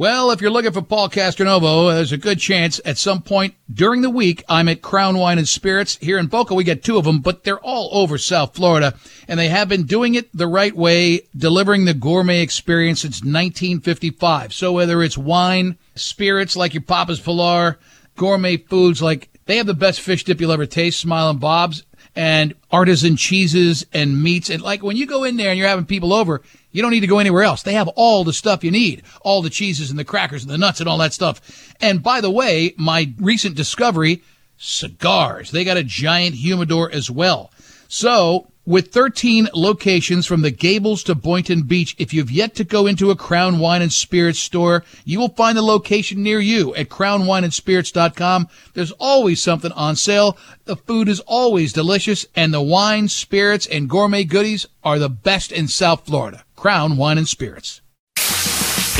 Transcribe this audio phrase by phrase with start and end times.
[0.00, 4.00] Well, if you're looking for Paul Castronovo, there's a good chance at some point during
[4.00, 6.54] the week I'm at Crown Wine and Spirits here in Boca.
[6.54, 8.94] We get two of them, but they're all over South Florida,
[9.28, 14.54] and they have been doing it the right way, delivering the gourmet experience since 1955.
[14.54, 17.78] So whether it's wine, spirits like your Papa's Pilar,
[18.16, 21.84] gourmet foods like they have the best fish dip you'll ever taste, Smiling Bob's,
[22.16, 24.50] and artisan cheeses and meats.
[24.50, 26.42] And like when you go in there and you're having people over,
[26.72, 27.62] you don't need to go anywhere else.
[27.62, 30.58] They have all the stuff you need, all the cheeses and the crackers and the
[30.58, 31.74] nuts and all that stuff.
[31.80, 34.22] And by the way, my recent discovery,
[34.56, 35.50] cigars.
[35.50, 37.50] They got a giant humidor as well.
[37.88, 42.86] So with 13 locations from the Gables to Boynton Beach, if you've yet to go
[42.86, 46.88] into a Crown Wine and Spirits store, you will find the location near you at
[46.88, 48.48] crownwineandspirits.com.
[48.74, 50.36] There's always something on sale.
[50.66, 55.52] The food is always delicious and the wine, spirits, and gourmet goodies are the best
[55.52, 56.44] in South Florida.
[56.54, 57.80] Crown Wine and Spirits.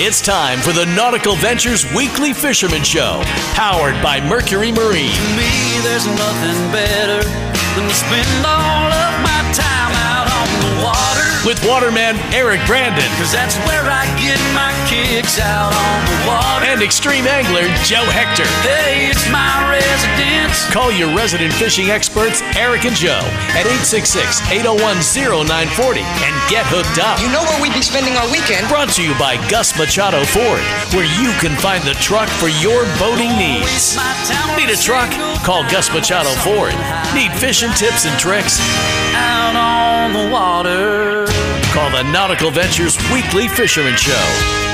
[0.03, 3.21] It's time for the Nautical Ventures Weekly Fisherman Show,
[3.53, 5.13] powered by Mercury Marine.
[5.13, 10.73] To me, there's nothing better than to spend all of my time out on the
[10.83, 11.27] water.
[11.47, 16.67] With waterman Eric Brandon Cause that's where I get my kicks out on the water.
[16.67, 18.47] and extreme angler Joe Hector.
[18.67, 20.67] hey, it's my residence.
[20.75, 23.23] Call your resident fishing experts, Eric and Joe,
[23.55, 24.99] at 866 801
[25.47, 27.23] 0940 and get hooked up.
[27.23, 28.67] You know where we'd be spending our weekend?
[28.67, 32.83] Brought to you by Gus Machado Ford, where you can find the truck for your
[32.99, 33.95] boating needs.
[34.59, 35.11] Need a truck?
[35.47, 36.75] Call Gus Machado Ford.
[37.15, 38.59] Need fishing tips and tricks?
[39.15, 41.31] Out on the water.
[41.71, 44.70] Call the Nautical Ventures Weekly Fisherman Show.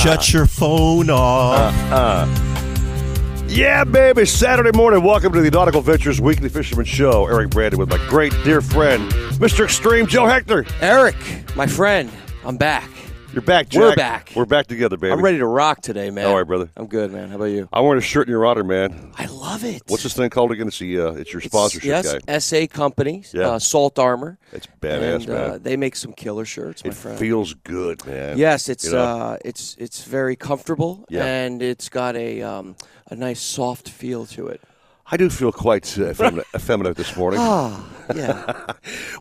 [0.00, 1.74] Shut your phone off.
[1.90, 3.46] Uh, uh.
[3.48, 4.24] Yeah, baby.
[4.24, 5.02] Saturday morning.
[5.04, 7.26] Welcome to the Nautical Ventures Weekly Fisherman Show.
[7.26, 9.64] Eric Brandon with my great dear friend, Mr.
[9.64, 10.64] Extreme Joe Hector.
[10.80, 11.16] Eric,
[11.54, 12.10] my friend,
[12.44, 12.88] I'm back.
[13.32, 13.80] You're back, Jack.
[13.80, 14.32] We're back.
[14.36, 15.12] We're back together, baby.
[15.12, 16.26] I'm ready to rock today, man.
[16.26, 16.68] All right, brother.
[16.76, 17.30] I'm good, man.
[17.30, 17.66] How about you?
[17.72, 19.10] I'm wearing a shirt in your honor, man.
[19.16, 19.82] I love it.
[19.88, 20.68] What's this thing called again?
[20.68, 22.38] It's the uh, it's your sponsorship yes, guy.
[22.38, 23.48] SA Companies, Yeah.
[23.52, 24.38] uh, Salt Armor.
[24.52, 25.62] It's badass, and, uh, man.
[25.62, 27.18] they make some killer shirts, my It friend.
[27.18, 28.36] feels good, man.
[28.36, 28.98] yes, it's You know?
[28.98, 31.24] uh, it's it's very comfortable, Yeah.
[31.24, 32.76] and it's got a um,
[33.10, 34.60] a nice soft feel to it.
[35.12, 37.38] I do feel quite uh, effeminate, effeminate this morning.
[37.42, 37.86] Ah,
[38.16, 38.72] yeah,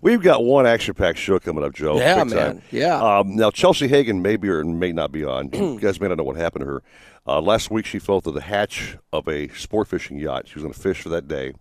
[0.02, 1.97] We've got one action-packed show coming up, Joe.
[1.97, 2.29] Yeah, man.
[2.29, 2.62] time.
[2.72, 2.96] Yeah.
[3.19, 5.50] Um, now Chelsea Hagan may be or may not be on.
[5.51, 6.84] you guys may not know what happened to her.
[7.28, 10.47] Uh, last week, she fell through the hatch of a sport fishing yacht.
[10.47, 11.53] She was going to fish for that day.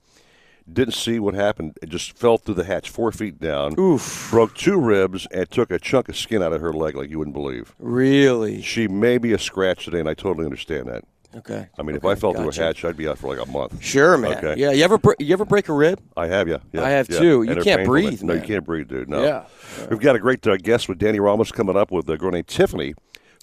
[0.72, 1.76] Didn't see what happened.
[1.82, 3.74] It just fell through the hatch four feet down.
[3.80, 4.28] Oof.
[4.30, 7.18] Broke two ribs and took a chunk of skin out of her leg like you
[7.18, 7.74] wouldn't believe.
[7.80, 8.62] really.
[8.62, 11.02] She may be a scratch today, and I totally understand that.
[11.36, 11.68] Okay.
[11.78, 13.82] I mean, if I fell through a hatch, I'd be out for like a month.
[13.82, 14.38] Sure, man.
[14.38, 14.60] Okay.
[14.60, 14.72] Yeah.
[14.72, 16.00] You ever br- you ever break a rib?
[16.16, 16.58] I have, yeah.
[16.72, 17.18] yeah I have yeah.
[17.18, 17.42] too.
[17.44, 19.08] You they're can't breathe, No, you can't breathe, dude.
[19.08, 19.22] No.
[19.22, 19.44] Yeah.
[19.88, 22.48] We've got a great uh, guest with Danny Ramos coming up with a girl named
[22.48, 22.94] Tiffany,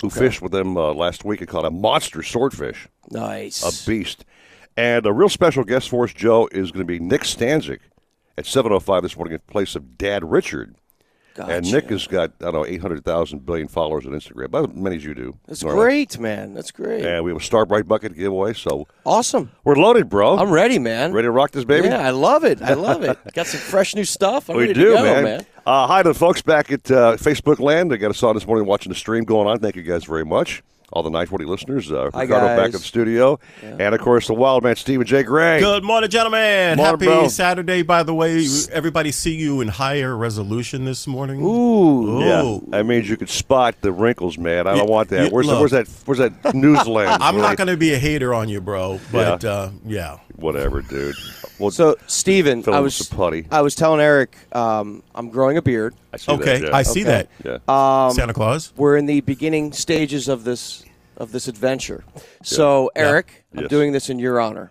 [0.01, 3.63] who fished with them uh, last week and caught a monster swordfish, Nice.
[3.63, 4.25] a beast.
[4.75, 7.79] And a real special guest for us, Joe, is going to be Nick Stanczyk
[8.37, 10.75] at 7.05 this morning in place of Dad Richard.
[11.39, 14.95] And Nick has got, I don't know, 800,000 billion followers on Instagram, about as many
[14.95, 15.37] as you do.
[15.47, 15.83] That's normally.
[15.83, 16.53] great, man.
[16.53, 17.05] That's great.
[17.05, 19.51] And we have a Starbright bucket giveaway, so Awesome.
[19.63, 20.37] we're loaded, bro.
[20.37, 21.13] I'm ready, man.
[21.13, 21.87] Ready to rock this baby?
[21.87, 22.61] Yeah, I love it.
[22.61, 23.17] I love it.
[23.33, 24.49] Got some fresh new stuff.
[24.49, 25.23] I'm we ready do, to go, man.
[25.23, 25.45] man.
[25.65, 27.91] Uh, hi to the folks back at uh, Facebook Land.
[27.91, 29.59] I got us on this morning watching the stream going on.
[29.59, 30.63] Thank you guys very much.
[30.93, 31.91] All the 940 listeners.
[31.91, 33.37] Uh, Hi, Ricardo back in the studio.
[33.61, 35.21] And, of course, the wild man, Stephen J.
[35.23, 35.59] Gray.
[35.59, 36.77] Good morning, gentlemen.
[36.77, 37.27] Morning, Happy bro.
[37.27, 38.45] Saturday, by the way.
[38.71, 41.41] Everybody see you in higher resolution this morning.
[41.43, 42.21] Ooh.
[42.21, 42.63] Yeah, Ooh.
[42.69, 44.65] that means you could spot the wrinkles, man.
[44.65, 45.23] I don't Yeah, want that.
[45.25, 45.59] yeah, where's, the, look.
[45.59, 45.87] where's that?
[46.05, 47.17] Where's that news lens?
[47.19, 47.47] I'm Really?
[47.49, 49.49] not going to be a hater on you, bro, but Yeah.
[49.49, 50.17] uh, yeah.
[50.37, 51.15] Whatever, dude.
[51.59, 53.47] Well, So, Steven, I was putty.
[53.49, 55.95] I was telling Eric, um, I'm growing a beard.
[56.13, 57.27] I see Okay, that, I see Okay.
[57.43, 57.61] that.
[57.67, 58.05] Yeah.
[58.07, 58.73] Um, Santa Claus.
[58.77, 60.83] We're in the beginning stages of this
[61.17, 62.03] of this adventure.
[62.43, 63.69] So, Eric, I'm Yes.
[63.71, 64.69] doing this in your honor.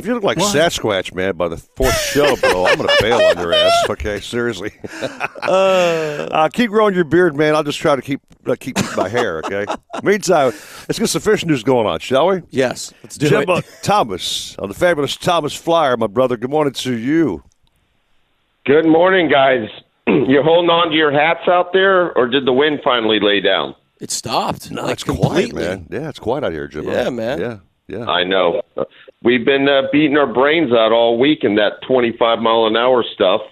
[0.00, 0.56] If you look like What?
[0.56, 3.90] Sasquatch, man, by the fourth show, bro, I'm going to bail on your ass.
[3.90, 4.72] Okay, seriously.
[5.42, 7.54] uh, keep growing your beard, man.
[7.54, 9.42] I'll just try to keep uh, keep my hair.
[9.44, 9.66] Okay.
[10.02, 10.52] Meantime,
[10.88, 12.40] let's get some fish news going on, shall we?
[12.48, 13.66] Yes, let's do Jimbo it.
[13.82, 16.38] Thomas on the fabulous Thomas Flyer, my brother.
[16.38, 17.44] Good morning to you.
[18.64, 19.68] Good morning, guys.
[20.06, 23.74] You're holding on to your hats out there, or did the wind finally lay down?
[24.00, 24.70] It stopped.
[24.70, 25.88] No, like it's quiet, man.
[25.90, 26.90] Yeah, it's quiet out here, Jimbo.
[26.90, 27.38] Yeah, man.
[27.38, 28.06] Yeah, yeah.
[28.06, 28.62] I know.
[29.22, 33.04] We've been uh, beating our brains out all week in that 25 mile an hour
[33.04, 33.42] stuff,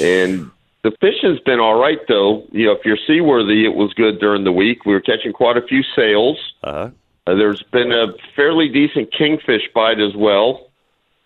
[0.00, 0.50] and
[0.84, 2.46] the fish has been all right though.
[2.52, 4.86] You know, if you're seaworthy, it was good during the week.
[4.86, 6.38] We were catching quite a few sails.
[6.62, 6.90] Uh-huh.
[7.26, 10.70] Uh, there's been a fairly decent kingfish bite as well,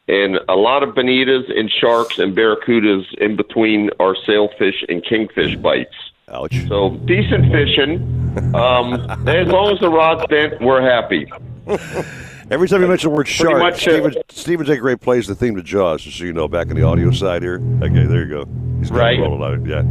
[0.06, 5.56] and a lot of bonitas and sharks and barracudas in between our sailfish and kingfish
[5.56, 5.94] bites.
[6.28, 6.66] Ouch.
[6.68, 8.54] So decent fishing.
[8.54, 8.94] Um,
[9.28, 11.30] as long as the rod's bent, we're happy.
[12.50, 14.76] Every time you mention the word shark, much, uh, Steven, Steven J.
[14.76, 17.42] Gray plays the theme to Jaws, just so you know, back in the audio side
[17.42, 17.60] here.
[17.82, 18.44] Okay, there you go.
[18.78, 19.18] He's Right.
[19.18, 19.82] rolling on it, Yeah.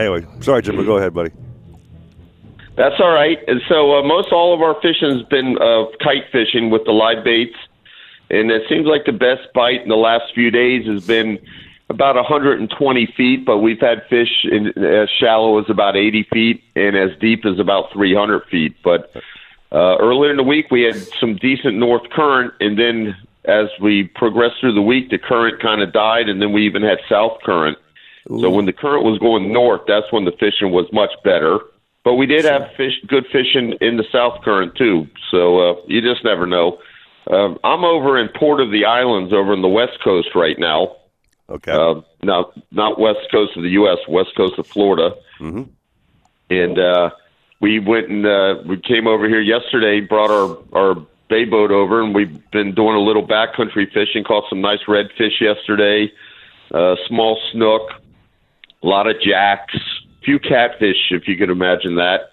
[0.00, 1.30] Anyway, sorry, Jim, but go ahead, buddy.
[2.76, 3.38] That's all right.
[3.48, 6.92] And so uh, most all of our fishing has been uh, kite fishing with the
[6.92, 7.56] live baits,
[8.30, 11.38] and it seems like the best bite in the last few days has been
[11.88, 16.96] about 120 feet, but we've had fish in, as shallow as about 80 feet and
[16.96, 18.76] as deep as about 300 feet.
[18.84, 19.10] But
[19.72, 24.04] uh, earlier in the week, we had some decent north current, and then as we
[24.04, 27.38] progressed through the week, the current kind of died, and then we even had south
[27.44, 27.78] current.
[28.28, 31.58] So when the current was going north, that's when the fishing was much better.
[32.04, 35.08] But we did have fish, good fishing in the south current too.
[35.30, 36.78] So uh, you just never know.
[37.30, 40.96] Um, I'm over in Port of the Islands, over in the west coast right now.
[41.48, 41.72] Okay.
[41.72, 45.16] Uh, not not west coast of the U.S., west coast of Florida.
[45.40, 45.68] Mhm.
[46.50, 47.10] And uh,
[47.60, 50.00] we went and uh, we came over here yesterday.
[50.00, 54.24] Brought our our bay boat over, and we've been doing a little backcountry fishing.
[54.24, 56.10] Caught some nice redfish yesterday,
[56.72, 57.82] uh, small snook,
[58.82, 59.76] a lot of jacks,
[60.24, 62.32] few catfish, if you could imagine that.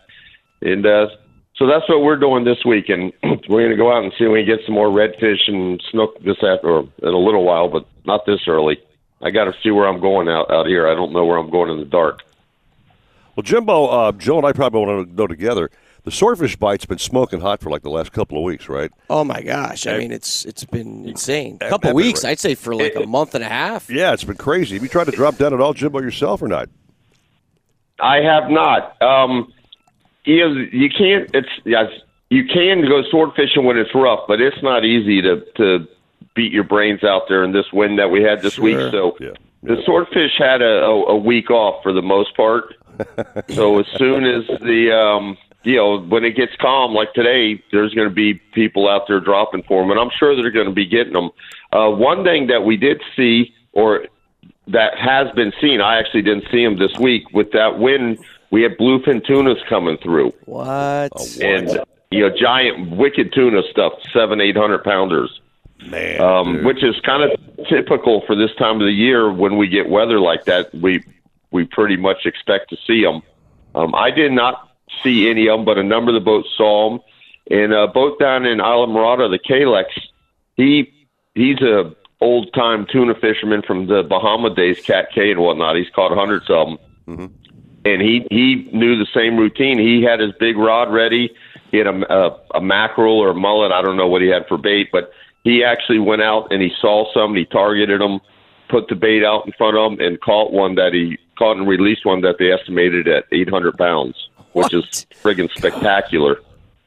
[0.62, 1.08] And uh,
[1.56, 3.12] so that's what we're doing this week, and
[3.50, 5.82] we're going to go out and see if we can get some more redfish and
[5.92, 8.80] snook this after or in a little while, but not this early.
[9.22, 10.88] I got to see where I'm going out out here.
[10.88, 12.24] I don't know where I'm going in the dark.
[13.38, 15.70] Well, Jimbo, uh, Joe and I probably want to know together.
[16.06, 18.90] The swordfish bite's been smoking hot for like the last couple of weeks, right?
[19.12, 19.86] Oh my gosh!
[19.86, 21.58] I mean, it's it's been insane.
[21.62, 22.08] A couple everywhere.
[22.08, 23.92] weeks, I'd say, for like a month and a half.
[23.92, 24.76] Yeah, it's been crazy.
[24.76, 26.68] Have you tried to drop down at all, Jimbo, yourself or not?
[28.00, 29.00] I have not.
[29.04, 29.54] Um,
[30.24, 31.30] you you can't.
[31.36, 31.92] It's yes,
[32.32, 35.88] you can go sword fishing when it's rough, but it's not easy to to
[36.36, 38.78] beat your brains out there in this wind that we had this week.
[38.92, 39.32] So Yeah.
[39.62, 42.74] the swordfish had a, a, a week off for the most part.
[43.50, 47.94] so as soon as the um, you know when it gets calm like today, there's
[47.94, 50.74] going to be people out there dropping for them, and I'm sure they're going to
[50.74, 51.32] be getting them.
[51.72, 54.06] Uh, one thing that we did see, or
[54.68, 58.20] that has been seen, I actually didn't see them this week with that wind.
[58.50, 61.12] We had bluefin tunas coming through, What?
[61.42, 61.80] and
[62.12, 65.42] you know giant wicked tuna stuff, seven eight hundred pounders
[65.86, 69.68] Man, um, which is kind of typical for this time of the year when we
[69.68, 70.74] get weather like that.
[70.74, 71.04] We
[71.52, 73.22] we pretty much expect to see them.
[73.76, 74.70] Um, I did not
[75.04, 77.00] see any of them, but a number of the boats saw them.
[77.50, 79.86] And a boat down in Islamorada, the Kalex,
[80.56, 80.92] he
[81.36, 85.78] he's a old time tuna fisherman from the Bahama days, Cat Cay and whatnot.
[85.78, 86.78] He's caught hundreds of them,
[87.86, 89.80] and he he knew the same routine.
[89.80, 91.34] He had his big rod ready.
[91.72, 93.72] He had a, a, a mackerel or a mullet.
[93.72, 95.12] I don't know what he had for bait, but
[95.44, 97.36] he actually went out and he saw some.
[97.36, 98.20] He targeted them,
[98.70, 101.68] put the bait out in front of him, and caught one that he caught and
[101.68, 106.42] released one that they estimated at 800 pounds, which is friggin' spectacular.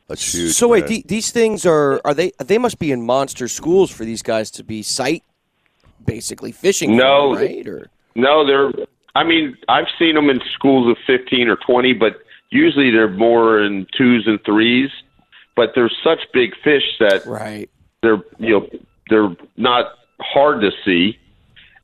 [0.09, 0.55] That's huge.
[0.55, 0.89] So wait, man.
[0.89, 2.33] the, these things are are they?
[2.39, 5.23] They must be in monster schools for these guys to be sight,
[6.05, 6.97] basically fishing.
[6.97, 7.35] No.
[7.35, 7.67] from, right?
[7.69, 8.73] Or No, they're.
[9.15, 12.21] I mean, I've seen them in schools of 15 or 20, but
[12.51, 14.91] usually they're more in twos and threes.
[15.55, 17.71] But they're such big fish that right?
[18.03, 18.69] they're you know
[19.11, 21.19] they're not hard to see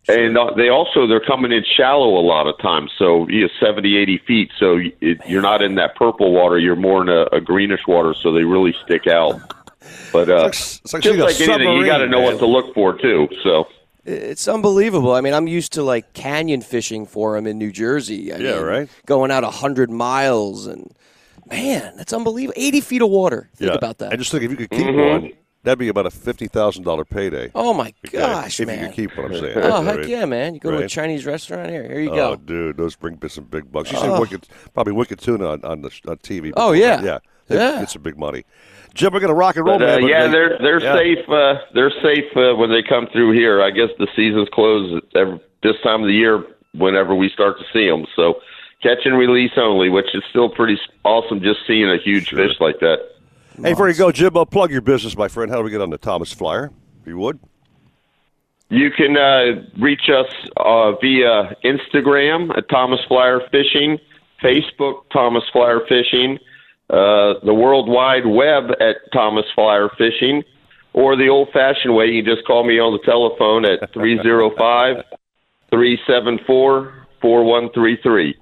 [0.08, 3.48] and uh, they also they're coming in shallow a lot of times so you know
[3.60, 7.22] 70 80 feet so it, you're not in that purple water you're more in a,
[7.36, 9.40] a greenish water so they really stick out
[10.12, 12.32] but uh It's like- it's like just like anything you got to know man.
[12.32, 13.66] what to look for too so
[14.04, 15.12] It's unbelievable.
[15.14, 18.32] I mean, I'm used to like canyon fishing for them in New Jersey.
[18.32, 18.88] I Yeah, mean, right.
[19.06, 20.94] Going out hundred miles and
[21.50, 22.54] man, that's unbelievable.
[22.56, 23.48] Eighty feet of water.
[23.56, 23.76] Think yeah.
[23.76, 24.12] about that.
[24.12, 25.24] I just think if you could keep Mm-hmm.
[25.24, 25.32] one,
[25.66, 27.50] that'd be about a fifty thousand dollar payday.
[27.54, 28.18] oh my Okay?
[28.18, 28.78] gosh, if man!
[28.80, 29.58] you could keep what I'm saying.
[29.58, 30.08] oh All heck right.
[30.08, 30.54] yeah, man!
[30.54, 31.82] You go to a Chinese restaurant here.
[31.82, 32.36] Here you Oh, go.
[32.36, 33.92] dude, those bring some big bucks.
[33.92, 36.52] You seen wicked, probably wicked tuna on, on the on TV.
[36.56, 37.02] Oh, yeah.
[37.02, 37.18] yeah,
[37.48, 37.80] They Yeah.
[37.80, 38.44] get some big money.
[38.94, 40.00] Jim, we're gonna rock and roll, but, uh, man.
[40.02, 40.94] but yeah they- they're they're yeah.
[40.94, 45.04] safe uh they're safe uh, when they come through here i guess the season's closed
[45.14, 46.42] every, this time of the year
[46.72, 48.40] whenever we start to see them so
[48.82, 52.78] catch and release only which is still pretty awesome just seeing a huge fish like
[52.80, 52.96] that
[53.62, 55.50] Hey, before you go, Jimbo, plug your business, my friend.
[55.50, 56.70] How do we get on the Thomas Flyer?
[57.00, 57.38] If you would.
[58.68, 63.98] You can uh, reach us uh, via Instagram at Thomas Flyer Fishing,
[64.42, 66.38] Facebook Thomas Flyer Fishing,
[66.90, 70.42] uh, the World Wide Web at Thomas Flyer Fishing,
[70.92, 75.04] or the old fashioned way, you just call me on the telephone at 305
[75.70, 78.34] 374 4133.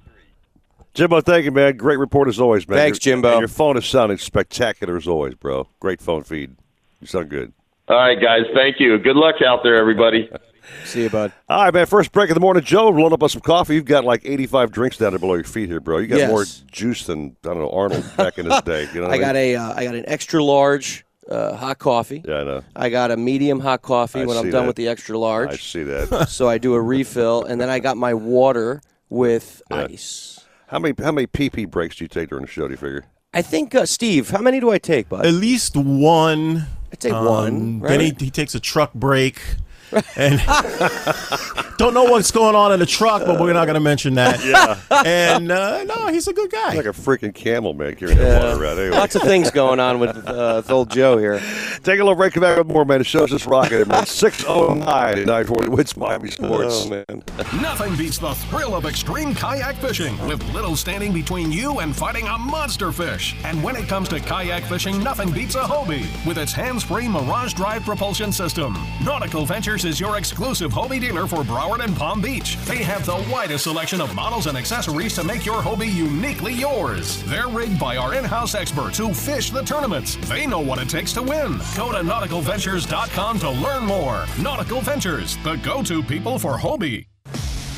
[0.95, 1.75] Jimbo, thank you, man.
[1.77, 2.77] Great report as always, man.
[2.77, 3.29] Thanks, Jimbo.
[3.31, 5.67] and your phone is sounding spectacular as always, bro.
[5.79, 6.55] Great phone feed.
[7.01, 7.51] You sound good.
[7.89, 8.43] All right, guys.
[8.55, 8.97] Thank you.
[8.97, 10.29] Good luck out there, everybody.
[10.85, 11.31] See you, bud.
[11.47, 11.85] All right, man.
[11.85, 12.87] First break of the morning, Joe.
[12.89, 13.75] Load up on some coffee.
[13.75, 15.99] You've got like 85 drinks down there below your feet here, bro.
[15.99, 16.29] You got Yes.
[16.31, 18.87] more juice than I don't know Arnold back in his day.
[18.93, 19.21] You know, what I mean?
[19.21, 22.23] got a uh, I got an extra large uh, hot coffee.
[22.25, 22.63] Yeah, I know.
[22.75, 24.67] I got a medium hot coffee I when I'm done that.
[24.67, 25.49] with the extra large.
[25.51, 26.27] I see that.
[26.29, 29.87] so I do a refill, and then I got my water with Yeah.
[29.91, 30.44] ice.
[30.67, 32.67] How many how many PP breaks do you take during the show?
[32.67, 33.05] Do you figure?
[33.33, 35.25] I think uh, Steve, how many do I take, bud?
[35.25, 36.67] At least one.
[36.91, 37.79] I take Um, one.
[37.81, 37.89] Right?
[37.89, 39.41] Then he, he takes a truck break.
[40.17, 40.39] And
[41.77, 44.35] don't know what's going on in the truck, but we're not going to mention that.
[44.45, 44.79] Yeah.
[45.05, 46.75] And uh, no, he's a good guy.
[46.75, 48.79] Like a freaking camel, man, carrying that water around.
[48.79, 51.39] Anyway, Lots of things going on with, uh, with old Joe here.
[51.83, 52.33] take a little break.
[52.33, 52.99] Come back with more, man.
[52.99, 54.05] The show's just rocking, man.
[54.05, 56.85] 609 940 wins Miami Sports.
[56.85, 57.23] Oh man.
[57.61, 62.27] Nothing beats the thrill of extreme kayak fishing, with little standing between you and fighting
[62.27, 63.35] a monster fish.
[63.43, 67.53] And when it comes to kayak fishing, nothing beats a Hobie with its hands-free Mirage
[67.53, 68.77] Drive propulsion system.
[69.03, 72.55] Nautical Ventures is your exclusive Hobie dealer for Broward and Palm Beach.
[72.63, 77.21] They have the widest selection of models and accessories to make your Hobie uniquely yours.
[77.23, 80.15] They're rigged by our in-house experts who fish the tournaments.
[80.29, 81.59] They know what it takes to win.
[81.75, 84.25] Go to nauticalventures.com to learn more.
[84.39, 87.07] Nautical Ventures, the go-to people for Hobie.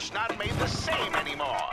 [0.00, 1.72] Just not made the same anymore.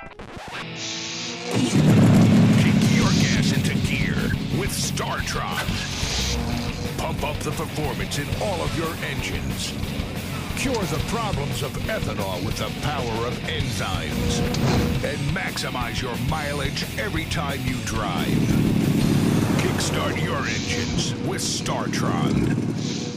[2.57, 4.15] Kick your gas into gear
[4.59, 5.67] with StarTron.
[6.97, 9.73] Pump up the performance in all of your engines.
[10.57, 14.39] Cure the problems of ethanol with the power of enzymes.
[15.03, 18.25] And maximize your mileage every time you drive.
[19.61, 23.14] Kickstart your engines with StarTron.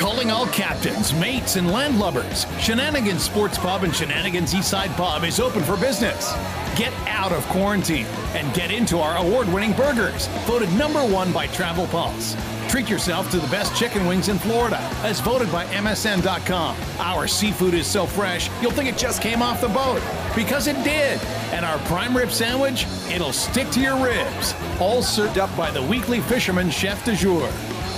[0.00, 2.48] Calling all captains, mates, and landlubbers.
[2.58, 6.32] Shenanigans Sports Pub and Shenanigans Eastside Pub is open for business.
[6.74, 11.48] Get out of quarantine and get into our award winning burgers, voted number one by
[11.48, 12.34] Travel Pulse.
[12.70, 16.76] Treat yourself to the best chicken wings in Florida, as voted by MSN.com.
[16.98, 20.00] Our seafood is so fresh, you'll think it just came off the boat.
[20.34, 21.20] Because it did.
[21.52, 24.54] And our prime rib sandwich, it'll stick to your ribs.
[24.80, 27.52] All served up by the weekly fisherman chef de jour.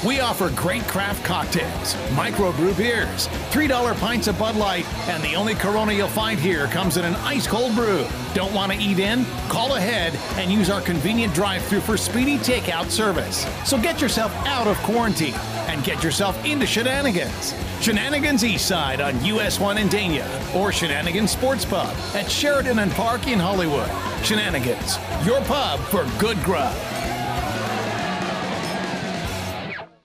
[0.04, 5.54] We offer great craft cocktails, microbrew beers, $3 pints of Bud Light, and the only
[5.54, 8.04] Corona you'll find here comes in an ice cold brew.
[8.34, 9.24] Don't want to eat in?
[9.48, 13.46] Call ahead and use our convenient drive through for speedy takeout service.
[13.64, 15.34] So get yourself out of quarantine
[15.68, 17.54] and get yourself into shenanigans.
[17.80, 23.28] Shenanigans Eastside on US 1 in Dania or Shenanigans Sports Pub at Sheridan and Park
[23.28, 23.88] in Hollywood.
[24.24, 26.74] Shenanigans, your pub for good grub.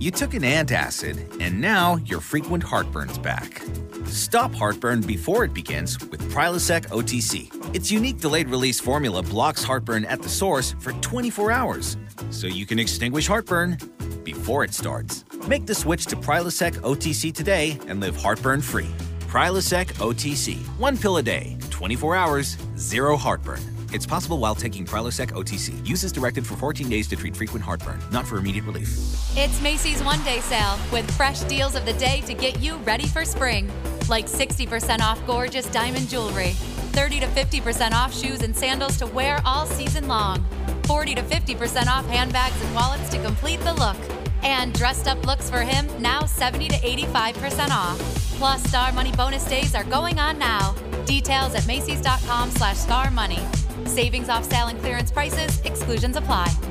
[0.00, 3.62] You took an antacid, and now your frequent heartburn's back.
[4.04, 7.74] Stop heartburn before it begins with Prilosec OTC.
[7.74, 11.96] Its unique delayed release formula blocks heartburn at the source for 24 hours,
[12.30, 13.76] so you can extinguish heartburn
[14.22, 15.24] before it starts.
[15.48, 18.90] Make the switch to Prilosec OTC today and live heartburn free.
[19.22, 20.58] Prilosec OTC.
[20.78, 23.77] One pill a day, 24 hours, zero heartburn.
[23.90, 25.86] It's possible while taking Prilosec OTC.
[25.86, 28.88] Use as directed for 14 days to treat frequent heartburn, not for immediate relief.
[29.34, 33.06] It's Macy's one day sale with fresh deals of the day to get you ready
[33.06, 33.70] for spring.
[34.08, 36.50] Like 60% off gorgeous diamond jewelry,
[36.92, 40.44] 30 to 50% off shoes and sandals to wear all season long.
[40.84, 43.96] 40 to 50% off handbags and wallets to complete the look.
[44.42, 47.98] And dressed up looks for him now 70 to 85% off.
[48.38, 50.74] Plus, Star Money bonus days are going on now.
[51.06, 53.40] Details at Macy's.com slash Star Money.
[53.86, 56.67] Savings off sale and clearance prices, exclusions apply.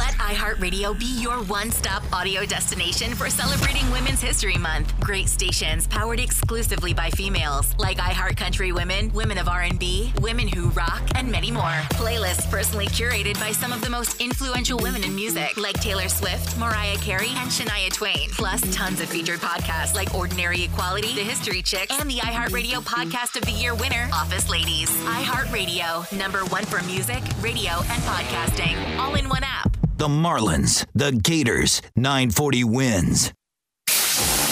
[0.00, 4.98] Let iHeartRadio be your one-stop audio destination for celebrating Women's History Month.
[5.00, 10.70] Great stations powered exclusively by females like iHeart Country Women, Women of R&B, Women Who
[10.70, 11.76] Rock, and many more.
[12.00, 16.58] Playlists personally curated by some of the most influential women in music like Taylor Swift,
[16.58, 18.30] Mariah Carey, and Shania Twain.
[18.30, 23.36] Plus tons of featured podcasts like Ordinary Equality, The History Chicks, and the iHeartRadio Podcast
[23.36, 24.88] of the Year winner, Office Ladies.
[25.04, 29.69] iHeartRadio, number one for music, radio, and podcasting, all in one app.
[30.00, 33.34] The Marlins, the Gators, 940 wins.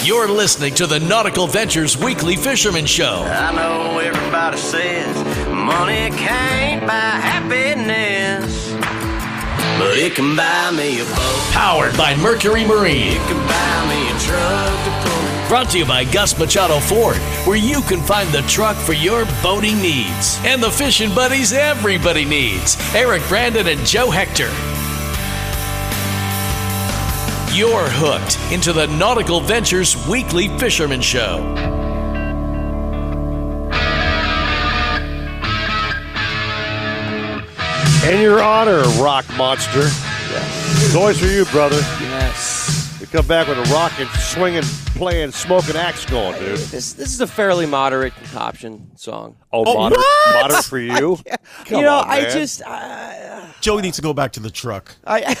[0.03, 3.23] You're listening to the Nautical Ventures Weekly Fisherman Show.
[3.25, 8.69] I know everybody says money can't buy happiness,
[9.79, 11.49] but it can buy me a boat.
[11.51, 13.13] Powered by Mercury Marine.
[13.13, 15.47] It can buy me a truck to pull.
[15.49, 19.25] Brought to you by Gus Machado Ford, where you can find the truck for your
[19.41, 20.37] boating needs.
[20.43, 24.51] And the fishing buddies everybody needs Eric Brandon and Joe Hector.
[27.51, 31.39] You're hooked into the Nautical Ventures Weekly Fisherman Show.
[38.07, 39.81] In your honor, Rock Monster.
[39.81, 41.77] It's always for you, brother.
[41.99, 42.97] Yes.
[43.01, 44.63] You come back with a rocking, swinging,
[44.95, 46.59] playing, smoking axe going, dude.
[46.59, 49.35] This this is a fairly moderate concoction song.
[49.51, 51.17] Oh, moderate, moderate for you?
[51.65, 54.95] Come you know, on, I just uh, Joey needs to go back to the truck.
[55.07, 55.35] I.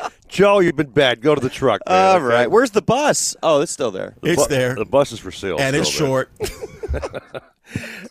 [0.34, 1.20] Joe, you've been bad.
[1.20, 1.80] Go to the truck.
[1.88, 2.24] Man, All okay?
[2.24, 3.36] right, where's the bus?
[3.40, 4.16] Oh, it's still there.
[4.20, 4.74] The It's bu- there.
[4.74, 5.58] The bus is for sale.
[5.60, 6.26] And it's still, man.
[6.40, 7.42] short.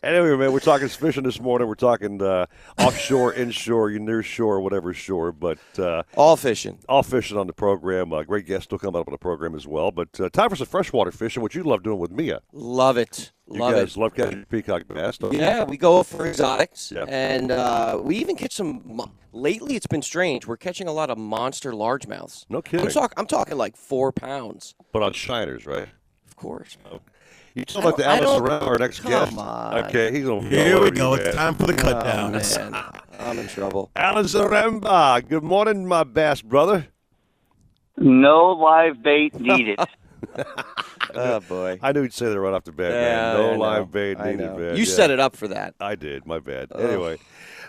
[0.02, 1.68] Anyway, man, we're talking fishing this morning.
[1.68, 2.48] We're talking uh,
[2.80, 6.80] offshore, inshore, you near shore, whatever shore, but uh, All fishing.
[6.90, 8.12] all fishing on the program.
[8.12, 9.92] Uh, great guests still coming up on the program as well.
[9.92, 12.42] But uh, time for some freshwater fishing, which you love doing with Mia.
[12.52, 13.32] Love it.
[13.54, 14.00] You Love guys it.
[14.00, 15.18] love catching peacock bass.
[15.20, 15.40] don't you?
[15.40, 17.06] Yeah, we go for exotics, Yeah.
[17.08, 19.12] and uh, we even catch some.
[19.32, 20.48] Lately, it's been strange.
[20.48, 22.46] We're catching a lot of monster largemouths.
[22.50, 22.86] No kidding.
[22.88, 24.76] I'm, talk, I'm talking like four pounds.
[24.92, 25.88] But on shiners, right?
[26.28, 26.78] Of course.
[27.56, 29.38] You talking about the I Al Zaremba, our next come guest?
[29.38, 29.86] on.
[29.86, 31.14] Okay, he's gonna Here we you, go.
[31.14, 32.32] It's time for the cut Oh, down.
[32.32, 32.92] man.
[33.20, 33.92] I'm in trouble.
[33.96, 35.28] Al Zaremba.
[35.28, 36.88] Good morning, my bass brother.
[37.98, 39.78] No live bait needed.
[41.20, 41.80] Oh boy.
[41.82, 43.54] I knew you'd say that right off the bat, Yeah, man.
[43.54, 44.58] No live bait needed, know.
[44.58, 44.76] man.
[44.76, 44.86] You Yeah.
[44.86, 45.76] set it up for that.
[45.80, 46.26] I did.
[46.26, 46.72] My bad.
[46.78, 47.18] Anyway,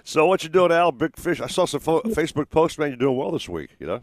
[0.02, 0.92] so what you doing, Al?
[0.92, 1.40] Big fish.
[1.40, 2.88] I saw some fo- Facebook posts, man.
[2.88, 3.70] You're doing well this week.
[3.78, 4.00] You know.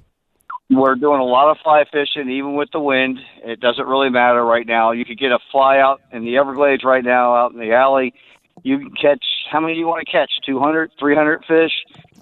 [0.69, 3.19] We're doing a lot of fly fishing, even with the wind.
[3.43, 4.91] It doesn't really matter right now.
[4.91, 8.13] You could get a fly out in the Everglades right now, out in the alley.
[8.63, 10.31] You can catch how many do you want to catch?
[10.45, 11.71] 200, 300 fish.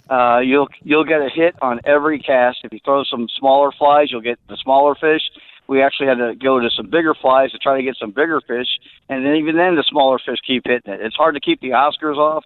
[0.09, 2.59] Uh, you'll you'll get a hit on every cast.
[2.63, 5.21] If you throw some smaller flies, you'll get the smaller fish.
[5.69, 8.41] We actually had to go to some bigger flies to try to get some bigger
[8.41, 8.67] fish,
[9.07, 11.01] and then even then the smaller fish keep hitting it.
[11.01, 12.43] It's hard to keep the Oscars off,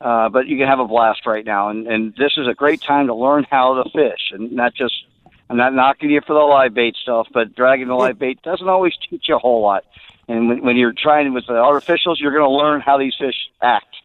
[0.00, 1.68] uh, but you can have a blast right now.
[1.68, 4.94] And, and this is a great time to learn how to fish, and not just.
[5.50, 8.68] I'm not knocking you for the live bait stuff, but dragging the live bait doesn't
[8.68, 9.84] always teach you a whole lot.
[10.28, 13.34] And when, when you're trying with the artificials, you're going to learn how these fish
[13.62, 13.96] act.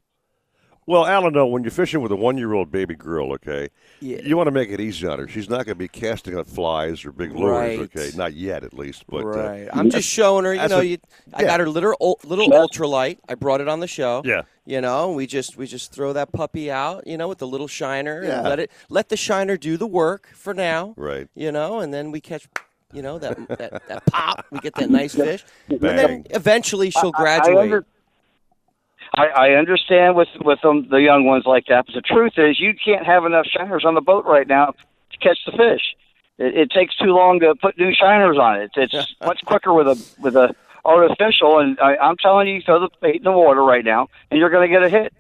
[0.86, 3.70] Well, Alan, no, when you're fishing with a one-year-old baby girl, okay,
[4.02, 4.18] Yeah.
[4.22, 5.28] you want to make it easy on her.
[5.28, 7.80] She's not going to be casting on flies or big lures, Right.
[7.80, 8.12] okay?
[8.16, 9.06] Not yet, at least.
[9.08, 9.68] But right.
[9.68, 10.54] uh, I'm just showing her.
[10.54, 10.98] You know, what- you,
[11.34, 13.20] I got her little ul- little ultralight.
[13.30, 14.22] I brought it on the show.
[14.26, 14.42] Yeah.
[14.66, 17.06] You know, we just we just throw that puppy out.
[17.08, 18.40] You know, with the little shiner Yeah.
[18.40, 20.94] and let it let the shiner do the work for now.
[20.98, 21.28] Right.
[21.36, 22.48] You know, and then we catch.
[22.94, 24.46] You know that that, that pop.
[24.52, 27.58] We get that nice fish, and then eventually she'll I- I graduate.
[27.58, 27.86] under-
[29.16, 32.60] I, I understand with with them, the young ones like that, but the truth is,
[32.60, 34.74] you can't have enough shiners on the boat right now
[35.12, 35.96] to catch the fish.
[36.40, 38.72] It, it takes too long to put new shiners on it.
[38.76, 41.60] It's much quicker with a with a artificial.
[41.60, 44.50] And I, I'm telling you, throw the bait in the water right now, and you're
[44.50, 45.14] going to get a hit.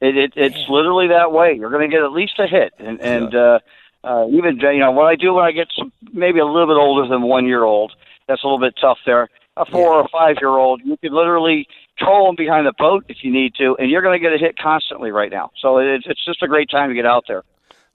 [0.00, 1.54] It, it it's literally that way.
[1.54, 3.60] You're going to get at least a hit, and and uh,
[4.02, 6.80] uh, even you know what I do when I get some, maybe a little bit
[6.80, 7.92] older than one year old.
[8.26, 9.28] That's a little bit tough there.
[9.56, 11.66] A four or five year old, you can literally
[11.98, 14.38] troll them behind the boat if you need to, and you're going to get a
[14.38, 15.50] hit constantly right now.
[15.60, 17.42] So it, it's just a great time to get out there.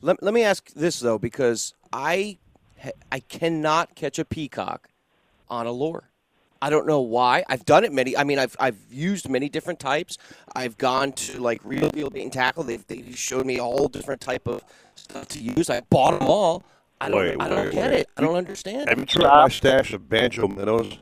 [0.02, 2.38] Let, let me ask this though, because I
[3.12, 4.90] I cannot catch a peacock
[5.50, 6.06] on a lure.
[6.64, 7.44] I don't know why.
[7.50, 8.16] I've done it many.
[8.16, 10.18] I mean, I've I've used many different types.
[10.56, 12.64] I've gone to like real deal bait and tackle.
[12.64, 14.64] They've they showed me all different type of
[14.96, 15.70] stuff to use.
[15.70, 16.64] I bought them all.
[17.00, 18.00] I don't Wait, I don't wait, get wait.
[18.02, 18.10] it.
[18.16, 18.90] I don't understand.
[18.90, 21.00] have you tried my stash of banjo minnows?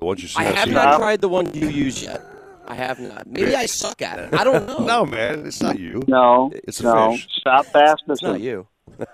[0.00, 0.72] The ones you see I have TV?
[0.72, 2.24] not tried the one you use yet.
[2.66, 3.26] I have not.
[3.26, 4.34] Maybe I suck at it.
[4.34, 4.78] I don't know.
[4.78, 6.02] no, man, it's not you.
[6.08, 7.12] No, it's a no.
[7.12, 7.28] fish.
[7.38, 8.12] Stop bass fishing.
[8.12, 8.66] It's not you.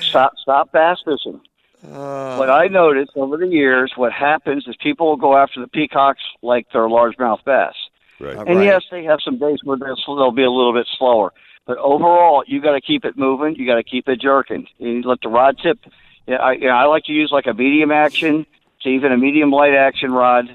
[0.00, 1.40] Stop, stop bass fishing.
[1.86, 5.68] Uh, what I noticed over the years, what happens is people will go after the
[5.68, 7.74] peacocks like they're largemouth bass.
[8.18, 8.36] Right.
[8.36, 11.32] And yes, they have some days where they'll, they'll be a little bit slower.
[11.66, 13.54] But overall, you got to keep it moving.
[13.56, 14.66] You got to keep it jerking.
[14.78, 15.78] You let the rod tip.
[16.26, 18.46] Yeah, I, you know, I like to use like a medium action
[18.86, 20.46] to even a medium light action rod,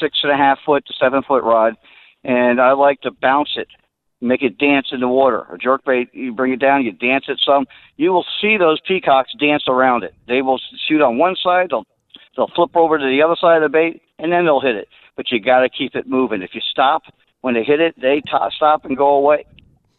[0.00, 1.76] six and a half foot to seven foot rod,
[2.24, 3.68] and I like to bounce it,
[4.20, 5.46] make it dance in the water.
[5.52, 7.66] A jerk bait, you bring it down, you dance it some.
[7.96, 10.14] You will see those peacocks dance around it.
[10.26, 11.86] They will shoot on one side, they'll
[12.36, 14.88] they'll flip over to the other side of the bait, and then they'll hit it.
[15.16, 16.42] But you got to keep it moving.
[16.42, 17.02] If you stop
[17.40, 19.44] when they hit it, they to stop and go away.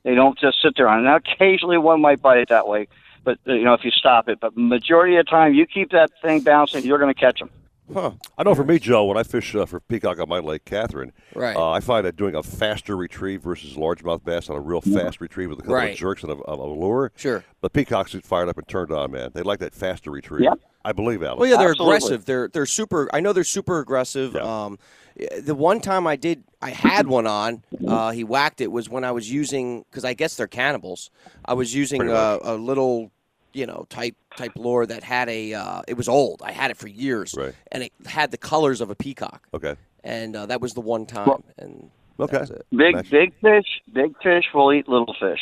[0.03, 1.03] They don't just sit there on it.
[1.03, 2.87] Now, occasionally one might bite it that way,
[3.23, 4.39] but you know if you stop it.
[4.39, 7.49] But majority of the time, you keep that thing bouncing, you're going to catch them.
[7.93, 8.11] Huh.
[8.37, 11.11] I know for me, Joe, when I fish uh, for peacock on my lake, Catherine,
[11.33, 11.55] Right.
[11.55, 15.19] uh, I find that doing a faster retrieve versus largemouth bass on a real fast
[15.21, 15.93] retrieve with a couple Right.
[15.93, 17.11] of jerks and a, a, a lure.
[17.15, 17.43] Sure.
[17.61, 19.31] The peacocks get fired up and turned on, man.
[19.33, 20.43] They like that faster retrieve.
[20.43, 20.59] Yep.
[20.85, 21.39] I believe, Alex.
[21.41, 22.23] Well, yeah, they're aggressive.
[22.23, 23.09] They're they're super.
[23.13, 24.33] I know they're super aggressive.
[24.37, 24.79] Um,
[25.41, 27.63] the one time I did, I had one on.
[27.85, 31.11] Uh, he whacked it was when I was using because I guess they're cannibals.
[31.43, 33.11] I was using a, a little,
[33.53, 35.53] you know, type type lure that had a.
[35.53, 36.41] Uh, it was old.
[36.43, 37.53] I had it for years, Right.
[37.71, 39.47] and it had the colors of a peacock.
[39.53, 39.75] Okay.
[40.03, 41.43] And uh, that was the one time.
[41.57, 45.41] And okay, Big big fish, big fish will eat little fish.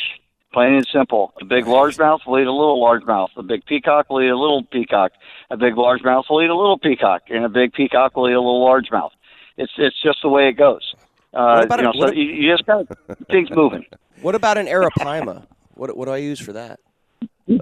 [0.52, 1.34] Plain and simple.
[1.42, 3.28] A big largemouth will eat a little largemouth.
[3.36, 5.12] A big peacock will eat a little peacock.
[5.50, 8.40] A big largemouth will eat a little peacock, and a big peacock will eat a
[8.40, 9.10] little largemouth.
[9.58, 10.94] It's it's just the way it goes.
[11.34, 12.86] Uh, you know, a- so what- you, you just got
[13.30, 13.84] things moving.
[14.22, 15.46] What about an arapaima?
[15.74, 16.80] what what do I use for that?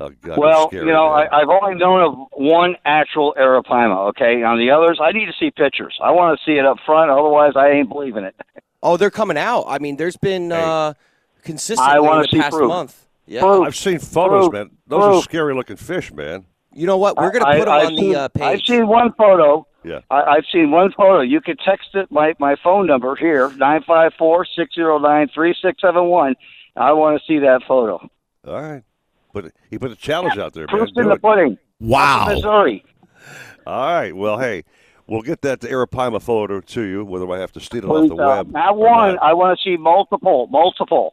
[0.01, 4.09] Oh, God, well, you know, I, I've only known of one actual arapaima.
[4.11, 5.97] Okay, on the others, I need to see pictures.
[6.03, 7.11] I want to see it up front.
[7.11, 8.35] Otherwise, I ain't believing it.
[8.83, 9.65] Oh, they're coming out.
[9.67, 10.93] I mean, there's been uh,
[11.43, 12.69] consistently I in wanna the see past proof.
[12.69, 13.07] month.
[13.27, 13.67] Yeah, Proof.
[13.67, 14.53] I've seen photos, Proof.
[14.53, 14.71] man.
[14.87, 16.45] Those are scary looking fish, man.
[16.73, 17.17] You know what?
[17.17, 18.43] We're going to I- put them I've on seen, the uh, page.
[18.45, 19.67] I've seen one photo.
[19.83, 20.01] Yeah.
[20.11, 21.21] I, I've seen one photo.
[21.23, 25.29] You could text it my my phone number here nine five four six zero nine
[25.35, 26.37] three six seven one.
[26.77, 28.07] I want to see that photo.
[28.47, 28.83] All right.
[29.37, 30.79] But he put a challenge out there, man.
[30.79, 31.21] Proof's in the it.
[31.21, 31.59] pudding.
[31.79, 32.29] Wow.
[32.31, 32.83] Missouri.
[33.67, 34.17] All right.
[34.17, 34.65] Well, hey,
[35.07, 38.17] we'll get that Arapaima photo to you, whether I have to steal it Please, off
[38.17, 38.51] the uh, web.
[38.53, 39.15] not one.
[39.17, 39.23] not.
[39.23, 41.13] I want to see multiple, multiple.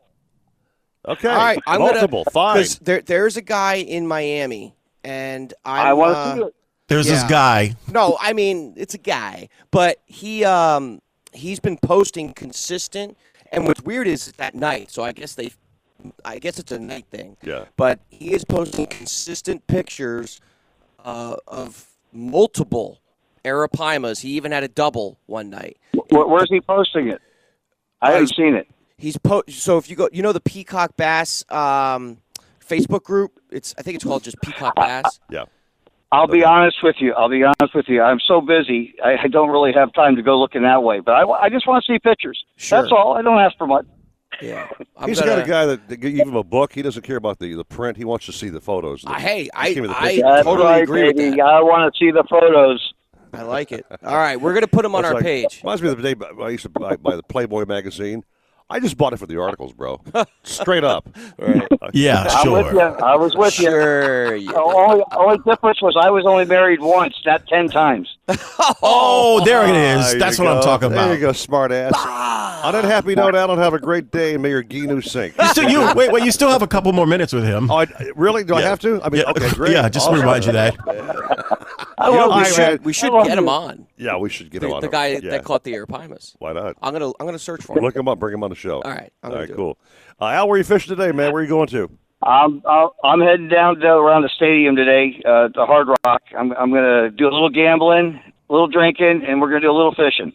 [1.05, 1.27] Okay.
[1.27, 2.23] All right, I'm Multiple.
[2.23, 2.55] gonna Fine.
[2.59, 6.55] 'cause There, there's a guy in Miami, and I'm, I wanna uh, see it.
[6.88, 7.75] There's this guy.
[7.91, 11.01] No, I mean it's a guy, but he um
[11.33, 13.17] he's been posting consistent.
[13.51, 15.51] And what's weird is that night, so I guess they,
[16.25, 17.37] I guess it's a night thing.
[17.43, 17.65] Yeah.
[17.77, 20.41] But he is posting consistent pictures
[21.03, 23.01] uh, of multiple
[23.45, 24.21] arapaimas.
[24.21, 25.77] He even had a double one night.
[26.09, 27.21] Where, where's he posting it?
[28.01, 28.67] I haven't seen it.
[28.97, 32.17] He's po- so if you go, you know the Peacock Bass um,
[32.65, 33.39] Facebook group.
[33.51, 35.19] It's I think it's called just Peacock Bass.
[35.29, 35.45] Yeah.
[36.11, 37.11] I'll be honest with you.
[37.13, 38.03] I'll be honest with you.
[38.03, 38.93] I'm so busy.
[39.03, 40.99] I, I don't really have time to go looking that way.
[40.99, 42.45] But I, I just want to see pictures.
[42.55, 42.81] Sure.
[42.81, 43.17] That's all.
[43.17, 43.87] I don't ask for much.
[44.41, 44.67] Yeah.
[45.06, 46.74] He's got a guy that, that gave him a book.
[46.74, 47.98] He doesn't care about the, the print.
[47.98, 49.04] He wants to see the photos.
[49.06, 50.43] Uh, hey, Just I- the I picture.
[50.43, 51.36] Totally right, agree with baby.
[51.38, 51.46] that.
[51.46, 52.93] I want to see the photos.
[53.34, 53.86] I like it.
[54.04, 55.62] All right, we're gonna put them on It's our like- page.
[55.63, 58.24] Reminds me of the day I used to buy, buy the Playboy magazine.
[58.69, 60.02] I just bought it for the articles, bro.
[60.43, 61.08] Straight up.
[61.38, 61.67] Right.
[61.93, 62.80] Yeah, I'm with you.
[62.80, 63.65] I was with you.
[63.69, 64.39] Sure.
[64.39, 68.17] The only, only difference was I was only married once, not ten times.
[68.82, 70.13] Oh, there it There is.
[70.13, 70.62] you That's what I'm go.
[70.62, 71.06] talking There about.
[71.10, 71.91] There you go, smart ass.
[71.95, 72.65] Ah.
[72.67, 75.36] On that happy note, Alan, have a great day and may your genu sink.
[75.38, 76.23] You still, you wait, wait.
[76.23, 77.69] You still have a couple more minutes with him.
[77.69, 78.43] Oh, I, really?
[78.45, 79.02] Do I have to?
[79.04, 79.32] I mean, Yeah.
[79.32, 79.73] okay, great.
[79.73, 80.21] Yeah, just to Awesome.
[80.26, 81.42] remind you that.
[81.97, 82.79] I You know, we should man.
[82.84, 83.49] we should I get him you.
[83.49, 83.88] on.
[83.97, 84.82] Yeah, we should get The, him on.
[84.82, 85.32] the guy yeah.
[85.32, 86.36] that caught the arapaimas.
[86.39, 86.75] Why not?
[86.82, 87.84] I'm gonna I'm gonna search for him.
[87.84, 88.19] Look him up.
[88.19, 88.82] Bring him on the show.
[88.82, 89.58] All right, I'm All gonna right, do it.
[89.58, 89.77] cool.
[90.21, 91.32] Uh, Al, where are you fishing today, man?
[91.34, 91.89] Where are you going to?
[92.21, 96.21] I'm I'll- I'm heading down to around the stadium today, uh, to Hard Rock.
[96.38, 99.73] I'm I'm gonna do a little gambling, a little drinking, and we're gonna do a
[99.73, 100.32] little fishing.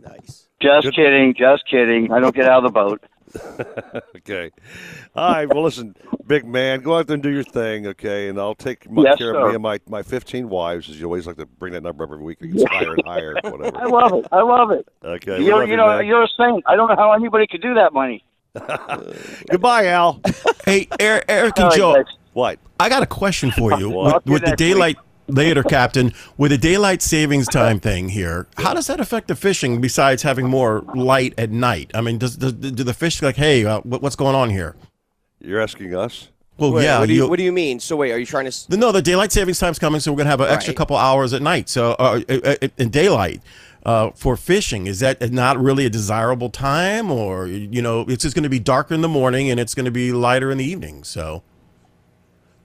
[0.00, 0.46] Nice.
[0.62, 2.12] Just kidding, just kidding.
[2.12, 3.02] I don't get out of the boat.
[4.16, 4.50] Okay.
[5.14, 5.46] All right.
[5.52, 5.94] Well, listen,
[6.26, 8.28] big man, go out there and do your thing, okay?
[8.28, 9.40] And I'll take my, Yes, care sir.
[9.40, 12.04] of me and my, my 15 wives, as you always like to bring that number
[12.04, 12.38] every week.
[12.40, 13.76] It gets higher and higher, whatever.
[13.76, 14.26] I love it.
[14.32, 14.88] I love it.
[15.04, 15.42] Okay.
[15.42, 16.06] You're, love you know, man.
[16.06, 16.62] you're a saint.
[16.66, 18.24] I don't know how anybody could do that money.
[19.50, 20.20] Goodbye, Al.
[20.64, 22.12] Hey, Eric, Eric and right, Joe, thanks.
[22.32, 22.58] What?
[22.80, 23.90] I got a question for you.
[23.96, 24.24] What?
[24.24, 24.72] with, with the next week.
[24.72, 24.96] daylight
[25.28, 29.80] later, Captain, with the daylight savings time thing here, how does that affect the fishing?
[29.80, 33.64] Besides having more light at night, I mean, does, does do the fish like, hey,
[33.64, 34.76] uh, what, what's going on here?
[35.40, 36.28] You're asking us?
[36.58, 37.80] Well, Wait, yeah, What do you, you- what do you mean?
[37.80, 38.76] So wait, are you trying to?
[38.76, 40.76] No, the daylight savings time's coming, so we're gonna have an extra Right.
[40.78, 41.68] couple hours at night.
[41.68, 43.42] So uh, uh, uh, in daylight,
[43.84, 44.86] uh, for fishing?
[44.88, 48.58] Is that not really a desirable time, or you know, it's just going to be
[48.58, 51.04] darker in the morning and it's going to be lighter in the evening?
[51.04, 51.42] So.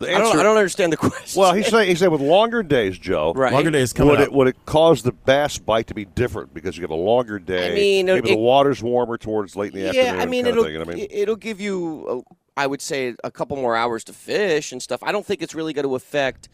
[0.02, 1.40] The I don't, I don't understand the question.
[1.40, 3.34] Well, he's saying he said with longer days, Joe.
[3.34, 3.54] Right.
[3.54, 4.28] Longer days coming would up.
[4.28, 7.40] it would it cause the bass bite to be different because you have a longer
[7.40, 7.72] day?
[7.72, 10.22] I mean, maybe it- the water's warmer towards late in the yeah, afternoon.
[10.22, 11.08] I mean, it'll thing, you know I mean?
[11.10, 15.02] it'll give you, uh, I would say, a couple more hours to fish and stuff.
[15.04, 16.50] I don't think it's really going to affect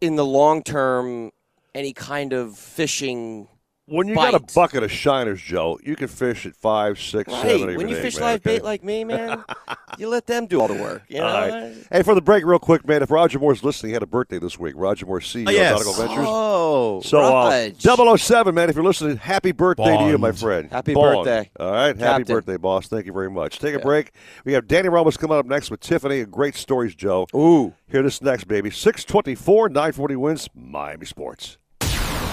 [0.00, 1.32] in the long term
[1.74, 3.48] any kind of fishing.
[3.88, 4.32] When you bite.
[4.32, 7.42] got a bucket of shiners, Joe, you can fish at five, six, Right.
[7.42, 8.56] seven, eight When you eight, fish man, live okay?
[8.56, 9.44] bait like me, man,
[9.98, 11.02] you let them do all the work.
[11.08, 11.26] You know?
[11.28, 11.72] All right.
[11.92, 13.00] Hey, for the break, real quick, man.
[13.04, 14.74] If Roger Moore's listening, he had a birthday this week.
[14.76, 15.70] Roger Moore, CEO Oh, yes.
[15.80, 16.26] of Nautical Ventures.
[16.28, 17.86] Oh, so Raj.
[17.86, 18.68] uh, 007, man.
[18.70, 20.68] If you're listening, happy birthday to you, my friend.
[20.68, 21.24] Happy Bond.
[21.24, 21.48] birthday.
[21.60, 22.88] All right, happy birthday, boss.
[22.88, 23.60] Thank you very much.
[23.60, 23.84] Take a Yeah.
[23.84, 24.10] break.
[24.44, 27.28] We have Danny Ramos coming up next with Tiffany and great stories, Joe.
[27.36, 27.72] Ooh.
[27.88, 28.68] Hear this next, baby.
[28.70, 31.58] 624, 940 wins, Miami Sports.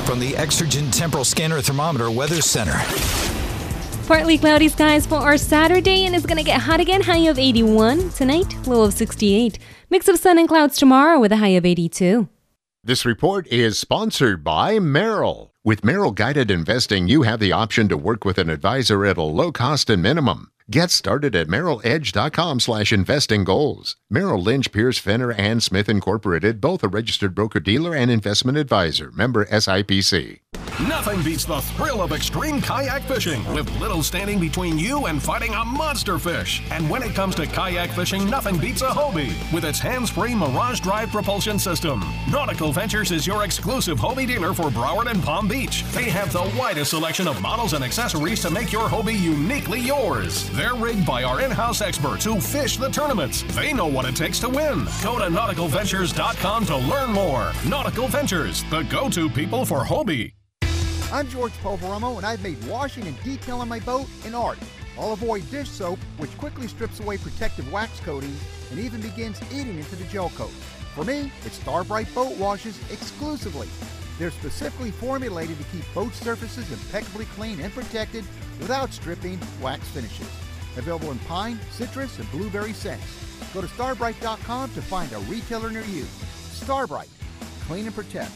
[0.06, 2.74] From the Exergen Temporal Scanner Thermometer Weather Center.
[4.06, 7.02] Partly cloudy skies for our Saturday, and it's going to get hot again.
[7.02, 9.58] High of 81 tonight, low of 68.
[9.90, 12.28] Mix of sun and clouds tomorrow with a high of 82.
[12.84, 15.53] This report is sponsored by Merrill.
[15.66, 19.24] With Merrill Guided Investing, you have the option to work with an advisor at a
[19.24, 20.52] low cost and minimum.
[20.70, 23.96] Get started at merrilledge.com slash investing goals.
[24.10, 29.12] Merrill Lynch, Pierce, Fenner, and Smith Incorporated, both a registered broker-dealer and investment advisor.
[29.12, 30.40] Member SIPC.
[30.88, 35.54] Nothing beats the thrill of extreme kayak fishing with little standing between you and fighting
[35.54, 36.64] a monster fish.
[36.72, 40.80] And when it comes to kayak fishing, nothing beats a Hobie with its hands-free Mirage
[40.80, 42.04] Drive propulsion system.
[42.32, 45.53] Nautical Ventures is your exclusive Hobie dealer for Broward and Palm Beach.
[45.54, 50.50] They have the widest selection of models and accessories to make your Hobie uniquely yours.
[50.50, 53.44] They're rigged by our in-house experts who fish the tournaments.
[53.56, 54.86] They know what it takes to win.
[55.04, 57.52] Go to nauticalventures.com to learn more.
[57.68, 60.34] Nautical Ventures, the go-to people for Hobie.
[61.12, 64.58] I'm George Poveromo, and I've made washing and detailing my boat an art.
[64.98, 69.78] I'll avoid dish soap, which quickly strips away protective wax coatings and even begins eating
[69.78, 70.50] into the gel coat.
[70.96, 73.68] For me, it's Starbright Boat Washes exclusively.
[74.20, 78.24] They're specifically formulated to keep boat surfaces impeccably clean and protected
[78.60, 80.30] without stripping wax finishes.
[80.78, 83.04] Available in pine, citrus, and blueberry scents.
[83.54, 86.04] Go to starbright.com to find a retailer near you.
[86.52, 87.10] Starbright,
[87.62, 88.32] clean and protect.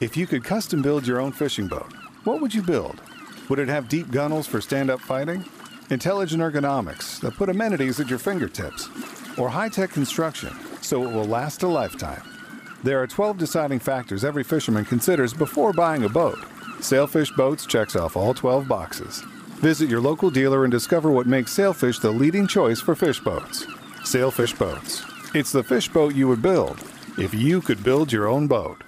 [0.00, 1.92] If you could custom build your own fishing boat,
[2.24, 3.00] what would you build?
[3.48, 5.44] Would it have deep gunnels for stand up fighting?
[5.90, 8.88] Intelligent ergonomics that put amenities at your fingertips?
[9.38, 12.33] Or high tech construction so it will last a lifetime?
[12.84, 16.38] There are 12 deciding factors every fisherman considers before buying a boat.
[16.80, 19.22] Sailfish Boats checks off all 12 boxes.
[19.62, 23.66] Visit your local dealer and discover what makes Sailfish the leading choice for fish boats.
[24.04, 25.02] Sailfish Boats.
[25.34, 26.78] It's the fish boat you would build
[27.16, 28.84] if you could build your own boat.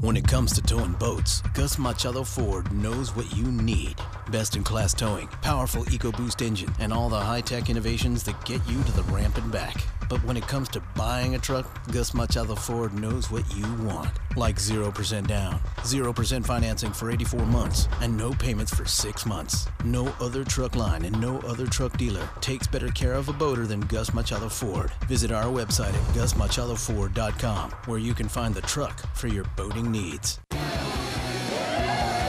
[0.00, 3.96] When it comes to towing boats, Gus Machado Ford knows what you need.
[4.30, 8.60] Best in class towing, powerful EcoBoost engine, and all the high tech innovations that get
[8.68, 9.82] you to the ramp and back.
[10.10, 14.10] But when it comes to buying a truck, Gus Machado Ford knows what you want.
[14.36, 19.66] Like 0% down, 0% financing for 84 months, and no payments for 6 months.
[19.84, 23.66] No other truck line and no other truck dealer takes better care of a boater
[23.66, 24.90] than Gus Machado Ford.
[25.06, 30.38] Visit our website at gusmachadoford.com where you can find the truck for your boating needs.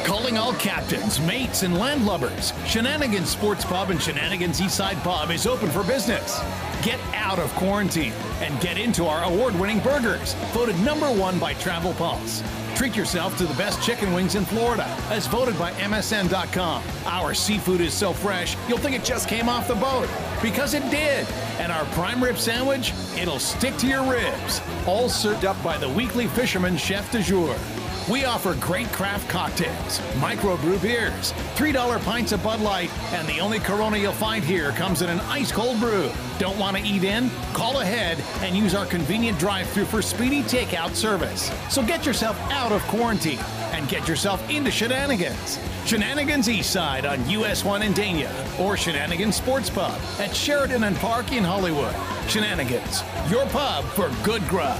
[0.06, 2.54] Calling all captains, mates, and landlubbers.
[2.66, 6.40] Shenanigans Sports Pub and Shenanigans Eastside Pub is open for business.
[6.82, 11.54] Get out of quarantine and get into our award winning burgers, voted number one by
[11.56, 12.42] Travel Pulse.
[12.76, 16.82] Treat yourself to the best chicken wings in Florida, as voted by MSN.com.
[17.06, 20.08] Our seafood is so fresh, you'll think it just came off the boat,
[20.42, 21.28] because it did.
[21.60, 24.62] And our prime rib sandwich, it'll stick to your ribs.
[24.88, 27.56] All served up by the weekly fisherman chef de jour.
[28.10, 33.60] We offer great craft cocktails, microbrew beers, $3 pints of Bud Light, and the only
[33.60, 36.10] Corona you'll find here comes in an ice cold brew.
[36.40, 37.30] Don't want to eat in?
[37.54, 41.52] Call ahead and use our convenient drive through for speedy takeout service.
[41.70, 43.38] So get yourself out of quarantine
[43.74, 45.60] and get yourself into shenanigans.
[45.86, 51.32] Shenanigans Eastside on US 1 in Dania or Shenanigans Sports Pub at Sheridan and Park
[51.32, 51.94] in Hollywood.
[52.28, 54.80] Shenanigans, your pub for good grub.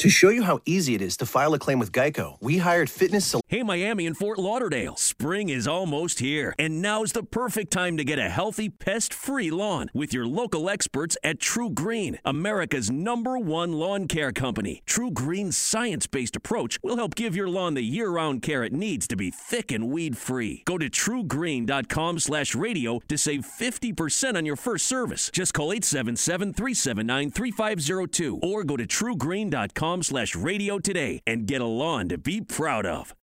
[0.00, 2.88] To show you how easy it is to file a claim with Geico, we hired
[2.88, 3.34] fitness.
[3.48, 4.96] Hey, Miami and Fort Lauderdale.
[4.96, 9.50] Spring is almost here, and now's the perfect time to get a healthy, pest free
[9.50, 14.80] lawn with your local experts at TruGreen, America's number one lawn care company.
[14.86, 19.06] TruGreen's science based approach will help give your lawn the year round care it needs
[19.08, 20.62] to be thick and weed free.
[20.64, 25.30] Go to trugreen.com slash radio to save 50% on your first service.
[25.30, 31.66] Just call 877 379 3502 or go to trugreen.com slash radio today and get a
[31.66, 33.14] lawn to be proud of.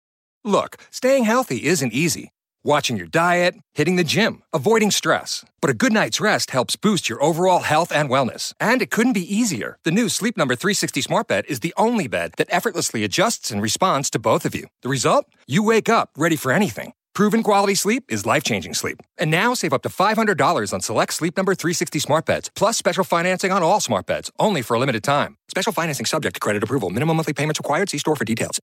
[0.43, 2.32] Look, staying healthy isn't easy.
[2.63, 5.45] Watching your diet, hitting the gym, avoiding stress.
[5.62, 8.53] But a good night's rest helps boost your overall health and wellness.
[8.60, 9.77] And it couldn't be easier.
[9.84, 13.62] The new Sleep Number 360 Smart Bed is the only bed that effortlessly adjusts and
[13.62, 14.67] responds to both of you.
[14.82, 15.25] The result?
[15.47, 16.91] You wake up ready for anything.
[17.17, 19.01] Proven quality sleep is life changing sleep.
[19.17, 23.03] And now save up to $500 on select Sleep Number 360 smart beds, plus special
[23.03, 25.36] financing on all smart beds, only for a limited time.
[25.49, 26.91] Special financing subject to credit approval.
[26.91, 27.89] Minimum monthly payments required.
[27.89, 28.60] See store for details.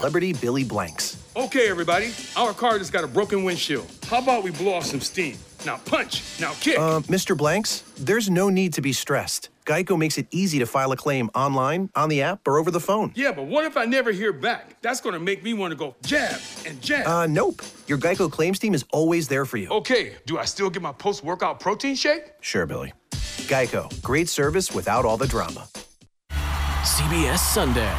[0.00, 1.22] Celebrity Billy Blanks.
[1.36, 3.88] Okay, everybody, our car just got a broken windshield.
[4.08, 5.36] How about we blow off some steam?
[5.64, 6.78] Now punch, now kick.
[6.78, 7.36] Uh, Mr.
[7.36, 9.48] Blanks, there's no need to be stressed.
[9.64, 12.78] Geico makes it easy to file a claim online, on the app, or over the
[12.78, 13.12] phone.
[13.16, 14.80] yeah, but what if I never hear back?
[14.80, 17.06] That's gonna make me want to go jab and jab.
[17.06, 17.62] Uh, nope.
[17.88, 19.68] Your Geico claims team is always there for you.
[19.70, 22.32] okay, do I still get my post workout protein shake?
[22.40, 22.92] Sure, Billy.
[23.48, 25.66] Geico, great service without all the drama.
[26.84, 27.92] CBS Sunday.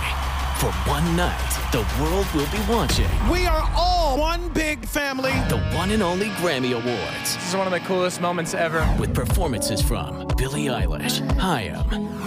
[0.60, 5.32] For one night, the world will be watching We are all one big family.
[5.50, 7.36] the one and only Grammy Awards.
[7.36, 8.84] This is one of the coolest moments ever.
[9.00, 11.76] With performances from Billie Eilish, Haim,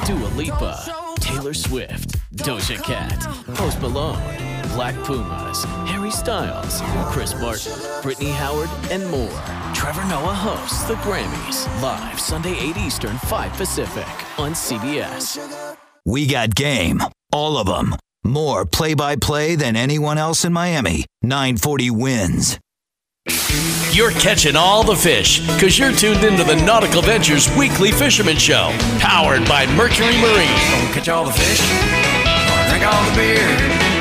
[0.07, 0.79] Dua Lipa,
[1.19, 3.19] Taylor Swift, Doja Cat,
[3.57, 4.23] Post Malone,
[4.75, 6.81] Black Pumas, Harry Styles,
[7.13, 9.43] Chris Martin, Brittany Howard, and more.
[9.75, 14.07] Trevor Noah hosts the Grammys live Sunday 8 Eastern, 5 Pacific
[14.39, 15.77] on CBS.
[16.07, 17.01] We got game.
[17.33, 17.97] All of them.
[18.23, 21.07] More play by play than anyone else in Miami.
[21.23, 22.59] 940 wins.
[23.93, 28.71] You're catching all the fish because you're tuned into the Nautical Ventures Weekly Fisherman Show,
[28.99, 30.93] powered by Mercury Marine.
[30.93, 31.61] Catch all the fish,
[32.71, 34.00] drink all the beer,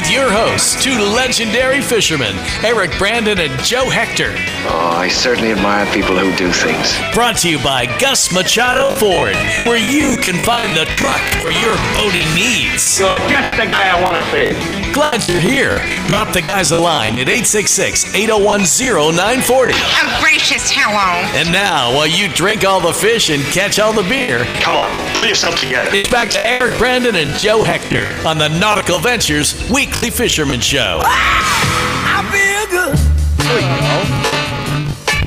[0.00, 2.34] With your hosts, two legendary fishermen,
[2.64, 4.32] Eric Brandon and Joe Hector.
[4.66, 6.96] Oh, I certainly admire people who do things.
[7.12, 9.36] Brought to you by Gus Machado Ford,
[9.66, 12.80] where you can find the truck for your boating needs.
[12.80, 14.80] So just the guy I want to see.
[14.94, 15.78] Glad you're here.
[16.08, 19.74] Drop the guys a line at 866 801 0940.
[19.76, 21.22] Oh, gracious, hello.
[21.38, 25.14] And now, while you drink all the fish and catch all the beer, Come on,
[25.20, 25.90] put yourself together.
[25.92, 29.54] it's back to Eric Brandon and Joe Hector on the Nautical Ventures
[29.90, 31.00] Weekly Fisherman Show.
[31.02, 32.20] Ah!
[32.20, 32.96] I feel good.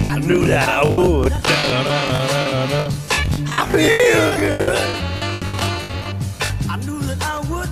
[0.09, 1.33] I knew that I would.
[3.45, 4.69] I feel good.
[6.69, 7.69] I knew that I would.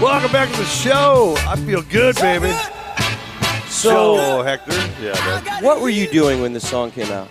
[0.00, 1.34] Welcome back to the show.
[1.38, 2.52] I feel good, baby.
[3.68, 5.64] So, Hector, yeah, man.
[5.64, 7.30] What were you doing when this song came out?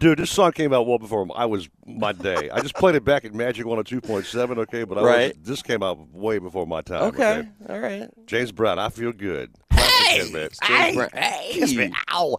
[0.00, 2.48] Dude, this song came out well before I was my day.
[2.48, 5.38] I just played it back at Magic 102.7, okay, but I Right.
[5.38, 7.02] was, this came out way before my time.
[7.02, 8.08] Okay, all right.
[8.26, 9.50] James Brown, I feel good.
[9.70, 10.48] Hey, man.
[10.66, 11.10] James Brown.
[11.12, 11.50] Hey.
[11.52, 11.92] Kiss me.
[12.12, 12.36] Ow.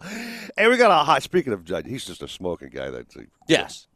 [0.56, 1.22] Hey, we got a hot.
[1.22, 2.90] Speaking of, Judge, he's just a smoking guy.
[2.90, 3.86] That's a, yes.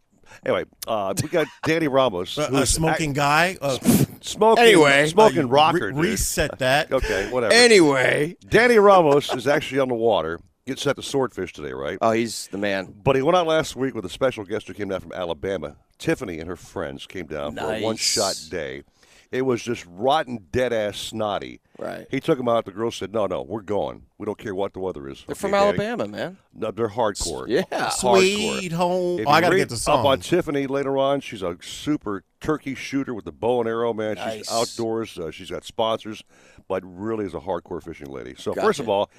[0.45, 3.57] Anyway, uh, we got Danny Ramos, A- a who's smoking guy?
[3.61, 3.79] Uh,
[4.21, 4.63] smoking.
[4.65, 5.09] Anyway.
[5.09, 5.87] smoking Uh, rocker.
[5.87, 5.97] re- dude.
[6.01, 6.93] reset that.
[6.93, 7.53] Okay, whatever.
[7.53, 8.37] Anyway.
[8.49, 10.39] Danny Ramos is actually on the water.
[10.67, 11.97] Gets set to swordfish today, right?
[12.03, 12.93] Oh, he's the man.
[13.05, 15.77] But he went out last week with a special guest who came down from Alabama.
[15.97, 18.83] Tiffany and her friends came down for a one shot day.
[19.31, 21.61] It was just rotten, dead ass snotty.
[21.79, 22.07] Right.
[22.11, 22.65] He took them out.
[22.65, 24.03] The girls said, "No, no, we're going.
[24.19, 26.39] We don't care what the weather is." They're Okay, from Daddy?" Alabama, man.
[26.55, 27.47] No, they're hardcore.
[27.49, 27.63] Yeah.
[27.71, 28.19] Hardcore.
[28.61, 29.21] Sweet home.
[29.21, 31.57] If Oh, I you gotta read get the Up on Tiffany later on, she's a
[31.61, 33.93] super turkey shooter with the bow and arrow.
[33.93, 34.39] Man, Nice.
[34.39, 35.19] she's outdoors.
[35.19, 36.23] Uh, she's got sponsors,
[36.69, 38.35] but really is a hardcore fishing lady.
[38.37, 38.67] So Gotcha.
[38.67, 39.11] first of all,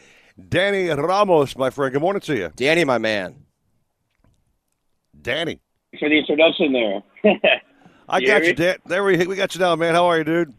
[0.49, 1.91] Danny Ramos, my friend.
[1.93, 3.35] Good morning to you, Danny, my man.
[5.19, 5.59] Danny.
[5.99, 7.03] for the introduction there.
[8.09, 8.53] I You got you, me?
[8.53, 8.75] Dan.
[8.85, 9.93] There we we got you down, man.
[9.93, 10.53] How are you, dude?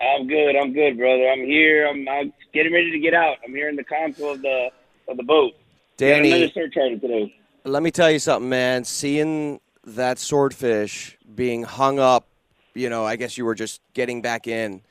[0.00, 0.54] I'm good.
[0.56, 1.28] I'm good, brother.
[1.30, 1.86] I'm here.
[1.88, 3.36] I'm, I'm getting ready to get out.
[3.44, 4.70] I'm here in the console of the
[5.08, 5.52] of the boat.
[5.96, 7.34] Danny- Got another surcharger today.
[7.64, 8.84] Let me tell you something, man.
[8.84, 12.28] Seeing that swordfish being hung up,
[12.74, 14.82] you know, I guess you were just getting back in.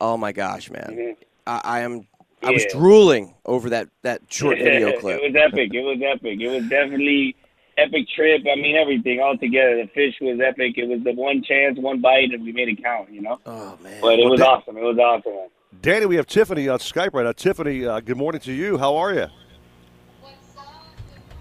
[0.00, 1.16] Oh my gosh, man.
[1.46, 2.06] I, I am.
[2.42, 2.78] I was Mm-hmm.
[2.78, 5.20] Drooling over that that short video clip.
[5.22, 5.70] it was epic.
[5.74, 6.40] It was epic.
[6.40, 7.34] It was definitely
[7.76, 8.42] epic trip.
[8.50, 9.76] I mean, everything all together.
[9.82, 10.74] The fish was epic.
[10.78, 13.10] It was the one chance, one bite, and we made it count.
[13.12, 13.40] You know.
[13.44, 14.00] Oh man.
[14.00, 14.76] But it Well, was Dan- awesome.
[14.76, 15.50] It was awesome.
[15.82, 17.32] Danny, we have Tiffany on Skype right now.
[17.32, 18.78] Tiffany, uh, good morning to you.
[18.78, 19.26] How are you?
[20.20, 20.64] What's up?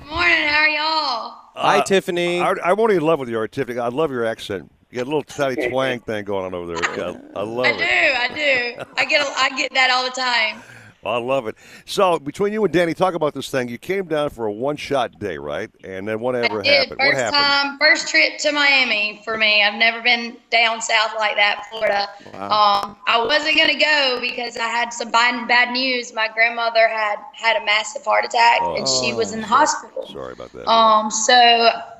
[0.01, 1.37] Good morning, how are y'all?
[1.55, 2.41] Hi, Uh, Tiffany.
[2.41, 3.79] I, I'm only in love with your Tiffany.
[3.79, 4.69] I love your accent.
[4.89, 6.97] You got a little tiny twang thing going on over there.
[6.97, 7.77] Yeah, I love I it.
[7.77, 8.83] do, I do.
[8.97, 10.63] I get a, I get that all the time.
[11.05, 11.55] I love it.
[11.85, 13.69] So between you and Danny, talk about this thing.
[13.69, 15.69] You came down for a one-shot day, right?
[15.83, 16.97] And then whatever happened?
[16.97, 17.43] What First happened?
[17.43, 19.63] time, first trip to Miami for me.
[19.63, 22.09] I've never been down south like that, Florida.
[22.33, 22.83] Wow.
[22.83, 26.13] Um, I wasn't gonna go because I had some bad, bad news.
[26.13, 30.07] My grandmother had had a massive heart attack and she was in the hospital.
[30.07, 30.67] Sorry about that.
[30.67, 31.33] Um, so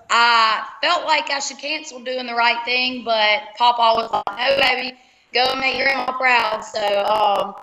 [0.10, 4.58] I felt like I should cancel doing the right thing, but Papa was like, "No,
[4.60, 4.98] baby,
[5.34, 7.56] go and make grandma proud." So um,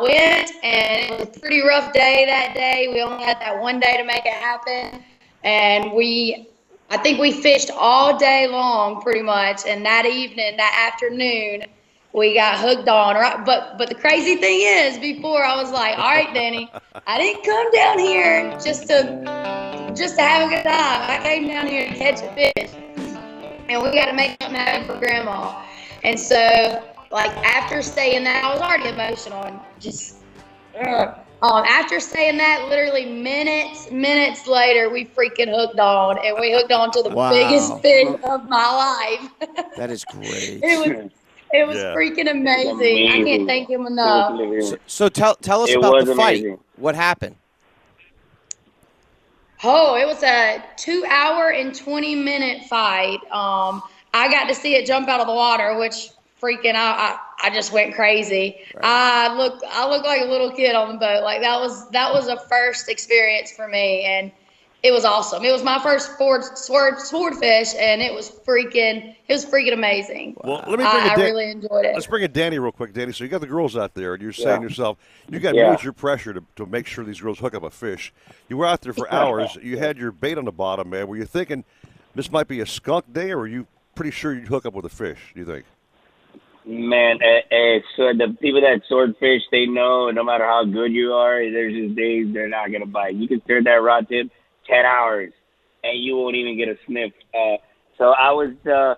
[0.00, 2.88] went, and it was a pretty rough day that day.
[2.92, 5.02] We only had that one day to make it happen,
[5.44, 6.48] and we,
[6.90, 9.62] I think we fished all day long, pretty much.
[9.66, 11.64] And that evening, that afternoon,
[12.12, 13.14] we got hooked on.
[13.14, 16.70] Right, but but the crazy thing is, before I was like, "All right, Danny,
[17.06, 21.10] I didn't come down here just to just to have a good time.
[21.10, 22.70] I came down here to catch a fish,
[23.68, 25.64] and we got to make something happen for Grandma."
[26.02, 30.16] And so, like after saying that, I was already emotional and just.
[30.80, 31.16] ugh.
[31.42, 36.70] Um, after saying that, literally minutes, minutes later, we freaking hooked on, and we hooked
[36.70, 37.30] on to the Wow.
[37.30, 39.48] biggest fish of my life.
[39.76, 40.62] That is great.
[40.62, 41.10] It was,
[41.52, 41.94] it was Yeah.
[41.96, 43.08] freaking amazing.
[43.08, 44.30] I can't thank him enough.
[44.62, 46.42] So, so tell tell us It about was the fight.
[46.42, 46.58] amazing.
[46.76, 47.36] What happened?
[49.64, 53.18] Oh, it was a two hour and 20 minute fight.
[53.32, 53.82] Um,
[54.14, 56.08] I got to see it jump out of the water, which
[56.40, 58.60] freaking I, I, I just went crazy.
[58.82, 61.22] I look I looked like a little kid on the boat.
[61.22, 64.32] Like that was that was a first experience for me and
[64.82, 65.44] it was awesome.
[65.44, 70.36] It was my first sword sword swordfish and it was freaking it was freaking amazing.
[70.42, 71.94] Well, let me bring I, it I really enjoyed it.
[71.94, 73.12] Let's bring in Danny real quick, Danny.
[73.12, 74.56] So you got the girls out there, and you're saying Yeah.
[74.56, 74.98] to yourself,
[75.30, 75.70] you got Yeah.
[75.72, 78.12] major pressure to, to make sure these girls hook up a fish.
[78.48, 79.56] You were out there for hours.
[79.62, 81.06] You had your bait on the bottom, man.
[81.08, 81.64] Were you thinking
[82.14, 84.86] this might be a skunk day, or were you pretty sure you'd hook up with
[84.86, 85.18] a fish?
[85.34, 85.64] Do you think?
[86.70, 91.12] Man, eh, eh, so the people that swordfish, they know no matter how good you
[91.12, 93.16] are, there's just days they're not gonna bite.
[93.16, 94.30] You can stare at that rod tip
[94.68, 95.32] ten hours,
[95.82, 97.10] and you won't even get a sniff.
[97.34, 97.56] Uh,
[97.98, 98.94] so I was, uh,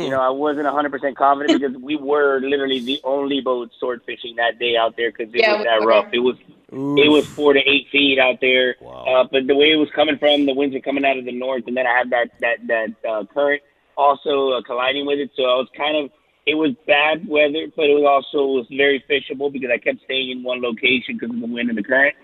[0.00, 4.36] you know, I wasn't 100% confident because we were literally the only boat sword fishing
[4.36, 5.88] that day out there because it Yeah, was that were.
[5.88, 6.06] rough.
[6.12, 6.36] It was
[6.70, 8.76] it was four to eight feet out there.
[8.80, 11.32] Uh, but the way it was coming from, the winds were coming out of the
[11.32, 13.62] north, and then I had that that that uh, current
[13.96, 15.30] also uh, colliding with it.
[15.34, 16.10] So I was kind of
[16.46, 20.30] it was bad weather, but it was also was very fishable because I kept staying
[20.30, 22.14] in one location because of the wind and the current.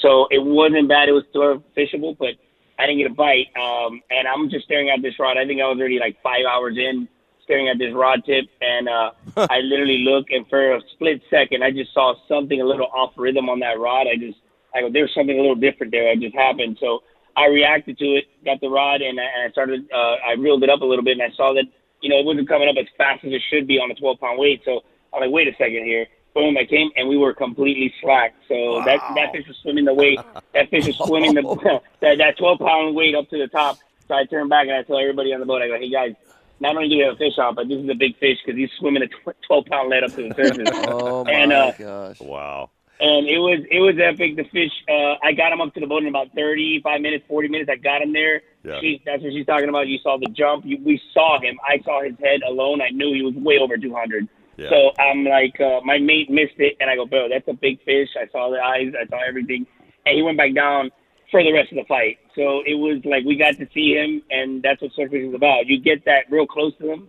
[0.00, 1.08] So it wasn't bad.
[1.08, 2.34] It was still fishable, but
[2.78, 3.48] I didn't get a bite.
[3.60, 5.36] Um, and I'm just staring at this rod.
[5.36, 7.08] I think I was already like five hours in
[7.44, 11.64] staring at this rod tip, and uh, I literally look, and for a split second,
[11.64, 14.06] I just saw something a little off rhythm on that rod.
[14.06, 14.38] I just,
[14.74, 16.10] I go, there's something a little different there.
[16.12, 16.78] It just happened.
[16.80, 17.02] So
[17.36, 20.62] I reacted to it, got the rod, and I, and I started, uh, I reeled
[20.62, 21.64] it up a little bit, and I saw that,
[22.02, 24.20] you know, it wasn't coming up as fast as it should be on a 12
[24.20, 24.62] pound weight.
[24.64, 24.82] So
[25.14, 26.06] I'm like, wait a second here.
[26.34, 28.34] Boom, I came, and we were completely slack.
[28.48, 30.18] So that that fish was swimming the weight.
[30.54, 31.42] That fish was swimming the
[32.00, 33.78] that that 12 pound weight up to the top.
[34.08, 36.14] So I turned back and I tell everybody on the boat, I go, hey guys,
[36.60, 38.58] not only do we have a fish on, but this is a big fish because
[38.58, 40.68] he's swimming a 12 pound lead up to the surface.
[40.88, 42.20] Oh my and, uh, gosh!
[42.20, 42.70] Wow.
[43.02, 44.36] And it was it was epic.
[44.36, 47.48] The fish, uh, I got him up to the boat in about 35 minutes, 40
[47.48, 47.68] minutes.
[47.70, 48.42] I got him there.
[48.62, 48.78] Yeah.
[48.80, 49.88] She, that's what she's talking about.
[49.88, 50.64] You saw the jump.
[50.64, 51.58] You, we saw him.
[51.66, 52.80] I saw his head alone.
[52.80, 54.28] I knew he was way over 200.
[54.56, 54.68] Yeah.
[54.70, 57.82] So I'm like, uh, my mate missed it, and I go, bro, that's a big
[57.84, 58.10] fish.
[58.16, 58.92] I saw the eyes.
[58.94, 59.66] I saw everything,
[60.06, 60.90] and he went back down
[61.30, 62.18] for the rest of the fight.
[62.36, 65.66] So it was like we got to see him, and that's what surfing is about.
[65.66, 67.08] You get that real close to them,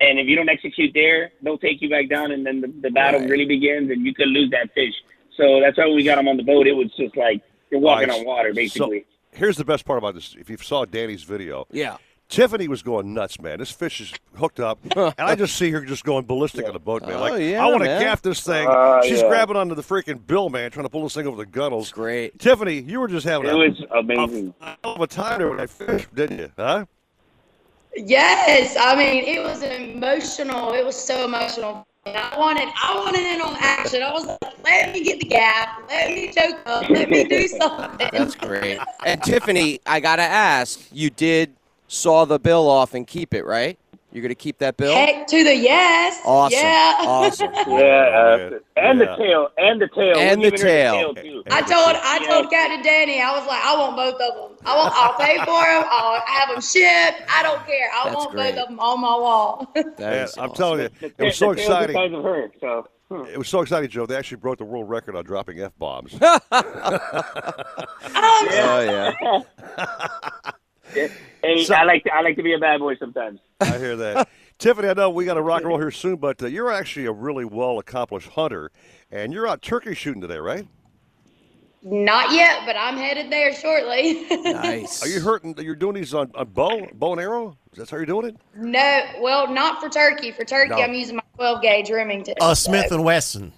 [0.00, 2.90] and if you don't execute there, they'll take you back down, and then the, the
[2.90, 3.30] battle Right.
[3.30, 4.94] really begins, and you could lose that fish.
[5.36, 6.66] So that's why when we got him on the boat.
[6.66, 8.20] It was just like you're walking Nice.
[8.20, 9.00] on water, basically.
[9.32, 10.36] So here's the best part about this.
[10.38, 11.96] If you saw Danny's video, Yeah.
[12.28, 13.58] Tiffany was going nuts, man.
[13.58, 16.78] This fish is hooked up, and I just see her just going ballistic on the
[16.78, 17.12] boat, man.
[17.16, 18.00] Oh, Like, yeah, I want to man.
[18.00, 18.66] gaff this thing.
[18.66, 19.28] Uh, She's yeah.
[19.28, 21.92] grabbing onto the freaking bill, man, trying to pull this thing over the gunnels.
[21.92, 22.38] Great.
[22.38, 24.54] Tiffany, you were just having It a, was amazing.
[24.62, 26.50] a hell of a time there with that fish, didn't you?
[26.56, 26.86] Huh?
[27.94, 30.72] Yes, I mean it was an emotional.
[30.72, 31.86] It was so emotional.
[32.04, 34.02] I wanted, I wanted in on action.
[34.02, 37.46] I was like, let me get the gap, let me choke up, let me do
[37.60, 38.08] something.
[38.12, 38.80] That's great.
[39.04, 41.52] And Tiffany, I gotta ask, you did
[41.86, 43.78] saw the bill off and keep it, right?
[44.12, 44.92] You're gonna keep that bill?
[44.94, 46.20] Heck to the yes.
[46.24, 46.58] Awesome.
[46.58, 46.94] Yeah.
[47.00, 47.52] Awesome.
[47.66, 47.78] Yeah,
[48.52, 49.06] uh, and Yeah.
[49.06, 51.14] the tail, and the tail, And We're the tail.
[51.14, 51.42] too.
[51.50, 54.18] I told I told Captain Danny, I was like, I want both of
[54.50, 54.58] them.
[54.66, 55.84] I want, I'll pay for them.
[55.90, 57.22] I'll have them shipped.
[57.30, 57.88] I don't care.
[57.94, 58.54] I That's want great.
[58.54, 59.72] both of them on my wall.
[59.74, 61.96] That Yeah, is I'm telling you, it was so the tail's the exciting.
[61.96, 62.88] size of her, so.
[63.10, 63.24] hmm.
[63.32, 64.04] It was so exciting, Joe.
[64.06, 66.12] They actually broke the world record on dropping f bombs.
[66.20, 66.38] Um,
[68.14, 69.12] Oh
[69.76, 70.52] yeah.
[70.94, 73.40] Hey, So- I like to, I like to be a bad boy sometimes.
[73.60, 74.28] I hear that.
[74.58, 77.06] Tiffany, I know we got to rock and roll here soon, but uh, you're actually
[77.06, 78.70] a really well accomplished hunter,
[79.10, 80.66] and you're out turkey shooting today, right?
[81.84, 84.24] Not yet, but I'm headed there shortly.
[84.52, 85.02] Nice.
[85.02, 85.56] Are you hurting?
[85.58, 87.56] You're doing these on, on bow, bow and arrow?
[87.72, 88.36] Is that how you're doing it?
[88.54, 90.30] no, well, not for turkey.
[90.30, 90.76] For turkey, No.
[90.76, 92.34] I'm using my 12 gauge Remington.
[92.40, 93.52] Uh, Smith so- and Wesson.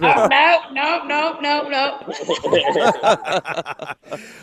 [0.00, 2.12] Oh, no, no, no, no, no.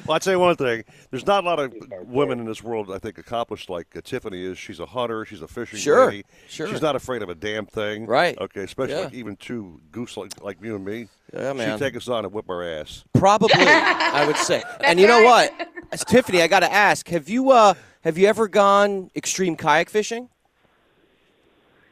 [0.05, 0.83] Well, I'll tell you one thing.
[1.11, 1.73] There's not a lot of
[2.07, 4.57] women in this world, I think, accomplished like uh, Tiffany is.
[4.57, 5.23] She's a hunter.
[5.25, 6.25] She's a fishing Sure, lady.
[6.47, 6.67] sure.
[6.67, 8.05] She's not afraid of a damn thing.
[8.07, 8.35] Right.
[8.39, 9.01] Okay, especially Yeah.
[9.05, 11.07] like even two goose like, like you and me.
[11.33, 11.77] Yeah, man.
[11.77, 13.03] She'd take us on and whip our ass.
[13.13, 14.63] Probably, I would say.
[14.83, 15.53] And you know what,
[15.91, 19.89] As Tiffany, I got to ask: Have you uh, have you ever gone extreme kayak
[19.89, 20.29] fishing?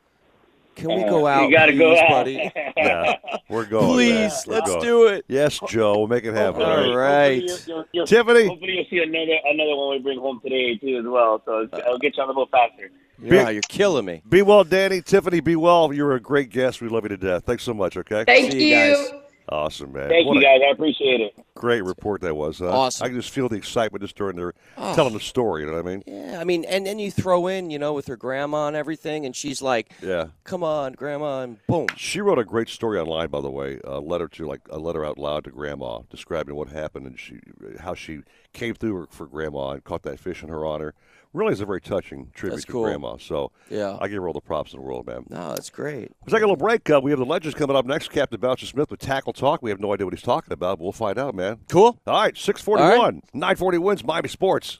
[0.82, 1.47] Can we Uh, go out?
[1.49, 2.09] You got to go out.
[2.09, 2.51] buddy.
[2.77, 3.15] Yeah,
[3.49, 3.86] we're going.
[3.93, 4.32] Please, man.
[4.47, 4.82] We're let's going.
[4.84, 5.25] do it.
[5.27, 6.63] Yes, Joe, we'll make it happen.
[6.63, 7.39] All all right?
[7.39, 7.41] right.
[7.49, 8.47] Hopefully you'll- you'll- Tiffany.
[8.47, 11.41] Hopefully you'll see another another one we bring home today too as well.
[11.45, 12.89] So I'll get you on the boat faster.
[13.21, 14.23] Yeah, you're killing me.
[14.27, 15.01] Be well, Danny.
[15.01, 15.93] Tiffany, be well.
[15.93, 16.82] You're a great guest.
[16.82, 17.43] We love you to death.
[17.45, 18.23] Thanks so much, okay?
[18.25, 18.95] Thank See you you.
[18.95, 19.11] guys.
[19.50, 20.08] Awesome, man.
[20.08, 20.62] Thank What you guys.
[20.66, 21.34] I appreciate it.
[21.56, 22.60] Great report that was.
[22.60, 22.70] Huh?
[22.70, 23.06] Awesome.
[23.06, 24.96] I can just feel the excitement just during their Oh.
[24.96, 25.62] telling the story.
[25.64, 26.04] You know what I mean?
[26.08, 29.26] Yeah, I mean, and then you throw in, you know, with her grandma and everything,
[29.26, 30.28] and she's like, Yeah.
[30.44, 31.88] "Come on, grandma," and boom.
[31.98, 35.04] She wrote a great story online, by the way, a letter to like a letter
[35.06, 37.39] out loud to Grandma, describing what happened and she
[37.80, 38.22] how she
[38.54, 40.94] came through for Grandma and caught that fish in her honor.
[41.34, 42.84] Really is a very touching tribute That's to cool.
[42.84, 43.17] Grandma.
[43.17, 43.97] So Yeah.
[44.01, 45.25] I give her all the props in the world, man.
[45.29, 46.11] No, that's great.
[46.21, 46.89] Let's take a little break.
[46.89, 48.09] Uh, we have the legends coming up next.
[48.09, 49.61] Captain Bouncer Smith with Tackle Talk.
[49.61, 51.59] We have no idea what he's talking about, but we'll find out, man.
[51.69, 51.99] Cool.
[52.05, 54.79] All right, 641, 940 wins Miami Sports.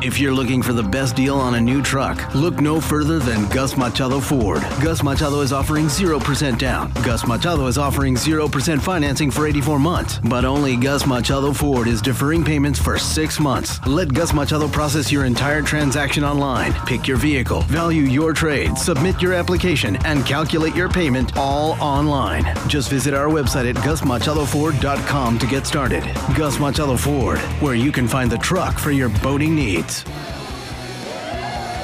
[0.00, 3.48] If you're looking for the best deal on a new truck, look no further than
[3.48, 4.62] Gus Machado Ford.
[4.80, 6.92] Gus Machado is offering 0% down.
[7.04, 10.20] Gus Machado is offering 0% financing for 84 months.
[10.22, 13.84] But only Gus Machado Ford is deferring payments for six months.
[13.86, 16.74] Let Gus Machado process your entire transaction online.
[16.86, 22.44] Pick your vehicle, value your trade, submit your application, and calculate your payment all online.
[22.68, 26.04] Just visit our website at gusmachadoford.com to get started.
[26.36, 30.04] Gus Machado Ford, where you can find the truck for your boating needs geht.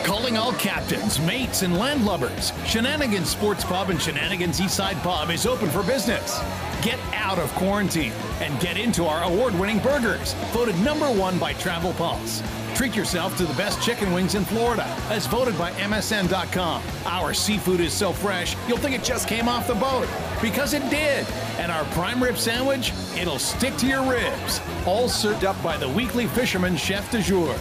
[0.05, 2.53] Calling all captains, mates, and landlubbers.
[2.67, 6.39] Shenanigans Sports Pub and Shenanigans Eastside Pub is open for business.
[6.83, 11.55] Get out of quarantine and get into our award winning burgers, voted number one by
[11.55, 12.43] Travel Pulse.
[12.75, 16.83] Treat yourself to the best chicken wings in Florida, as voted by MSN.com.
[17.07, 20.07] Our seafood is so fresh, you'll think it just came off the boat.
[20.43, 21.27] Because it did.
[21.59, 24.61] And our prime rib sandwich, it'll stick to your ribs.
[24.85, 27.57] All served up by the weekly fisherman chef de jour.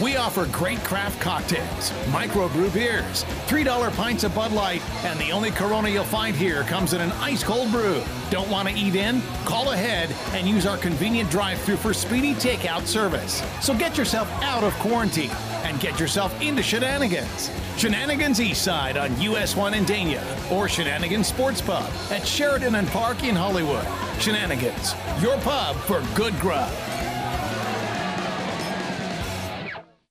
[0.00, 5.50] We offer great craft cocktails, microbrew beers, $3 pints of Bud Light, and the only
[5.50, 8.02] Corona you'll find here comes in an ice cold brew.
[8.28, 9.22] Don't want to eat in?
[9.46, 13.42] Call ahead and use our convenient drive through for speedy takeout service.
[13.62, 15.30] So get yourself out of quarantine
[15.64, 17.50] and get yourself into shenanigans.
[17.78, 23.24] Shenanigans Eastside on US 1 in Dania or Shenanigans Sports Pub at Sheridan and Park
[23.24, 23.86] in Hollywood.
[24.20, 26.70] Shenanigans, your pub for good grub.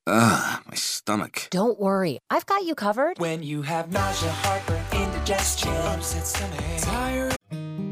[0.08, 1.48] Ugh, my stomach.
[1.50, 3.18] Don't worry, I've got you covered.
[3.18, 7.36] When you have nausea, heartburn, indigestion, upset stomach, tired.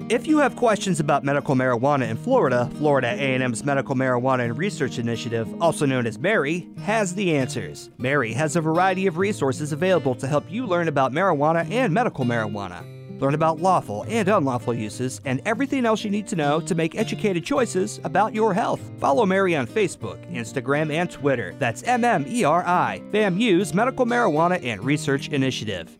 [0.09, 4.99] If you have questions about medical marijuana in Florida, Florida A&M's Medical Marijuana and Research
[4.99, 7.89] Initiative, also known as MARY, has the answers.
[7.97, 12.26] MARY has a variety of resources available to help you learn about marijuana and medical
[12.26, 12.93] marijuana.
[13.20, 16.95] Learn about lawful and unlawful uses and everything else you need to know to make
[16.95, 18.82] educated choices about your health.
[18.99, 21.55] Follow Mary on Facebook, Instagram, and Twitter.
[21.59, 25.97] That's M M E R I, FAMU's Medical Marijuana and Research Initiative.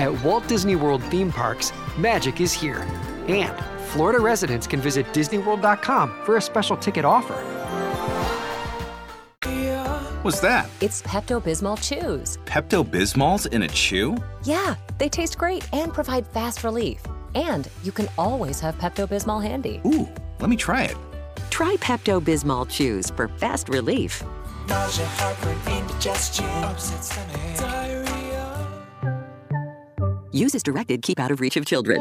[0.00, 2.86] At Walt Disney World theme parks, magic is here.
[3.28, 3.54] And
[3.88, 7.34] Florida residents can visit DisneyWorld.com for a special ticket offer.
[10.22, 10.68] What's that?
[10.82, 12.36] It's Pepto Bismol Chews.
[12.44, 14.18] Pepto Bismol's in a chew?
[14.44, 17.00] Yeah, they taste great and provide fast relief.
[17.34, 19.80] And you can always have Pepto Bismol handy.
[19.86, 20.06] Ooh,
[20.38, 20.96] let me try it.
[21.48, 24.22] Try Pepto Bismol Chews for fast relief.
[24.68, 28.68] Nausea, heartburn, indigestion, upset stomach, diarrhea.
[30.32, 31.98] Use as directed, keep out of reach of children.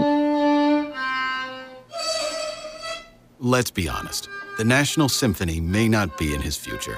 [3.40, 4.28] Let's be honest.
[4.58, 6.98] The National Symphony may not be in his future,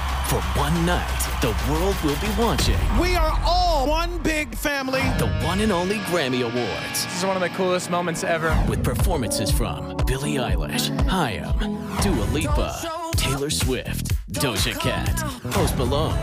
[0.29, 5.01] For one night, the world will be watching We are all one big family.
[5.17, 7.05] the one and only Grammy Awards.
[7.05, 8.57] This is one of the coolest moments ever.
[8.69, 11.51] With performances from Billie Eilish, Haim,
[12.01, 15.17] Dua Lipa, Taylor Swift, Doja Cat,
[15.51, 16.17] Post Malone,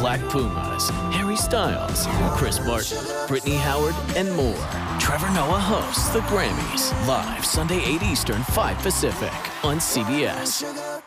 [0.00, 2.06] Black Pumas, Harry Styles,
[2.38, 2.98] Chris Martin,
[3.28, 4.56] Brittany Howard, and more.
[4.98, 9.32] Trevor Noah hosts the Grammys live Sunday 8 Eastern, 5 Pacific
[9.64, 11.00] on CBS.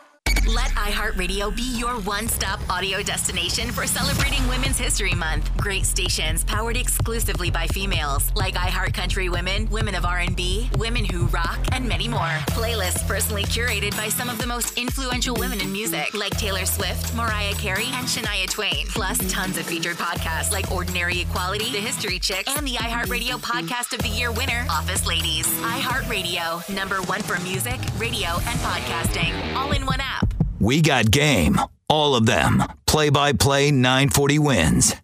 [0.47, 5.49] Let iHeartRadio be your one-stop audio destination for celebrating Women's History Month.
[5.57, 11.27] Great stations powered exclusively by females like iHeart Country Women, Women of R&B, Women Who
[11.27, 12.37] Rock, and many more.
[12.51, 17.15] Playlists personally curated by some of the most influential women in music like Taylor Swift,
[17.15, 18.85] Mariah Carey, and Shania Twain.
[18.89, 23.93] Plus tons of featured podcasts like Ordinary Equality, The History Chicks, and the iHeartRadio Podcast
[23.93, 25.47] of the Year winner, Office Ladies.
[25.61, 30.22] iHeartRadio, number one for music, radio, and podcasting, all in one app.
[30.63, 31.59] We got game.
[31.89, 32.63] All of them.
[32.85, 34.95] Play by play 940 wins.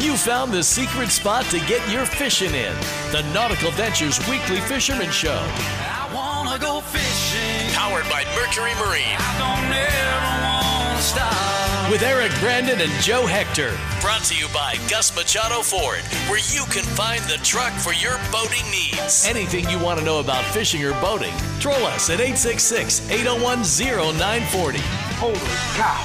[0.00, 2.74] You found the secret spot to get your fishing in.
[3.12, 5.40] The Nautical Ventures Weekly Fisherman Show.
[5.40, 7.72] I wanna go fishing.
[7.74, 9.18] Powered by Mercury Marine.
[11.88, 12.28] I don't ever wanna stop.
[12.28, 13.76] With Eric Brandon and Joe Hector.
[14.00, 18.18] Brought to you by Gus Machado Ford, where you can find the truck for your
[18.30, 19.26] boating needs.
[19.26, 24.78] Anything you want to know about fishing or boating, troll us at 866 801 0940.
[25.18, 25.38] Holy
[25.76, 26.04] cow.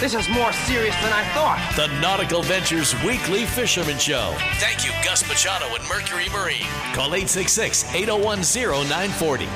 [0.00, 1.60] This is more serious than I thought.
[1.76, 4.34] The Nautical Ventures Weekly Fisherman Show.
[4.58, 6.66] Thank you, Gus Machado and Mercury Marine.
[6.94, 9.48] Call 866 801 0940.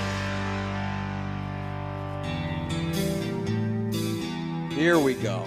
[4.74, 5.44] Here we go.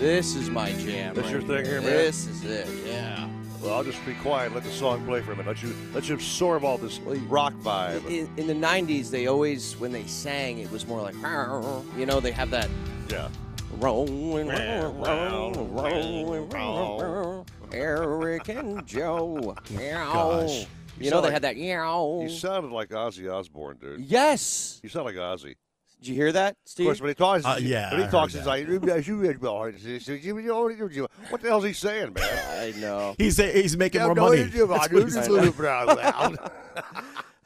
[0.00, 1.14] This is my jam.
[1.14, 1.90] That's right your thing here, man?
[1.90, 2.66] This is it.
[2.86, 3.28] Yeah.
[3.60, 4.54] Well, I'll just be quiet.
[4.54, 5.46] Let the song play for a minute.
[5.48, 8.06] Let you let you absorb all this rock vibe.
[8.06, 11.14] In, in the '90s, they always, when they sang, it was more like,
[11.98, 12.70] you know, they have that.
[13.10, 13.28] Yeah.
[13.76, 19.54] Rolling, rolling, rolling, rolling, rolling, Eric and Joe.
[19.76, 20.66] Gosh.
[20.98, 21.56] You know, they had that.
[21.56, 24.00] You sounded like Ozzy Osbourne, dude.
[24.00, 24.80] Yes.
[24.82, 25.56] You sound like Ozzy.
[26.00, 26.86] Did you hear that, Steve?
[26.86, 28.82] Of course, when he talks, Uh, yeah, when he I talks, heard it's like, what
[31.42, 32.48] the hell's he saying, man?
[32.58, 33.14] I know.
[33.18, 34.50] He's he's making more Yeah, money.
[34.54, 36.36] no, That's what he's I saying.
[36.36, 36.48] know.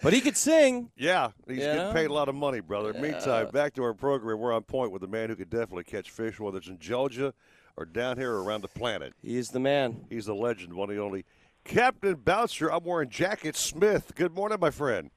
[0.03, 0.91] But he could sing.
[0.97, 2.93] Yeah, he's You getting paid a lot of money, brother.
[2.95, 3.01] Yeah.
[3.01, 4.39] Meantime, back to our program.
[4.39, 7.33] We're on point with a man who could definitely catch fish, whether it's in Georgia
[7.77, 9.15] or down here or around the planet.
[9.23, 10.05] He is the man.
[10.11, 11.25] He's the legend, one and only
[11.65, 12.71] Captain Bouncer.
[12.71, 14.13] I'm wearing Jacket Smith.
[14.15, 15.11] Good morning, my friend.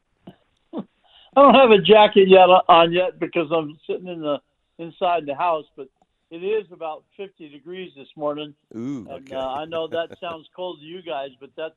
[1.37, 4.37] I don't have a jacket yet on yet because I'm sitting in the
[4.79, 5.87] inside the house, but
[6.31, 8.55] it is about 50 degrees this morning.
[8.75, 11.75] Ooh, and uh, I know that sounds cold to you guys, but that's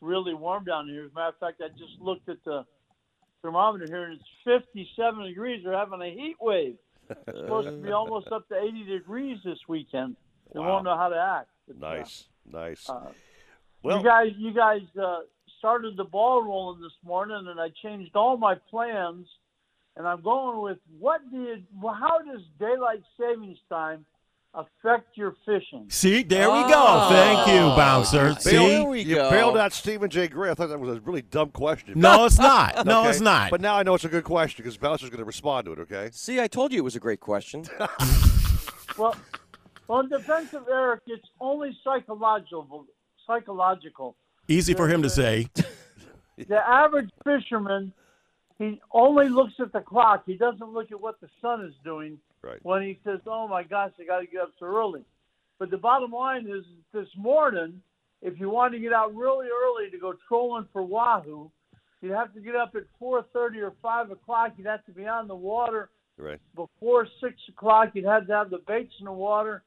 [0.00, 1.04] really warm down here.
[1.04, 2.64] As a matter of fact, I just looked at the
[3.42, 5.62] thermometer here, and it's 57 degrees.
[5.62, 6.76] We're having a heat wave.
[7.10, 10.16] It's supposed to be almost up to 80 degrees this weekend.
[10.54, 10.68] They Wow.
[10.70, 11.50] won't know how to act.
[11.68, 12.90] But, uh, Nice, nice.
[13.84, 15.18] you guys, you guys uh,
[15.64, 19.26] started the ball rolling this morning, and I changed all my plans.
[19.96, 21.64] And I'm going with what did?
[21.80, 24.04] well, How does daylight savings time
[24.52, 25.86] affect your fishing?
[25.88, 26.74] See, there we go.
[26.74, 27.08] Oh.
[27.08, 28.34] Thank you, oh, bouncer.
[28.40, 30.28] See, you bailed out Stephen J.
[30.28, 30.50] Gray.
[30.50, 31.94] I thought that was a really dumb question.
[31.98, 32.74] No, it's not.
[32.84, 33.10] No, Okay?
[33.10, 33.50] it's not.
[33.50, 35.78] But now I know it's a good question because Bouncer's going to respond to it.
[35.78, 36.10] Okay.
[36.12, 37.64] See, I told you it was a great question.
[38.96, 39.16] Well,
[39.88, 42.86] well, in defense of Eric, it's only psychological.
[43.26, 44.14] Psychological.
[44.48, 45.48] Easy for him to say.
[46.48, 47.92] The average fisherman,
[48.58, 50.24] he only looks at the clock.
[50.26, 52.58] He doesn't look at what the sun is doing Right.
[52.64, 55.04] when he says, "Oh my gosh, I got to get up so early."
[55.60, 57.80] But the bottom line is, this morning,
[58.20, 61.52] if you want to get out really early to go trolling for wahoo,
[62.00, 64.54] you'd have to get up at 4:30 or 5 o'clock.
[64.56, 66.40] You'd have to be on the water Right.
[66.56, 67.94] before six o'clock.
[67.94, 69.62] You'd have to have the baits in the water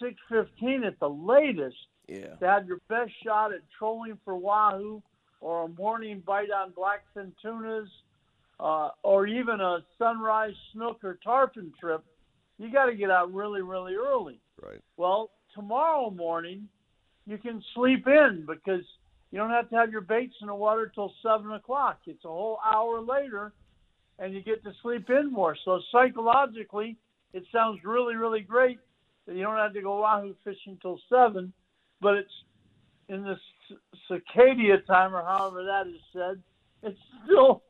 [0.00, 1.76] six fifteen at the latest
[2.08, 2.34] Yeah.
[2.36, 5.02] to have your best shot at trolling for wahoo
[5.40, 7.88] or a morning bite on blackfin tunas
[8.60, 12.04] uh, or even a sunrise snook or tarpon trip.
[12.58, 14.40] You got to get out really, really early.
[14.62, 14.80] Right.
[14.96, 16.68] Well, tomorrow morning
[17.26, 18.84] you can sleep in because
[19.30, 22.00] you don't have to have your baits in the water till seven o'clock.
[22.06, 23.52] It's a whole hour later,
[24.18, 25.56] and you get to sleep in more.
[25.64, 26.96] So psychologically,
[27.32, 28.78] it sounds really, really great
[29.26, 31.52] that you don't have to go wahoo fishing till seven,
[32.02, 32.32] but it's
[33.08, 33.36] in the
[33.68, 33.76] c-
[34.10, 36.42] circadia time or however that is said.
[36.82, 37.62] It's still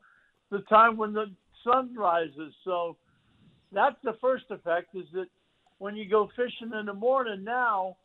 [0.49, 1.27] the time when the
[1.63, 2.53] sun rises.
[2.65, 2.97] So
[3.71, 5.27] that's the first effect is that
[5.77, 7.97] when you go fishing in the morning now,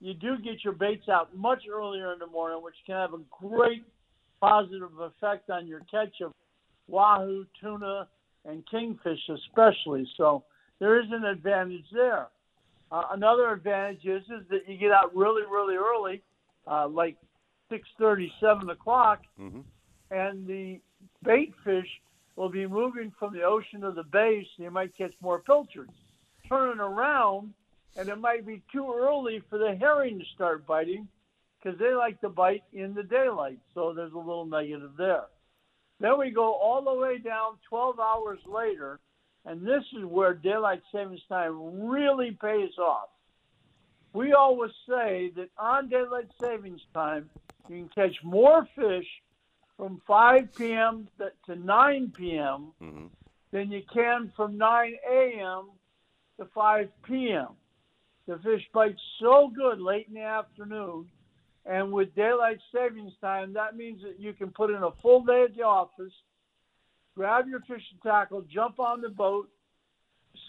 [0.00, 3.20] you do get your baits out much earlier in the morning, which can have a
[3.30, 3.84] great
[4.40, 6.32] positive effect on your catch of
[6.86, 8.06] wahoo, tuna,
[8.44, 10.06] and kingfish especially.
[10.16, 10.44] So
[10.78, 12.28] there is an advantage there.
[12.90, 16.22] Uh, another advantage is, is that you get out really, really early,
[16.66, 17.16] uh, like
[17.68, 19.60] six thirty, seven o'clock, Mm-hmm.
[20.10, 20.80] and the
[21.24, 21.88] bait fish
[22.36, 25.92] will be moving from the ocean to the bay, so you might catch more pilchards.
[26.48, 27.52] Turning around,
[27.96, 31.08] and it might be too early for the herring to start biting
[31.58, 33.58] because they like to bite in the daylight.
[33.74, 35.24] So there's a little negative there.
[35.98, 39.00] Then we go all the way down 12 hours later,
[39.46, 43.08] and this is where daylight savings time really pays off.
[44.12, 47.30] We always say that on daylight savings time,
[47.68, 49.06] you can catch more fish
[49.76, 51.08] from 5 p.m.
[51.46, 52.72] to 9 p.m.
[52.82, 53.06] Mm-hmm.
[53.52, 55.70] than you can from 9 a.m.
[56.38, 57.48] to 5 p.m.
[58.26, 61.06] The fish bite so good late in the afternoon,
[61.64, 65.44] and with daylight savings time, that means that you can put in a full day
[65.48, 66.12] at the office,
[67.16, 69.48] grab your fishing tackle, jump on the boat,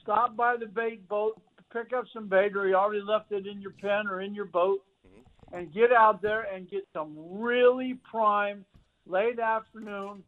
[0.03, 1.41] stop by the bait boat,
[1.71, 4.45] pick up some bait, or you already left it in your pen or in your
[4.45, 4.83] boat,
[5.53, 8.65] and get out there and get some really prime
[9.07, 10.21] late afternoon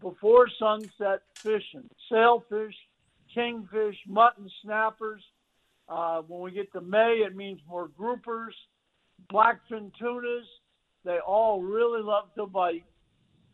[0.00, 1.88] before sunset fishing.
[2.10, 2.74] Sailfish,
[3.34, 5.22] kingfish, mutton snappers.
[5.88, 8.52] Uh, when we get to May, it means more groupers,
[9.30, 10.46] blackfin tunas.
[11.04, 12.84] They all really love to bite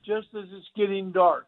[0.05, 1.47] just as it's getting dark.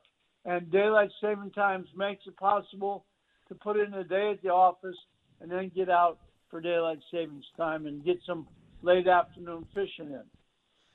[0.48, 3.04] And daylight saving times makes it possible
[3.48, 4.96] to put in a day at the office
[5.42, 6.18] and then get out
[6.50, 8.48] for daylight savings time and get some
[8.80, 10.22] late afternoon fishing in.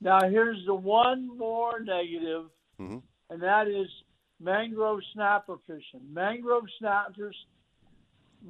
[0.01, 2.45] Now, here's the one more negative,
[2.81, 2.97] Mm-hmm.
[3.29, 3.85] and that is
[4.41, 6.01] mangrove snapper fishing.
[6.11, 7.35] Mangrove snappers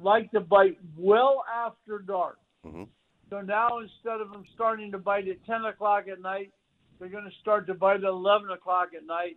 [0.00, 2.38] like to bite well after dark.
[2.66, 2.84] Mm-hmm.
[3.28, 6.52] So now instead of them starting to bite at 10 o'clock at night,
[6.98, 9.36] they're going to start to bite at 11 o'clock at night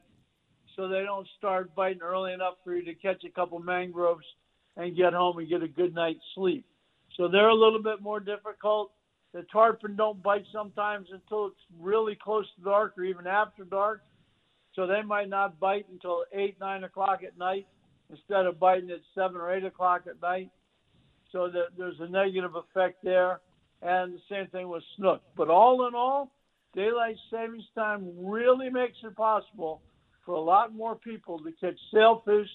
[0.78, 4.24] so they don't start biting early enough for you to catch a couple mangroves
[4.78, 6.66] and get home and get a good night's sleep.
[7.18, 8.92] So they're a little bit more difficult.
[9.34, 14.04] The tarpon don't bite sometimes until it's really close to dark or even after dark.
[14.76, 17.66] So they might not bite until 8, 9 o'clock at night
[18.12, 20.52] instead of biting at 7 or 8 o'clock at night.
[21.32, 23.42] So that there's a negative effect there.
[23.82, 25.24] And the same thing with snook.
[25.36, 26.32] But all in all,
[26.76, 29.82] daylight savings time really makes it possible
[30.28, 32.50] for a lot more people to catch sailfish,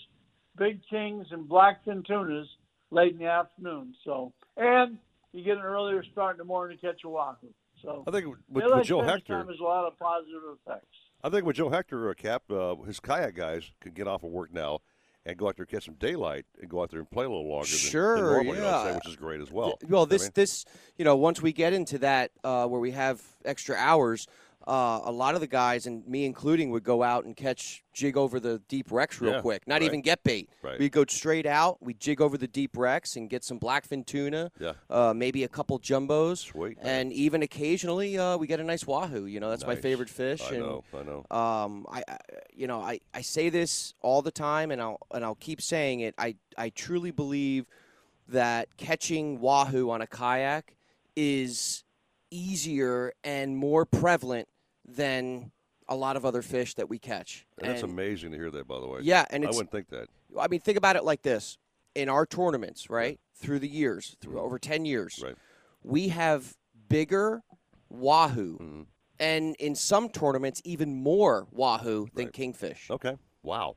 [0.57, 2.47] big kings, and blackfin tunas
[2.91, 3.95] late in the afternoon.
[4.05, 4.99] So, and
[5.33, 7.49] you get an earlier start in the morning to catch a wahoo.
[7.83, 10.95] So, I think with, with Joe Hector, time has a lot of positive effects.
[11.25, 14.31] I think with Joe Hector, uh, Cap, uh, his kayak guys can get off of
[14.31, 14.81] work now
[15.25, 17.29] and go out there and catch some daylight and go out there and play a
[17.29, 18.83] little longer than, Sure, than normal, you I'm yeah.
[18.85, 19.69] saying, which is great as well.
[19.69, 20.65] Well, You know this this
[20.97, 24.27] you know once we get into that uh, where we have extra hours,
[24.67, 28.17] uh, a lot of the guys and me including would go out and catch jig
[28.17, 29.67] over the deep wrecks real Yeah, quick.
[29.67, 29.83] Not right.
[29.83, 30.49] even get bait.
[30.63, 30.79] Right.
[30.79, 31.79] We go straight out.
[31.81, 34.51] We jig over the deep wrecks and get some blackfin tuna.
[34.59, 34.73] Yeah.
[34.89, 36.39] Uh, maybe a couple jumbos.
[36.39, 36.79] Sweet.
[36.81, 39.27] And even occasionally uh, we get a nice wahoo.
[39.27, 40.43] You know that's my favorite fish.
[40.43, 41.27] I and, know, I know.
[41.31, 42.19] Um, I, I
[42.55, 46.01] you know I, I say this all the time and I'll and I'll keep saying
[46.01, 46.15] it.
[46.19, 47.67] I I truly believe
[48.29, 50.75] that catching wahoo on a kayak
[51.17, 51.85] is
[52.31, 54.49] easier and more prevalent
[54.87, 55.51] than
[55.89, 57.47] a lot of other fish that we catch.
[57.59, 59.01] And that's amazing to hear that, by the way.
[59.03, 60.09] Yeah, and I wouldn't think that.
[60.39, 61.59] I mean, think about it like this:
[61.95, 65.27] in our tournaments, right, through the years, through over ten years, Mm-hmm.
[65.27, 65.37] Right.
[65.83, 66.57] we have
[66.89, 67.43] bigger
[67.91, 68.83] wahoo, Mm-hmm.
[69.21, 72.91] and in some tournaments, even more wahoo than kingfish.
[72.91, 73.17] Okay.
[73.43, 73.77] Wow.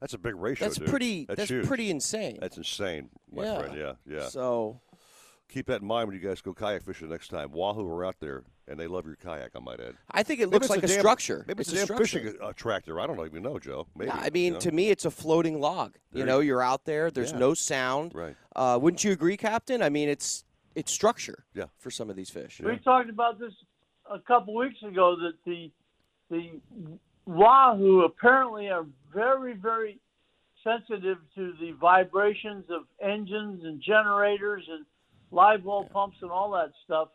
[0.00, 0.66] That's a big ratio.
[0.66, 0.88] That's dude.
[0.88, 2.38] pretty- That's, that's pretty insane.
[2.40, 3.58] That's insane, my Yeah.
[3.60, 3.76] friend.
[3.78, 4.28] Yeah, yeah.
[4.28, 4.80] So
[5.52, 7.52] keep that in mind when you guys go kayak fishing next time.
[7.52, 9.50] Wahoo are out there, and they love your kayak.
[9.54, 9.94] I might add.
[10.10, 11.44] I think it Maybe looks like a damn- structure.
[11.46, 12.98] Maybe it's, It's a a damn fishing uh, tractor.
[13.00, 13.86] I don't even know, Joe.
[13.96, 14.08] Maybe.
[14.08, 14.58] Yeah, I mean, you know?
[14.60, 15.92] to me, it's a floating log.
[16.12, 17.10] There you you- know, you're out there.
[17.10, 17.38] There's Yeah.
[17.38, 18.14] no sound.
[18.14, 18.36] Right.
[18.56, 19.82] Uh, wouldn't you agree, Captain?
[19.82, 20.44] I mean, it's
[20.74, 21.44] it's structure.
[21.54, 21.66] Yeah.
[21.78, 22.60] For some of these fish.
[22.64, 23.52] We talked about this
[24.10, 25.70] a couple weeks ago that the
[26.30, 26.50] the
[27.26, 29.98] wahoo apparently are very very
[30.64, 34.84] sensitive to the vibrations of engines and generators and
[35.32, 37.08] live well pumps and all that stuff.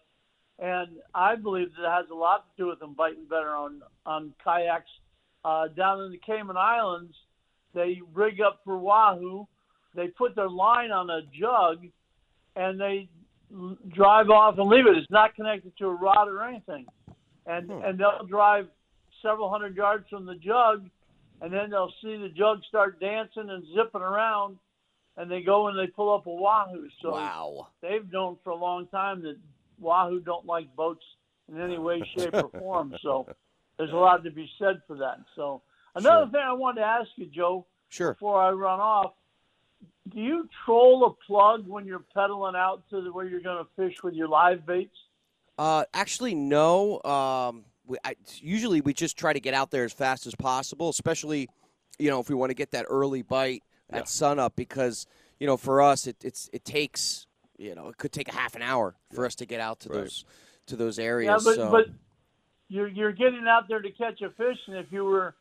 [0.60, 3.82] And I believe that it has a lot to do with them biting better on
[4.06, 4.90] on kayaks
[5.46, 7.14] uh, down in the Cayman Islands.
[7.74, 9.48] They rig up for wahoo.
[9.96, 11.86] They put their line on a jug,
[12.56, 13.08] and they
[13.54, 14.98] l- drive off and leave it.
[14.98, 16.88] It's not connected to a rod or anything,
[17.46, 18.68] and and they'll drive
[19.22, 20.90] several hundred yards from the jug,
[21.42, 24.58] and then they'll see the jug start dancing and zipping around,
[25.18, 26.88] and they go and they pull up a wahoo.
[27.02, 27.68] So wow.
[27.82, 29.38] they've known for a long time that
[29.80, 31.04] wahoo don't like boats
[31.52, 32.96] in any way, shape, or form.
[33.02, 33.28] So
[33.78, 35.18] there's a lot to be said for that.
[35.36, 35.64] So
[35.96, 36.32] another Sure.
[36.32, 38.14] thing I wanted to ask you, Joe, Sure.
[38.14, 39.14] before I run off,
[40.14, 43.70] do you troll a plug when you're pedaling out to the, where you're going to
[43.76, 44.96] fish with your live baits?
[45.58, 47.02] Uh, actually, no.
[47.04, 50.90] Um, we, I, usually, we just try to get out there as fast as possible,
[50.90, 51.50] especially,
[51.98, 55.08] you know, if we want to get that early bite at sunup, because
[55.40, 57.28] you know, for us, it, it's it takes,
[57.58, 59.90] you know, it could take a half an hour for us to get out to
[59.90, 60.00] Right.
[60.00, 60.26] those
[60.68, 61.44] to those areas.
[61.46, 61.72] Yeah, but so.
[61.72, 61.86] but
[62.70, 65.36] you're you're getting out there to catch a fish, and if you were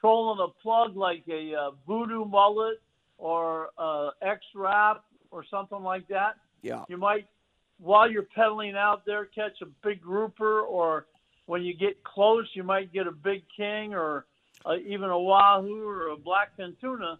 [0.00, 2.80] trolling a plug like a uh, voodoo mullet
[3.18, 7.26] or uh, X wrap or something like that, yeah, you might
[7.78, 11.06] while you're pedaling out there catch a big grouper, or
[11.46, 14.26] when you get close, you might get a big king or
[14.64, 17.18] uh, even a wahoo or a blackfin tuna.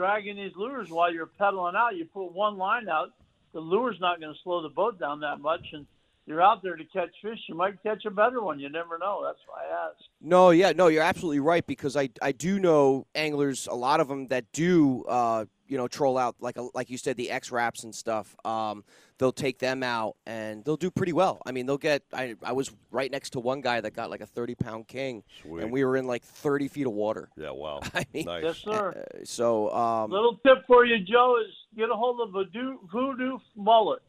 [0.00, 3.10] Dragging these lures while you're pedaling out, you put one line out.
[3.52, 5.84] The lure's not going to slow the boat down that much, and
[6.24, 7.38] you're out there to catch fish.
[7.50, 8.58] You might catch a better one.
[8.58, 9.22] You never know.
[9.22, 10.08] That's why I asked.
[10.22, 14.08] No, yeah, no, you're absolutely right because I I do know anglers, a lot of
[14.08, 17.84] them that do, uh, you know, troll out like a, like you said the X-Raps
[17.84, 18.34] and stuff.
[18.42, 18.84] Um,
[19.20, 21.42] they'll take them out and they'll do pretty well.
[21.46, 22.02] I mean, they'll get.
[22.12, 25.22] I I was right next to one guy that got like a 30 pound king,
[25.42, 25.62] Sweet.
[25.62, 27.28] and we were in like 30 feet of water.
[27.36, 27.80] Yeah, wow.
[27.94, 28.42] I mean, nice.
[28.42, 29.04] Yes, sir.
[29.14, 32.78] uh, so um, Little tip for you, Joe, is get a hold of a voodoo,
[32.90, 34.02] voodoo mullet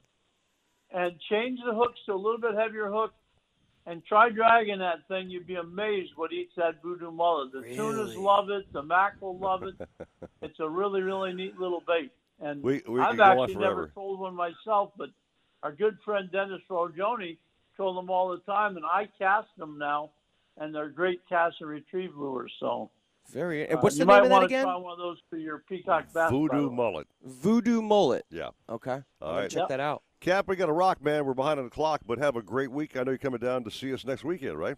[0.94, 3.14] and change the hooks to a little bit heavier hook
[3.86, 5.30] and try dragging that thing.
[5.30, 7.52] You'd be amazed what eats that voodoo mullet.
[7.52, 8.72] The tunas love it.
[8.74, 9.76] The mackerel love it.
[10.42, 12.12] it's a really, really neat little bait.
[12.42, 13.88] And We- we I've could go on actually never forever.
[13.94, 15.10] trolled one myself, but
[15.64, 17.38] our good friend Dennis Rojoni
[17.76, 20.10] trolled them all the time, and I cast them now,
[20.58, 22.52] and they're great cast and retrieve lures.
[22.60, 22.90] So
[23.30, 23.68] very.
[23.68, 24.66] And uh, what's you the might name of that wanna again?
[24.66, 26.32] Try one of those for your peacock bass.
[26.32, 27.08] Voodoo mullet.
[27.24, 28.26] Voodoo mullet.
[28.32, 28.50] Yeah.
[28.68, 29.04] Okay.
[29.22, 29.50] All I'm right.
[29.50, 30.02] check that out.
[30.20, 31.26] Cap, we got to rock, man.
[31.26, 32.96] We're behind on the clock, but have a great week.
[32.98, 34.78] I know you're coming down to see us next weekend, right?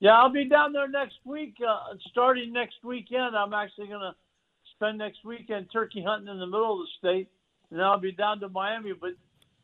[0.00, 1.54] Yeah, I'll be down there next week.
[1.64, 4.14] Uh, starting next weekend, I'm actually going to
[4.80, 7.28] spend next weekend turkey hunting in the middle of the state,
[7.70, 8.92] and I'll be down to Miami.
[8.98, 9.10] But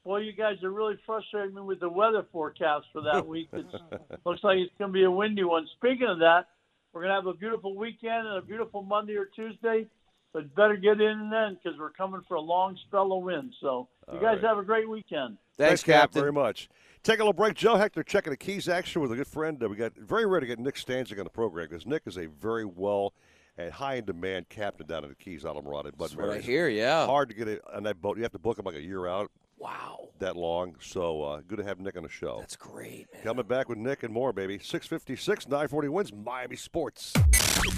[0.05, 3.49] boy, you guys are really frustrating me with the weather forecast for that week.
[3.53, 3.65] It
[4.25, 5.67] looks like it's going to be a windy one.
[5.79, 6.49] Speaking of that,
[6.93, 9.87] we're going to have a beautiful weekend and a beautiful Monday or Tuesday.
[10.33, 13.55] But better get in then because we're coming for a long spell of wind.
[13.63, 14.45] So you All guys right.
[14.45, 15.39] have a great weekend.
[15.57, 16.21] Thanks, Cap, Captain.
[16.21, 16.69] very much.
[17.03, 17.55] Take a little break.
[17.55, 19.63] Joe Hector checking the Keys action with a good friend.
[19.63, 22.19] Uh, we got very rare to get Nick Stanczyk on the program because Nick is
[22.19, 23.15] a very well
[23.59, 25.93] and high in demand captain down in the Keys, Islamorada.
[25.97, 27.07] But what I hear, yeah.
[27.07, 28.17] hard to get it on that boat.
[28.17, 29.31] You have to book him like a year out.
[29.59, 30.09] Wow.
[30.19, 30.77] That long.
[30.81, 32.39] So uh, good to have Nick on the show.
[32.41, 33.07] That's great.
[33.13, 33.23] Man.
[33.23, 34.59] Coming back with Nick and more, baby.
[34.59, 37.13] 656, 940 wins Miami Sports.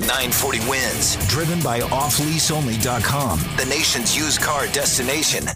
[0.00, 1.16] 940 wins.
[1.28, 5.46] Driven by offleaseonly.com, the nation's used car destination.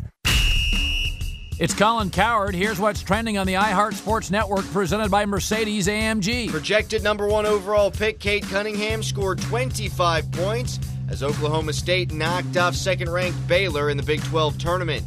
[1.62, 2.56] It's Colin Cowherd.
[2.56, 6.50] Here's what's trending on the iHeart Sports Network presented by Mercedes AMG.
[6.50, 12.74] Projected number one overall pick, Cade Cunningham scored 25 points as Oklahoma State knocked off
[12.74, 15.04] second ranked Baylor in the Big 12 tournament.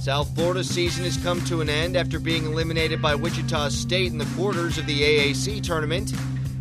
[0.00, 4.18] South Florida's season has come to an end after being eliminated by Wichita State in
[4.18, 6.12] the quarters of the AAC tournament.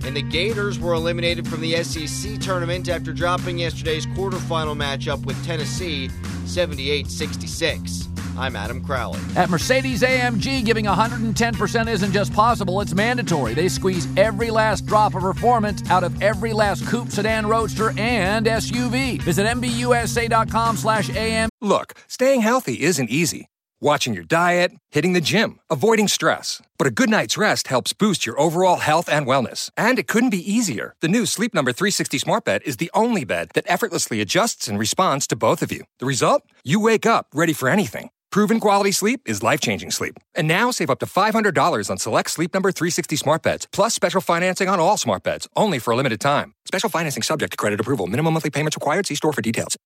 [0.05, 5.37] And the Gators were eliminated from the SEC tournament after dropping yesterday's quarterfinal matchup with
[5.45, 6.09] Tennessee
[6.47, 8.09] 78 66.
[8.39, 9.19] I'm Adam Crowley.
[9.35, 13.53] At Mercedes AMG, giving 110% isn't just possible, it's mandatory.
[13.53, 18.45] They squeeze every last drop of performance out of every last coupe, sedan, roadster, and
[18.45, 19.21] SUV.
[19.21, 21.49] Visit MBUSA.com slash AM.
[21.59, 23.47] Look, staying healthy isn't easy.
[23.81, 26.61] Watching your diet, hitting the gym, avoiding stress.
[26.77, 29.69] But a good night's rest helps boost your overall health and wellness.
[29.77, 30.95] And it couldn't be easier.
[31.01, 34.77] The new Sleep Number 360 Smart Bed is the only bed that effortlessly adjusts in
[34.77, 35.83] response to both of you.
[35.99, 36.43] The result?
[36.63, 38.09] You wake up ready for anything.
[38.31, 40.19] Proven quality sleep is life changing sleep.
[40.35, 44.21] And now save up to $500 on select Sleep Number 360 smart beds, plus special
[44.21, 46.53] financing on all smart beds, only for a limited time.
[46.65, 48.05] Special financing subject to credit approval.
[48.05, 49.07] Minimum monthly payments required.
[49.07, 49.77] See store for details.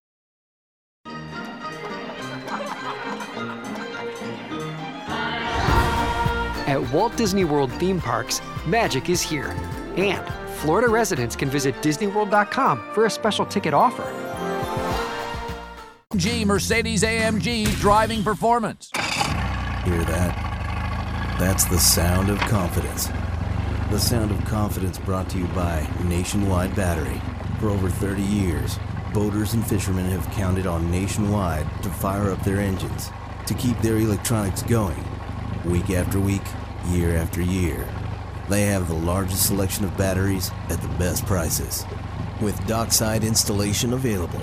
[6.66, 9.56] At Walt Disney World theme parks, magic is here.
[9.96, 14.04] And Florida residents can visit DisneyWorld.com for a special ticket offer.
[16.16, 18.92] G Mercedes AMG driving performance.
[18.94, 21.38] Hear that?
[21.40, 23.10] That's the sound of confidence.
[23.90, 27.20] The sound of confidence brought to you by Nationwide Battery.
[27.60, 28.78] For over 30 years,
[29.12, 33.10] boaters and fishermen have counted on Nationwide to fire up their engines,
[33.48, 35.04] to keep their electronics going,
[35.66, 36.44] week after week,
[36.90, 37.88] year after year.
[38.50, 41.86] They have the largest selection of batteries at the best prices,
[42.40, 44.42] with dockside installation available.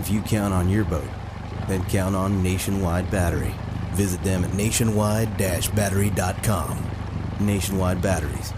[0.00, 1.10] If you count on your boat,
[1.68, 3.52] then count on Nationwide Battery.
[3.92, 6.90] Visit them at nationwide-battery.com.
[7.38, 8.54] Nationwide Batteries,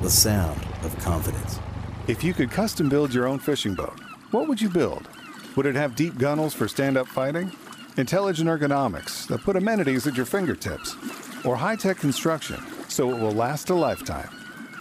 [0.00, 1.60] the sound of confidence.
[2.06, 4.00] If you could custom build your own fishing boat,
[4.30, 5.06] what would you build?
[5.54, 7.52] Would it have deep gunnels for stand up fighting?
[7.98, 10.96] Intelligent ergonomics that put amenities at your fingertips?
[11.44, 12.56] Or high tech construction
[12.88, 14.30] so it will last a lifetime?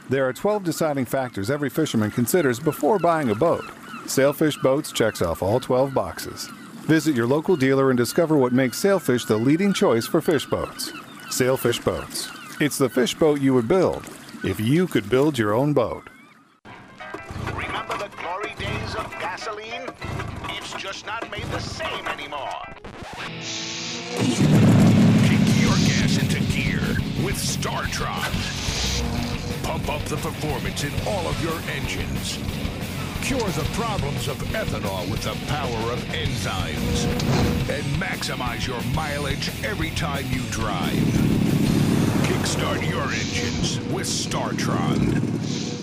[0.08, 3.66] There are 12 deciding factors every fisherman considers before buying a boat.
[4.10, 6.47] Sailfish Boats checks off all 12 boxes.
[6.88, 10.91] Visit your local dealer and discover what makes Sailfish the leading choice for fish boats.
[11.30, 12.28] Sailfish Boats.
[12.60, 14.03] It's the fish boat you would build
[14.43, 16.10] if you could build your own boat.
[17.53, 19.88] Remember the glory days of gasoline?
[20.57, 22.66] It's just not made the same anymore.
[25.28, 26.82] Kick your gas into gear
[27.24, 28.34] with StarTron.
[29.64, 32.39] Pump up the performance in all of your engines.
[33.22, 37.05] Cure the problems of ethanol with the power of enzymes.
[37.70, 40.93] And maximize your mileage every time you drive.
[42.24, 45.78] Kickstart your engines with StarTron.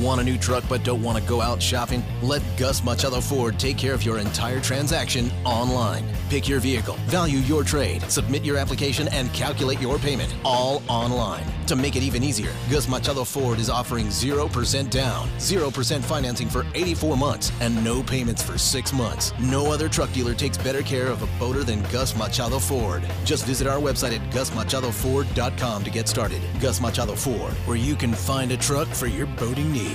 [0.00, 2.02] Want a new truck but don't want to go out shopping?
[2.22, 6.06] Let Gus Machado Ford take care of your entire transaction online.
[6.30, 11.44] Pick your vehicle, value your trade, submit your application, and calculate your payment all online.
[11.66, 16.64] To make it even easier, Gus Machado Ford is offering 0% down, 0% financing for
[16.74, 19.34] 84 months, and no payments for 6 months.
[19.38, 23.02] No other truck dealer takes better care of a boater than Gus Machado Ford.
[23.24, 26.40] Just visit our website at gusmachadoford.com to get started.
[26.58, 29.89] Gus Machado Ford, where you can find a truck for your boating needs.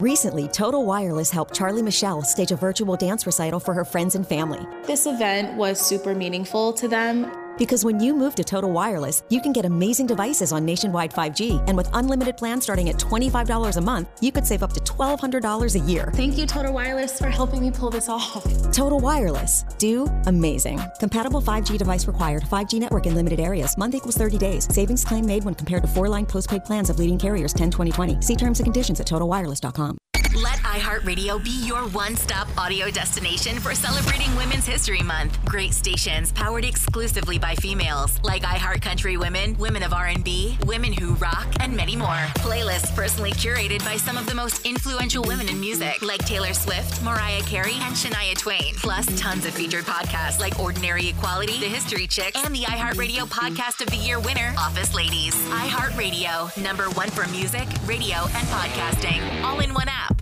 [0.00, 4.26] Recently, Total Wireless helped Charlie Michelle stage a virtual dance recital for her friends and
[4.26, 4.66] family.
[4.84, 7.30] This event was super meaningful to them.
[7.62, 11.62] Because when you move to Total Wireless, you can get amazing devices on nationwide 5G,
[11.68, 15.76] and with unlimited plans starting at $25 a month, you could save up to $1,200
[15.76, 16.10] a year.
[16.12, 18.42] Thank you, Total Wireless, for helping me pull this off.
[18.72, 19.62] Total Wireless.
[19.78, 20.80] Do amazing.
[20.98, 22.42] Compatible 5G device required.
[22.42, 23.78] 5G network in limited areas.
[23.78, 24.66] Month equals 30 days.
[24.74, 28.20] Savings claim made when compared to four line postpaid plans of leading carriers 10 2020.
[28.22, 30.11] See terms and conditions at totalwireless.com.
[30.34, 35.38] Let iHeartRadio be your one-stop audio destination for celebrating Women's History Month.
[35.44, 41.14] Great stations powered exclusively by females like iHeart Country Women, Women of R&B, Women Who
[41.16, 42.24] Rock, and many more.
[42.38, 47.02] Playlists personally curated by some of the most influential women in music like Taylor Swift,
[47.04, 48.74] Mariah Carey, and Shania Twain.
[48.76, 53.82] Plus tons of featured podcasts like Ordinary Equality, The History Chicks, and the iHeartRadio Podcast
[53.82, 55.34] of the Year winner, Office Ladies.
[55.50, 60.21] iHeartRadio, number one for music, radio, and podcasting, all in one app.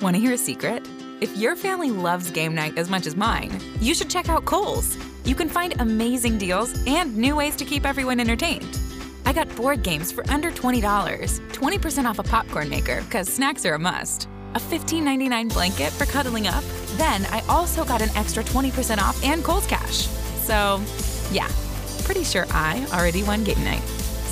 [0.00, 0.88] Want to hear a secret?
[1.20, 4.96] If your family loves game night as much as mine, you should check out Kohl's.
[5.26, 8.78] You can find amazing deals and new ways to keep everyone entertained.
[9.26, 13.74] I got board games for under $20, 20% off a popcorn maker, because snacks are
[13.74, 16.64] a must, a $15.99 blanket for cuddling up.
[16.96, 20.06] Then I also got an extra 20% off and Kohl's Cash.
[20.46, 20.80] So,
[21.30, 21.48] yeah,
[22.04, 23.82] pretty sure I already won game night.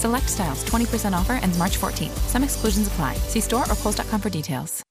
[0.01, 2.17] Select styles, 20% offer ends March 14th.
[2.31, 3.15] Some exclusions apply.
[3.29, 4.88] See store or Kohl's.com for details.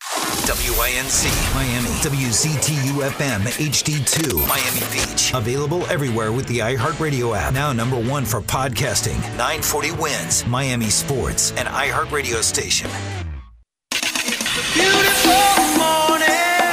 [0.47, 5.33] WINZ Miami, WCTU FM HD2 Miami Beach.
[5.33, 7.53] Available everywhere with the iHeartRadio app.
[7.53, 9.19] Now number one for podcasting.
[9.35, 12.89] 940 wins Miami Sports and iHeartRadio station.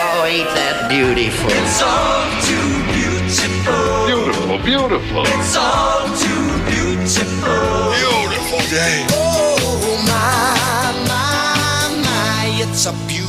[0.06, 1.50] Oh, ain't that beautiful?
[1.50, 4.06] It's all too beautiful.
[4.06, 5.26] Beautiful, beautiful.
[5.34, 7.90] It's all too beautiful.
[7.90, 9.02] Beautiful day.
[9.10, 12.54] Oh, my, my, my.
[12.62, 13.23] It's a beautiful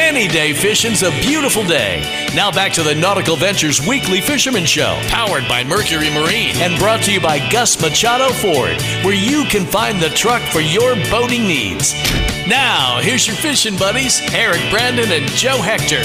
[0.00, 2.30] Any day fishing's a beautiful day.
[2.32, 7.02] Now back to the Nautical Ventures Weekly Fisherman Show, powered by Mercury Marine and brought
[7.02, 11.48] to you by Gus Machado Ford, where you can find the truck for your boating
[11.48, 11.94] needs.
[12.46, 16.02] Now, here's your fishing buddies, Eric Brandon and Joe Hector.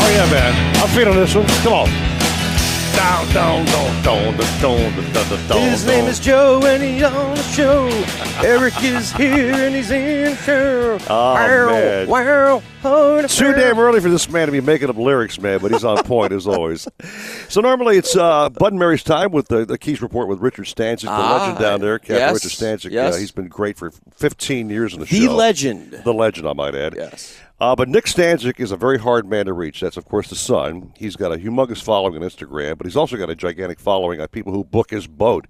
[0.00, 0.76] Oh yeah, man.
[0.80, 1.44] I'm feeling this one.
[1.64, 2.17] Come on.
[2.98, 5.60] Down, down, down, down, down, down, down, down.
[5.70, 7.86] His name is Joe and he's on the show.
[8.44, 11.00] Eric is here and he's in town.
[11.08, 12.08] Oh, wow, man.
[12.82, 15.84] wow, Too damn early for this man to be making up lyrics, man, but he's
[15.84, 16.88] on point as always.
[17.48, 20.66] So normally it's uh, Bud and Mary's time with the, the Keys Report with Richard
[20.66, 21.98] Stanczyk, the Ah, legend down there.
[21.98, 22.90] Captain yes, Richard Stanczyk.
[22.90, 23.14] yes.
[23.14, 25.26] Uh, he's been great for 15 years in the, The show.
[25.28, 25.92] The legend.
[26.04, 26.94] The legend, I might add.
[26.94, 27.38] Yes.
[27.60, 29.80] Uh, but Nick Stanczyk is a very hard man to reach.
[29.80, 30.92] That's, of course, the son.
[30.96, 34.28] He's got a humongous following on Instagram, but he's also got a gigantic following on
[34.28, 35.46] people who book his boat.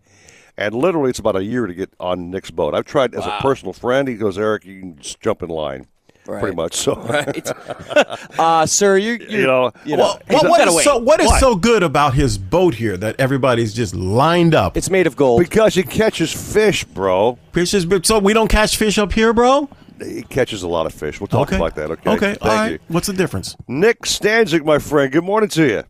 [0.57, 2.75] And literally, it's about a year to get on Nick's boat.
[2.75, 4.09] I've tried as a personal friend.
[4.09, 5.87] He goes, Eric, you can just jump in line.
[6.27, 6.41] Right.
[6.41, 6.75] Pretty much.
[6.75, 7.49] So, Right.
[8.39, 10.77] uh, sir, you, you, you know, you know, Well, hey, what- you what gotta is
[10.77, 10.85] wait.
[10.85, 14.77] so what is so good about his boat here that everybody's just lined up?
[14.77, 17.39] It's made of gold because he catches fish, bro.
[17.53, 19.71] Fishes, so we don't catch fish up here, bro.
[20.05, 21.21] He catches a lot of fish.
[21.21, 21.57] We'll talk Okay.
[21.57, 21.91] about that.
[21.91, 22.11] Okay.
[22.11, 22.73] Okay, Thank all right.
[22.73, 22.79] you.
[22.89, 23.57] What's the difference?
[23.67, 25.11] Nick Stanczyk, my friend.
[25.13, 25.83] Good morning to you.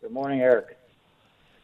[0.00, 0.76] Good morning, Eric.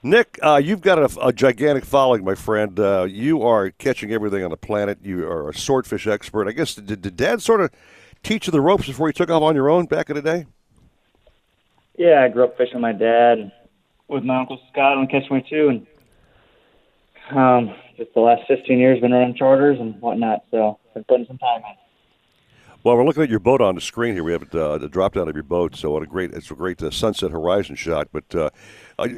[0.05, 2.79] Nick, uh, you've got a, a gigantic following, my friend.
[2.79, 4.99] Uh, you are catching everything on the planet.
[5.03, 6.49] You are a swordfish expert.
[6.49, 7.71] I guess did, did Dad sort of
[8.25, 10.47] teach you the ropes before you took off on your own back in the day?
[11.97, 13.53] Yeah, I grew up fishing with my dad and
[14.09, 15.87] with my uncle Scott on Catch 22, and
[17.31, 20.45] um, just the last 15 years been running charters and whatnot.
[20.51, 21.77] So been putting some time in.
[22.85, 24.25] Well, we're looking at your boat on the screen here.
[24.25, 25.77] We have uh, the drop down of your boat.
[25.77, 28.09] So what a great, it's a great uh, sunset horizon shot.
[28.13, 28.51] But uh,
[28.99, 29.09] uh,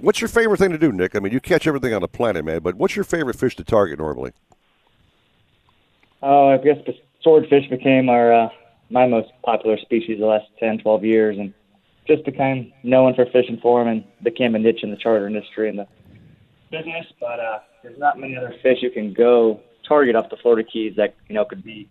[0.00, 1.14] what's your favorite thing to do, Nick?
[1.14, 2.62] I mean, you catch everything on the planet, man.
[2.62, 4.32] But what's your favorite fish to target normally?
[6.20, 8.48] Oh, I guess the swordfish became our uh,
[8.90, 11.54] my most popular species the last 10, 12 years, and
[12.08, 15.68] just became known for fishing for them and became a niche in the charter industry
[15.68, 15.86] and the
[16.72, 17.06] business.
[17.20, 20.94] But uh, there's not many other fish you can go target off the Florida Keys
[20.96, 21.88] that you know could be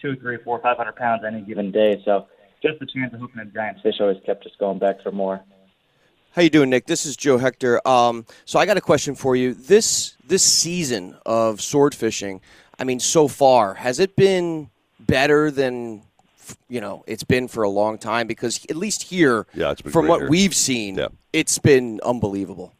[0.00, 2.00] two, three, four, five hundred pounds any given day.
[2.04, 2.26] So
[2.62, 5.40] just the chance of hooking a giant fish always kept us going back for more.
[6.32, 6.86] How you doing, Nick?
[6.86, 7.86] This is Joe Hector.
[7.86, 9.54] Um, so I got a question for you.
[9.54, 12.40] This this season of sword fishing,
[12.78, 14.70] I mean, so far has it been
[15.00, 16.02] better than
[16.68, 18.26] you know it's been for a long time?
[18.26, 20.30] Because at least here, Yeah, it's been from what here.
[20.30, 20.98] we've seen,
[21.32, 22.72] it's been unbelievable.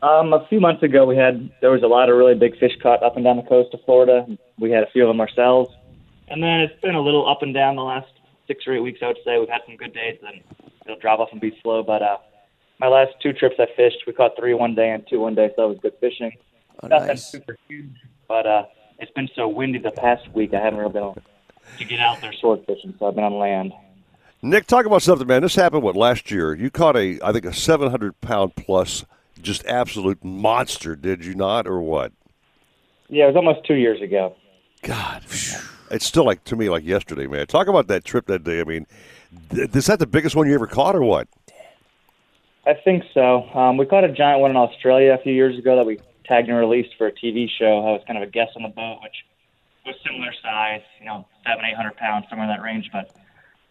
[0.00, 2.72] Um, a few months ago, we had there was a lot of really big fish
[2.82, 4.26] caught up and down the coast of Florida.
[4.58, 5.74] We had a few of them ourselves,
[6.28, 8.06] and then it's been a little up and down the last
[8.46, 9.00] six or eight weeks.
[9.02, 10.40] I would say we've had some good days, then
[10.84, 11.82] it'll drop off and be slow.
[11.82, 12.18] But uh,
[12.78, 15.48] my last two trips I fished, we caught three one day and two one day,
[15.56, 16.30] so that was good fishing.
[16.82, 17.26] Oh, Nothing nice.
[17.28, 17.90] super huge,
[18.28, 18.64] but uh,
[19.00, 20.54] it's been so windy the past week.
[20.54, 21.18] I haven't really been able
[21.78, 23.72] to get out there sword fishing, so I've been on land.
[24.42, 25.42] Nick, talk about something, man.
[25.42, 26.54] This happened what last year?
[26.54, 29.04] You caught a, I think, a seven hundred pound plus,
[29.42, 32.12] just absolute monster, did you not, or what?
[33.08, 34.36] Yeah, it was almost two years ago.
[34.82, 35.22] God,
[35.90, 37.46] it's still like to me like yesterday, man.
[37.46, 38.60] Talk about that trip that day.
[38.60, 38.86] I mean,
[39.50, 41.28] th- is that the biggest one you ever caught, or what?
[42.66, 43.48] I think so.
[43.54, 46.48] Um, we caught a giant one in Australia a few years ago that we tagged
[46.48, 47.78] and released for a TV show.
[47.78, 49.24] I was kind of a guest on the boat, which
[49.86, 52.90] was similar size, you know, seven, eight hundred pounds, somewhere in that range.
[52.92, 53.10] But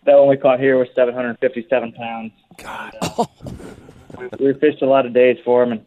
[0.06, 2.32] that one we caught here was seven hundred fifty-seven pounds.
[2.58, 2.94] God,
[4.18, 5.86] we, we fished a lot of days for him, and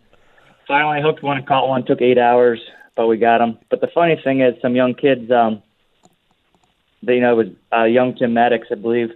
[0.66, 1.84] finally hooked one and caught one.
[1.84, 2.60] Took eight hours,
[2.96, 3.58] but we got him.
[3.70, 5.62] But the funny thing is, some young kids, um,
[7.02, 9.10] they, you know, it was uh, young Tim Maddox, I believe,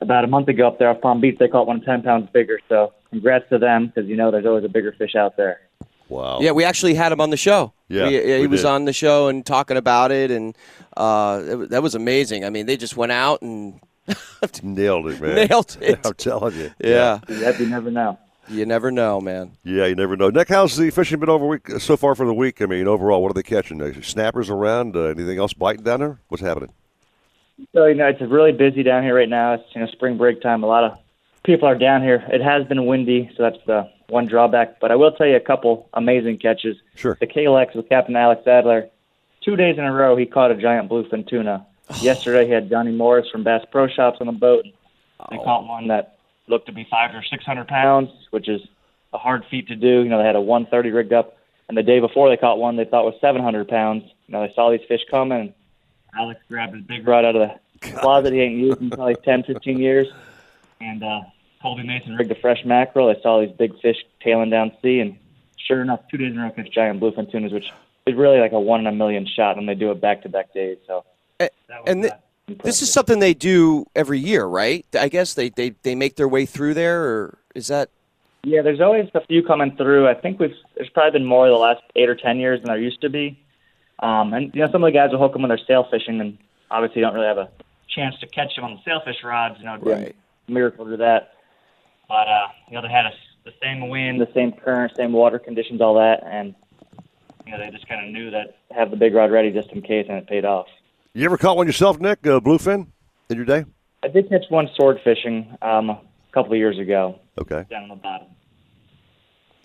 [0.00, 1.36] about a month ago up there off Palm Beach.
[1.38, 2.58] They caught one ten pounds bigger.
[2.68, 5.60] So congrats to them because you know there's always a bigger fish out there.
[6.08, 6.40] Wow.
[6.40, 7.72] Yeah, we actually had him on the show.
[7.88, 8.68] Yeah, We- he we was did.
[8.68, 10.56] on the show and talking about it, and
[10.96, 12.44] uh, it, that was amazing.
[12.44, 13.78] I mean, they just went out and
[14.64, 15.34] Nailed it, man.
[15.48, 16.00] Nailed it.
[16.04, 16.72] I'm telling you.
[16.82, 18.18] yeah, Yep, you never know.
[18.50, 19.56] You never know, man.
[19.64, 20.30] Yeah, you never know.
[20.30, 22.60] Nick, how's the fishing been over week so far for the week?
[22.60, 23.80] I mean, overall, what are they catching?
[23.80, 24.96] Uh, Snappers around?
[24.96, 26.20] Uh, anything else biting down there?
[26.28, 26.72] What's happening?
[27.72, 29.54] So you know, it's really busy down here right now.
[29.54, 30.62] It's you know spring break time.
[30.62, 30.98] A lot of
[31.44, 32.24] people are down here.
[32.28, 34.80] It has been windy, so that's the one drawback.
[34.80, 36.76] But I will tell you a couple amazing catches.
[36.94, 37.16] Sure.
[37.20, 38.88] The KLX with Captain Alex Adler.
[39.42, 41.66] Two days in a row, he caught a giant bluefin tuna.
[42.00, 44.64] Yesterday, he had Johnny Morris from Bass Pro Shops on the boat.
[45.30, 46.16] They caught one that
[46.50, 48.60] looked to be five or six hundred pounds, which is
[49.12, 50.02] a hard feat to do.
[50.02, 52.76] You know, they had a 130 rigged up, and the day before they caught one
[52.76, 54.04] they thought was 700 pounds.
[54.26, 55.40] You know, they saw these fish coming.
[55.40, 55.54] And
[56.14, 57.48] Alex grabbed his big rod out of
[57.80, 60.08] the closet he ain't used in probably 10, 15 years,
[60.80, 61.20] and uh,
[61.62, 63.12] Colby Mason rigged a fresh mackerel.
[63.12, 65.16] They saw these big fish tailing down sea, and
[65.56, 67.70] sure enough, two days in a row, catch giant bluefin tunas, which
[68.06, 70.28] is really like a one in a million shot, and they do it back to
[70.28, 70.78] back days.
[70.86, 71.04] So
[71.86, 72.14] And th-
[72.62, 74.84] this is something they do every year, right?
[74.98, 77.90] I guess they, they, they make their way through there, or is that?
[78.42, 80.08] Yeah, there's always a few coming through.
[80.08, 82.78] I think we've there's probably been more the last eight or ten years than there
[82.78, 83.38] used to be.
[83.98, 86.20] Um, and you know, some of the guys will hook them when they're sail fishing,
[86.20, 86.38] and
[86.70, 87.50] obviously don't really have a
[87.94, 89.56] chance to catch them on the sailfish rods.
[89.58, 90.16] You know, Right.
[90.48, 91.34] a miracle to do that.
[92.08, 93.12] But uh, you know, they had a,
[93.44, 96.54] the same wind, the same current, same water conditions, all that, and
[97.44, 99.82] you know, they just kind of knew that have the big rod ready just in
[99.82, 100.66] case, and it paid off.
[101.14, 102.24] You ever caught one yourself, Nick?
[102.26, 102.86] Uh, bluefin
[103.28, 103.64] in your day?
[104.02, 106.00] I did catch one sword fishing um, a
[106.32, 107.18] couple of years ago.
[107.38, 107.64] Okay.
[107.68, 108.28] Down on the bottom.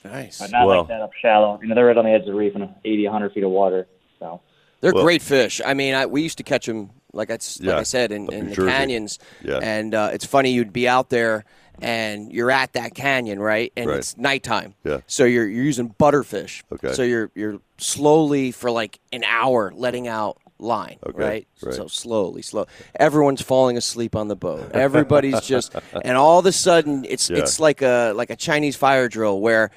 [0.03, 0.39] Nice.
[0.39, 1.59] But not Well- like that up shallow.
[1.61, 3.51] You know, they're right on the edge of the reef in 80, 100 feet of
[3.51, 3.87] water.
[4.19, 4.41] So
[4.81, 5.61] They're Well- great fish.
[5.65, 8.11] I mean, I, we used to catch them, like I, s- like Yeah, I said,
[8.11, 8.71] in, in in the Jersey.
[8.71, 9.19] canyons.
[9.43, 9.59] Yeah.
[9.61, 11.45] And uh, it's funny, you'd be out there
[11.81, 13.71] and you're at that canyon, right?
[13.77, 13.97] And Right.
[13.99, 14.75] it's nighttime.
[14.83, 14.99] Yeah.
[15.07, 16.63] So you're, you're using butterfish.
[16.71, 16.93] Okay.
[16.93, 21.47] So you're, you're slowly, for like an hour, letting out line, Okay, right?
[21.61, 21.73] right.
[21.75, 22.65] So slowly, slow.
[22.99, 24.71] Everyone's falling asleep on the boat.
[24.73, 27.37] Everybody's just, and all of a sudden, it's Yeah.
[27.39, 29.71] it's like a like a Chinese fire drill where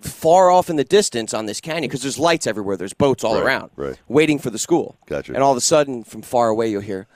[0.00, 2.76] far off in the distance on this canyon because there's lights everywhere.
[2.76, 3.96] There's boats all Right, around, right.
[4.08, 4.96] waiting for the school.
[5.06, 5.32] Gotcha.
[5.32, 7.06] And all of a sudden, from far away, you'll hear.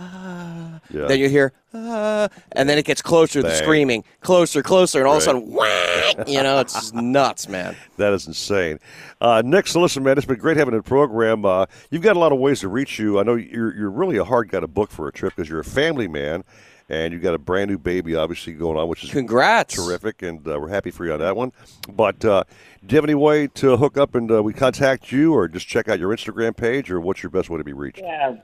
[0.00, 1.06] Yeah.
[1.06, 3.42] Then you hear, ah, and then it gets closer.
[3.42, 6.28] The screaming, closer, closer, and all of a sudden, whack!
[6.28, 7.76] You know, it's nuts, man.
[7.96, 8.80] That is insane.
[9.20, 11.44] Uh, Nick, so listen, man, it's been great having a program.
[11.44, 13.20] Uh, you've got a lot of ways to reach you.
[13.20, 15.60] I know you're, you're really a hard guy to book for a trip because you're
[15.60, 16.44] a family man
[16.90, 19.74] and you've got a brand new baby, obviously, going on, which is Congrats.
[19.76, 21.52] terrific, and uh, we're happy for you on that one.
[21.88, 22.42] But uh,
[22.84, 25.68] do you have any way to hook up and uh, we contact you or just
[25.68, 28.00] check out your Instagram page, or what's your best way to be reached?
[28.00, 28.36] yeah,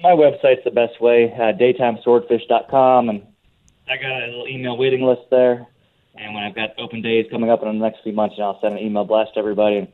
[0.00, 1.32] my website's the best way.
[1.32, 3.26] Uh, daytimeswordfish.com, and
[3.88, 5.66] I got a little email waiting list there.
[6.16, 8.50] And when I've got open days coming up in the next few months, you know,
[8.50, 9.88] I'll send an email blast to everybody and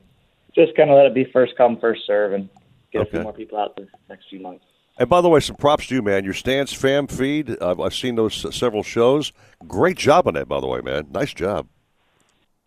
[0.55, 2.49] just kind of let it be first come, first serve, and
[2.93, 4.65] get a few more people out the next few months.
[4.97, 6.25] And by the way, some props to you, man.
[6.25, 9.33] Your Stance Fam feed, I've, I've seen those s- several shows.
[9.67, 11.09] Great job on that, by the way, man.
[11.11, 11.67] Nice job.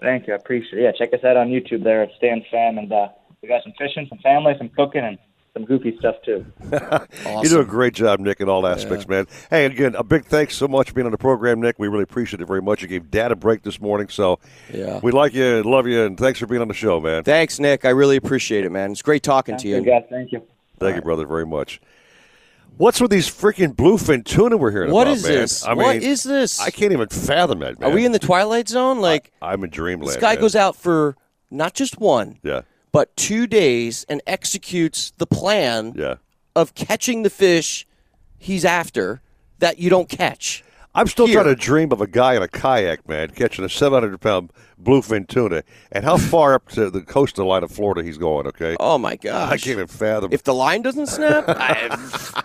[0.01, 0.33] Thank you.
[0.33, 0.83] I appreciate it.
[0.83, 3.07] Yeah, check us out on YouTube there at Stan Fam, and uh,
[3.41, 5.17] we got some fishing, some family, some cooking, and
[5.57, 6.45] some goofy stuff too.
[7.41, 9.27] You do a great job, Nick, in all aspects, man.
[9.49, 11.77] Hey, again, a big thanks so much for being on the program, Nick.
[11.79, 12.81] We really appreciate it very much.
[12.81, 14.39] You gave Dad a break this morning, so
[14.73, 14.99] Yeah.
[15.03, 17.23] we like you and love you, and thanks for being on the show, man.
[17.23, 17.85] Thanks, Nick.
[17.85, 18.91] I really appreciate it, man.
[18.91, 19.77] It's great talking to you.
[19.81, 20.03] Good guys.
[20.09, 20.41] Thank you.
[20.79, 21.81] Thank you, brother, very much.
[22.77, 25.31] What's with these freaking bluefin tuna we're hearing What about, is man?
[25.33, 25.65] this?
[25.65, 26.59] I What mean, is this?
[26.59, 27.89] I can't even fathom it, man.
[27.91, 28.99] Are we in the twilight zone?
[28.99, 30.09] Like I'm in dreamland.
[30.09, 30.41] this guy man.
[30.41, 31.15] goes out for
[31.49, 32.61] not just one, Yeah,
[32.97, 36.15] but two days and executes the plan yeah.
[36.55, 37.85] of catching the fish
[38.39, 39.21] he's after
[39.59, 40.63] that you don't catch.
[40.95, 41.43] I'm still Here.
[41.43, 44.51] trying to dream of a guy in a kayak, man, catching a 700 pound
[44.81, 45.61] bluefin tuna,
[45.91, 48.47] and how far up to the coastal line of Florida he's going.
[48.47, 48.75] Okay.
[48.79, 49.51] Oh my gosh!
[49.51, 50.33] I can't even fathom.
[50.33, 52.43] If the line doesn't snap, I,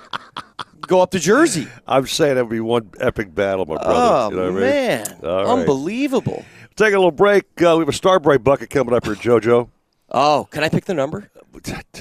[0.83, 1.67] go up to Jersey.
[1.87, 3.91] I'm saying that would be one epic battle, my brother.
[3.91, 4.61] Oh you know what I mean?
[4.61, 5.47] man, right.
[5.47, 6.45] unbelievable!
[6.77, 7.45] Take a little break.
[7.57, 9.71] Uh, we have a Starbright bucket coming up here, JoJo.
[10.13, 11.31] Oh, can I pick the number?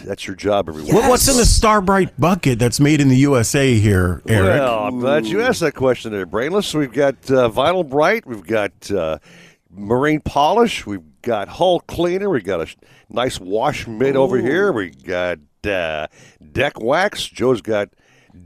[0.04, 0.94] That's your job every week.
[0.94, 4.62] What's in the Starbright bucket that's made in the USA here, Eric?
[4.62, 6.74] Well, I'm glad you asked that question there, Brainless.
[6.74, 8.26] We've got uh, Vinyl Bright.
[8.26, 9.20] We've got uh,
[9.70, 10.86] Marine Polish.
[10.86, 12.30] We've got Hull Cleaner.
[12.30, 12.68] We've got a
[13.10, 14.72] nice wash mitt over here.
[14.72, 16.08] We got uh,
[16.52, 17.26] Deck Wax.
[17.28, 17.90] Joe's got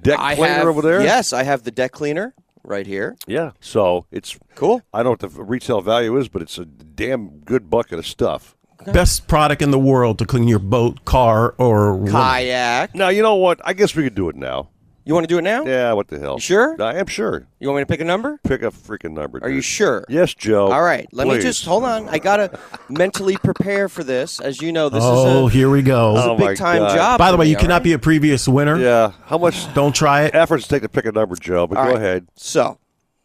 [0.02, 1.02] Deck I Cleaner have, over there.
[1.02, 2.34] Yes, I have the deck cleaner
[2.64, 3.16] right here.
[3.28, 3.52] Yeah.
[3.60, 4.82] So it's cool.
[4.94, 8.08] I don't know what the retail value is, but it's a damn good bucket of
[8.08, 8.55] stuff.
[8.94, 12.96] Best product in the world to clean your boat, car, or Kayak.
[12.96, 13.60] Now you know what?
[13.64, 14.70] I guess we could do it now.
[15.08, 15.64] You want to do it now?
[15.64, 16.34] Yeah, what the hell?
[16.34, 16.82] You sure?
[16.82, 17.46] I am sure.
[17.60, 18.40] You want me to pick a number?
[18.44, 19.40] Pick a freaking number.
[19.44, 20.04] Are you sure?
[20.10, 20.72] Yes, Joe.
[20.72, 21.08] All right.
[21.12, 22.10] Let me just hold on.
[22.10, 22.60] I gotta
[22.90, 24.40] mentally prepare for this.
[24.40, 26.16] As you know, this oh, is a here we go.
[26.16, 27.20] this is a big time job.
[27.20, 27.84] By the way, me, you cannot right?
[27.84, 28.80] be a previous winner.
[28.80, 29.12] Yeah.
[29.26, 29.72] How much?
[29.76, 30.34] Don't try it.
[30.34, 31.68] Efforts take to pick a number, Joe.
[31.68, 31.98] But All go right.
[31.98, 32.28] ahead.
[32.36, 32.80] So,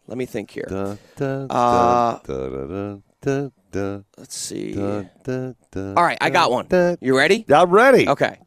[0.07, 0.66] let me think here.
[0.69, 4.73] Da, da, Uh, da, da, da, da, da, Let's see.
[4.73, 6.67] da, da, da, All right, I got one.
[7.01, 7.45] You ready?
[7.53, 8.09] I'm ready.
[8.09, 8.39] Okay.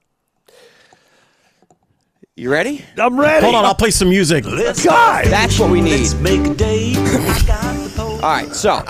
[2.36, 2.84] You ready?
[2.98, 3.44] I'm ready.
[3.44, 4.44] Hold on, I'll play some music.
[4.46, 6.00] Let's God, That's what we need.
[6.00, 6.96] Let's make a day.
[8.00, 8.72] All right, so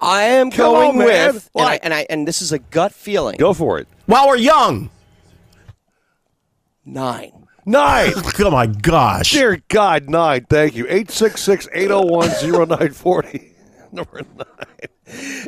[0.00, 1.34] I am Come going on, man.
[1.34, 3.36] with, and I, and I and this is a gut feeling.
[3.36, 3.86] Go for it.
[4.06, 4.90] While we're young.
[6.84, 7.32] Nine.
[7.66, 8.12] Nine.
[8.40, 9.30] Oh my gosh.
[9.32, 10.46] Dear God, nine.
[10.48, 10.84] Thank you.
[10.86, 12.28] 866 801
[12.68, 13.51] 0940.
[13.94, 14.46] Number nine.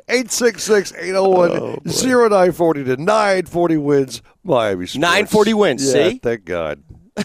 [0.09, 5.01] 866 801 0940 to 940 wins Miami Sports.
[5.01, 6.19] 940 wins, Yeah, see?
[6.19, 6.83] Thank God.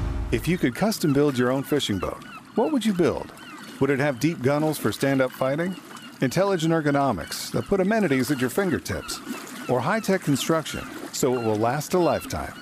[0.31, 2.23] If you could custom build your own fishing boat,
[2.55, 3.33] what would you build?
[3.81, 5.75] Would it have deep gunnels for stand up fighting?
[6.21, 9.19] Intelligent ergonomics that put amenities at your fingertips?
[9.67, 12.53] Or high tech construction so it will last a lifetime?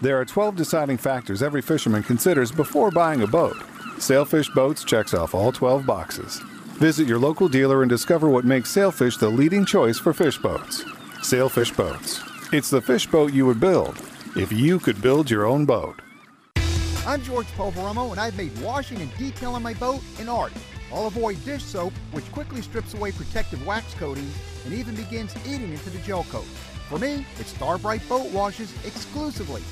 [0.00, 3.56] There are 12 deciding factors every fisherman considers before buying a boat.
[3.98, 6.38] Sailfish Boats checks off all 12 boxes.
[6.78, 10.84] Visit your local dealer and discover what makes Sailfish the leading choice for fish boats.
[11.22, 12.22] Sailfish Boats.
[12.52, 13.98] It's the fish boat you would build
[14.36, 16.00] if you could build your own boat.
[17.06, 20.52] I'm George Poveromo, and I've made washing and detailing my boat an art.
[20.92, 24.34] I'll avoid dish soap, which quickly strips away protective wax coatings
[24.64, 26.46] and even begins eating into the gel coat.
[26.88, 29.62] For me, it's Starbright Boat Washes exclusively.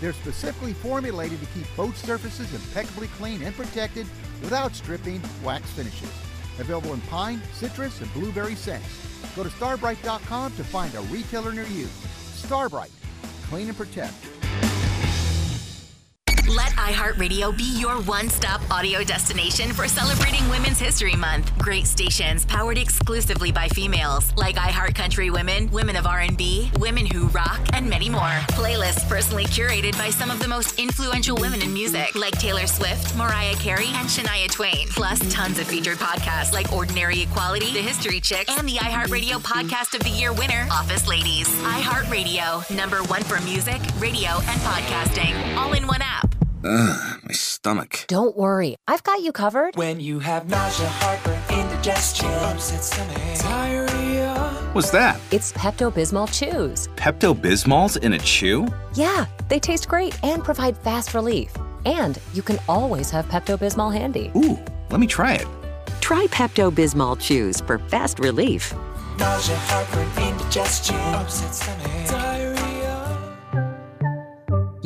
[0.00, 4.06] They're specifically formulated to keep boat surfaces impeccably clean and protected
[4.42, 6.12] without stripping wax finishes.
[6.58, 8.86] Available in pine, citrus, and blueberry scents.
[9.34, 11.86] Go to starbright.com to find a retailer near you.
[12.34, 12.92] Starbright,
[13.48, 14.14] clean and protect.
[16.48, 21.50] Let iHeartRadio be your one stop audio destination for celebrating Women's History Month.
[21.58, 27.26] Great stations powered exclusively by females like iHeart Country Women, Women of R&B, Women Who
[27.28, 28.38] Rock, and many more.
[28.54, 33.16] Playlists personally curated by some of the most influential women in music like Taylor Swift,
[33.16, 34.86] Mariah Carey, and Shania Twain.
[34.90, 39.96] Plus tons of featured podcasts like Ordinary Equality, The History Chicks, and the iHeartRadio Podcast
[39.96, 41.48] of the Year winner, Office Ladies.
[41.62, 46.35] iHeartRadio, number one for music, radio, and podcasting, all in one app.
[46.68, 48.04] Ugh, my stomach.
[48.08, 49.76] Don't worry, I've got you covered.
[49.76, 54.34] When you have nausea, heartburn, indigestion, upset stomach, diarrhea.
[54.72, 55.20] What's that?
[55.30, 56.88] It's Pepto Bismol Chews.
[56.96, 58.66] Pepto Bismol's in a chew?
[58.94, 61.52] Yeah, they taste great and provide fast relief.
[61.84, 64.32] And you can always have Pepto Bismol handy.
[64.34, 64.58] Ooh,
[64.90, 65.46] let me try it.
[66.00, 68.74] Try Pepto Bismol Chews for fast relief.
[69.18, 72.35] Nausea, heartburn, indigestion, upset stomach, diarrhea.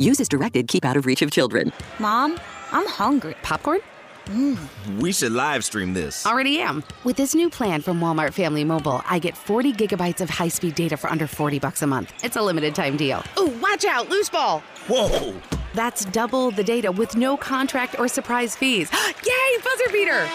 [0.01, 1.71] Use as directed, keep out of reach of children.
[1.99, 2.39] Mom,
[2.71, 3.35] I'm hungry.
[3.43, 3.81] Popcorn?
[4.25, 4.57] Mm.
[4.99, 6.25] We should live stream this.
[6.25, 6.83] Already am.
[7.03, 10.97] With this new plan from Walmart Family Mobile, I get 40 gigabytes of high-speed data
[10.97, 12.11] for under 40 bucks a month.
[12.23, 13.23] It's a limited time deal.
[13.39, 14.61] Ooh, watch out, loose ball.
[14.87, 15.35] Whoa!
[15.75, 18.89] That's double the data with no contract or surprise fees.
[19.23, 20.27] Yay, buzzer beater!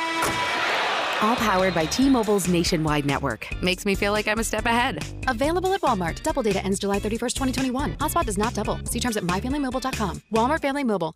[1.21, 3.47] All powered by T-Mobile's nationwide network.
[3.63, 5.05] Makes me feel like I'm a step ahead.
[5.29, 6.23] Available at Walmart.
[6.23, 7.95] Double data ends July 31st, 2021.
[7.99, 8.79] Hotspot does not double.
[8.85, 10.23] See terms at myfamilymobile.com.
[10.33, 11.15] Walmart Family Mobile.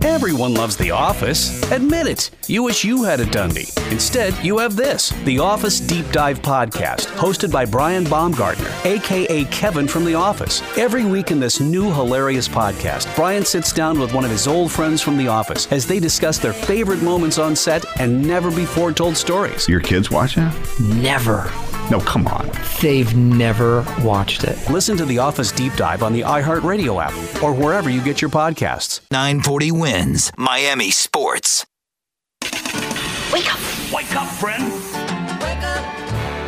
[0.00, 1.62] Everyone loves The Office.
[1.70, 2.30] Admit it.
[2.48, 3.70] You wish you had a Dundie.
[3.92, 9.86] Instead, you have this The Office Deep Dive Podcast, hosted by Brian Baumgartner, aka Kevin
[9.86, 10.60] from The Office.
[10.76, 14.72] Every week in this new hilarious podcast, Brian sits down with one of his old
[14.72, 18.92] friends from The Office as they discuss their favorite moments on set and never before
[18.92, 19.68] told stories.
[19.68, 20.54] Your kids watch that?
[20.80, 21.50] Never.
[21.90, 22.50] No, come on.
[22.80, 24.58] They've never watched it.
[24.70, 28.30] Listen to The Office Deep Dive on the iHeartRadio app or wherever you get your
[28.30, 29.00] podcasts.
[29.10, 31.66] 940 wins Miami Sports.
[33.32, 33.60] Wake up.
[33.92, 34.64] Wake up, friend.
[35.42, 35.84] Wake up.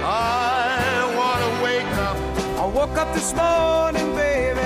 [0.06, 2.16] I wanna wake up.
[2.58, 4.60] I woke up this morning, baby.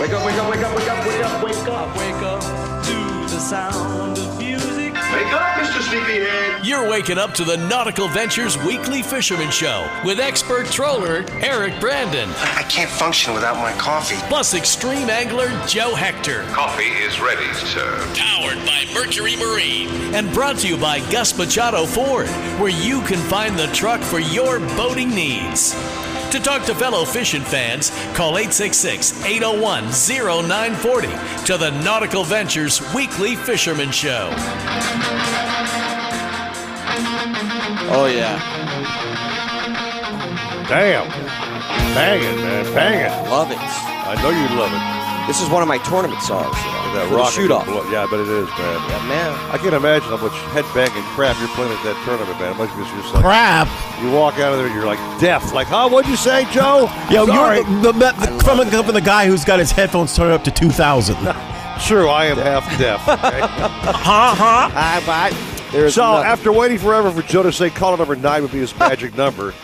[0.00, 2.42] Wake up, wake up, wake up, wake up, wake up, wake up, wake up
[2.84, 2.94] to
[3.32, 3.91] the sound
[5.92, 6.64] Sleepyhead.
[6.64, 12.30] You're waking up to the Nautical Ventures Weekly Fisherman Show with expert troller Eric Brandon.
[12.30, 14.16] I can't function without my coffee.
[14.28, 16.44] Plus extreme angler Joe Hector.
[16.44, 17.98] Coffee is ready, sir.
[18.16, 19.90] Powered by Mercury Marine.
[20.14, 22.28] And brought to you by Gus Machado Ford,
[22.58, 25.74] where you can find the truck for your boating needs.
[26.30, 29.84] To talk to fellow fishing fans, call 866 801
[30.48, 31.08] 0940
[31.44, 34.30] to the Nautical Ventures Weekly Fisherman Show.
[37.24, 38.38] Oh yeah.
[40.68, 41.06] Damn.
[41.94, 42.64] Bang it, man.
[42.74, 43.30] Bang it.
[43.30, 43.58] Love it.
[43.60, 45.26] I know you love it.
[45.28, 46.56] This is one of my tournament songs.
[46.58, 47.68] You know, That rock shoot off.
[47.92, 48.78] Yeah, but it is, man.
[48.90, 49.30] Yeah, man.
[49.54, 52.52] I can't imagine how much headbanging crap you're playing at that tournament, man.
[52.52, 53.68] It must be just like Crap.
[54.02, 55.52] You walk out of there, and you're like deaf.
[55.52, 55.88] Like, huh?
[55.88, 56.90] What'd you say, Joe?
[57.08, 57.58] Yo, Sorry.
[57.58, 60.42] you're the, the, the, from, the, from the guy who's got his headphones turned up
[60.42, 61.14] to 2,000.
[61.86, 63.06] True, I am half deaf.
[63.06, 63.40] Okay?
[63.46, 64.70] huh, huh.
[64.74, 66.26] I, I, there's so nothing.
[66.26, 69.54] after waiting forever for Joe to say caller number nine would be his magic number,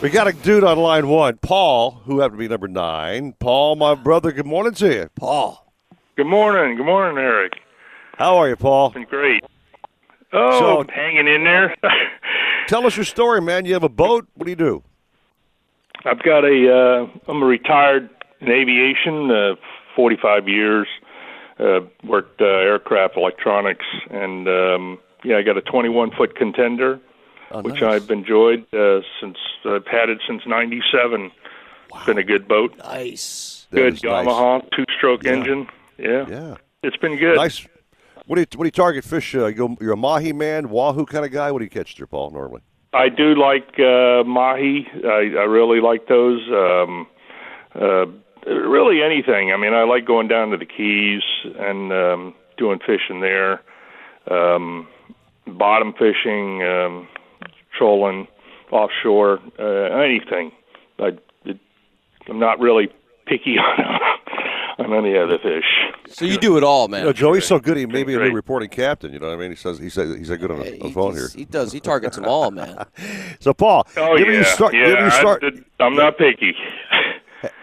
[0.00, 3.32] we got a dude on line one, Paul, who happened to be number nine.
[3.38, 5.10] Paul, my brother, good morning to you.
[5.16, 5.72] Paul.
[6.16, 6.76] Good morning.
[6.76, 7.54] Good morning, Eric.
[8.16, 8.90] How are you, Paul?
[8.90, 9.44] Been great.
[10.32, 11.74] Oh, So- hanging in there.
[12.68, 13.64] Tell us your story, man.
[13.64, 14.26] You have a boat.
[14.34, 14.82] What do you do?
[16.04, 16.72] I've got a.
[17.08, 18.08] Uh, I'm a retired
[18.40, 19.30] in aviation.
[19.30, 19.54] Uh,
[19.94, 20.86] 45 years.
[21.58, 27.00] Uh, worked uh, aircraft electronics, and um, yeah, I got a 21 foot contender,
[27.50, 28.02] Oh, which nice.
[28.02, 31.30] I've enjoyed uh, since I've had it since '97.
[31.94, 32.76] It's been a good boat.
[32.78, 33.66] Nice.
[33.72, 34.26] Good is nice.
[34.26, 35.32] Yamaha two stroke Yeah.
[35.32, 35.68] engine.
[35.98, 36.26] Yeah.
[36.28, 36.54] Yeah.
[36.82, 37.36] It's been good.
[37.36, 37.66] Nice.
[38.26, 39.34] What do you what do you target fish?
[39.34, 41.52] Uh, you go, you're a mahi man, wahoo kind of guy.
[41.52, 42.30] What do you catch there, Paul?
[42.32, 42.62] Normally,
[42.92, 44.86] I do like uh, mahi.
[45.04, 46.42] I, I really like those.
[46.50, 47.06] Um,
[47.74, 48.06] uh,
[48.50, 49.52] really anything.
[49.52, 51.22] I mean, I like going down to the Keys
[51.58, 53.62] and um, doing fishing there.
[54.28, 54.88] Um,
[55.46, 57.08] bottom fishing, um,
[57.76, 58.26] trolling
[58.70, 60.52] offshore, uh, anything.
[60.98, 61.12] I,
[61.44, 61.58] it,
[62.28, 62.88] I'm not really
[63.26, 64.00] picky on
[64.78, 65.64] on any other fish.
[66.08, 67.00] So you do it all, man.
[67.00, 67.78] you know, Joey's so good.
[67.78, 69.10] He may be a new reporting captain.
[69.12, 69.50] You know what I mean?
[69.50, 71.28] He says he says he's a good on the, on the phone here.
[71.34, 71.72] He does.
[71.72, 72.84] He targets them all, man.
[73.40, 74.86] So, Paul, Oh you ever yeah, use Star, you yeah.
[74.88, 75.40] ever use I- Star,
[75.80, 76.54] I'm not picky.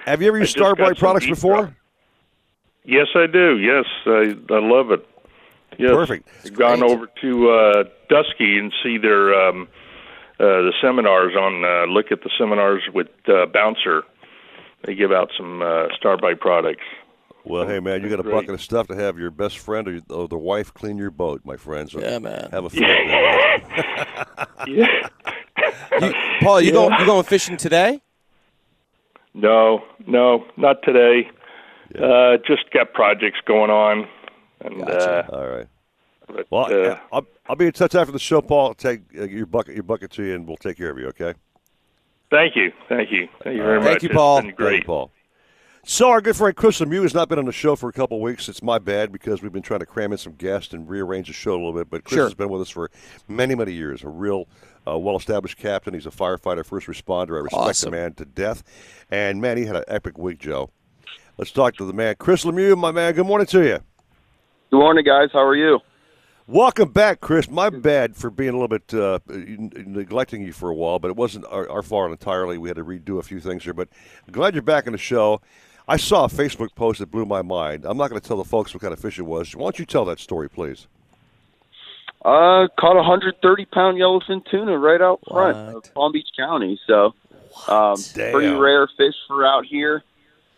[0.06, 1.62] have you ever used just got Starbright products before?
[1.64, 1.74] drop.
[2.86, 3.58] Yes, I do.
[3.60, 5.06] Yes, I, I love it.
[5.80, 5.92] Yes.
[5.92, 6.30] Perfect.
[6.46, 6.92] I've gone Great.
[6.92, 9.68] over to uh, Dusky and see their um,
[10.40, 11.64] uh, the seminars on.
[11.66, 14.04] Uh, look at the seminars with uh, Bouncer.
[14.86, 16.84] They give out some uh, Starbright products.
[17.46, 18.34] Well, hey man, you got a Great.
[18.34, 21.12] bucket of stuff to have your best friend or, your, or the wife clean your
[21.12, 21.90] boat, my friend.
[21.90, 22.50] So Yeah, man.
[22.52, 22.86] Have a field.
[24.68, 24.88] Yeah.
[26.02, 26.74] You, Paul, you Yeah.
[26.74, 28.02] going you going fishing today?
[29.34, 31.30] No, no, not today.
[32.02, 34.08] Uh, just got projects going on,
[34.64, 35.68] and uh, All right.
[36.28, 38.68] but, Well, uh, I'll, I'll be in touch after the show, Paul.
[38.70, 41.08] I'll take uh, your bucket, your bucket to you, and we'll take care of you.
[41.08, 41.34] Okay.
[42.30, 43.88] thank you, thank you, thank you very All much.
[43.88, 44.04] right.
[44.04, 44.70] It's been great.
[44.72, 45.12] Thank you, Paul.
[45.86, 48.16] So our good friend Chris Lemieux has not been on the show for a couple
[48.16, 48.48] of weeks.
[48.48, 51.34] It's my bad because we've been trying to cram in some guests and rearrange the
[51.34, 51.90] show a little bit.
[51.90, 52.24] But Chris Sure.
[52.24, 52.90] has been with us for
[53.28, 54.02] many, many years.
[54.02, 54.48] A real
[54.88, 55.94] uh, well-established captain.
[55.94, 57.32] He's a firefighter, first responder.
[57.36, 57.92] I respect Awesome.
[57.92, 58.64] the man to death.
[59.12, 60.70] And man, he had an epic week, Joe.
[61.38, 62.78] Let's talk to the man, Chris Lemieux.
[62.78, 63.80] My man, good morning to you.
[64.74, 65.30] Good morning, guys.
[65.32, 65.82] How are you?
[66.48, 67.48] Welcome back, Chris.
[67.48, 71.16] My bad for being a little bit uh, neglecting you for a while, but it
[71.16, 72.58] wasn't our, our fault entirely.
[72.58, 73.88] We had to redo a few things here, but
[74.26, 75.42] I'm glad you're back in the show.
[75.88, 77.86] I saw a Facebook post that blew my mind.
[77.86, 79.56] I'm not going to tell the folks what kind of fish it was.
[79.56, 80.88] Why don't you tell that story, please?
[82.26, 86.80] Uh, caught a 130 pound yellowfin tuna right out front of Palm Beach County.
[86.88, 87.14] So,
[87.68, 90.04] um, pretty rare fish for out here.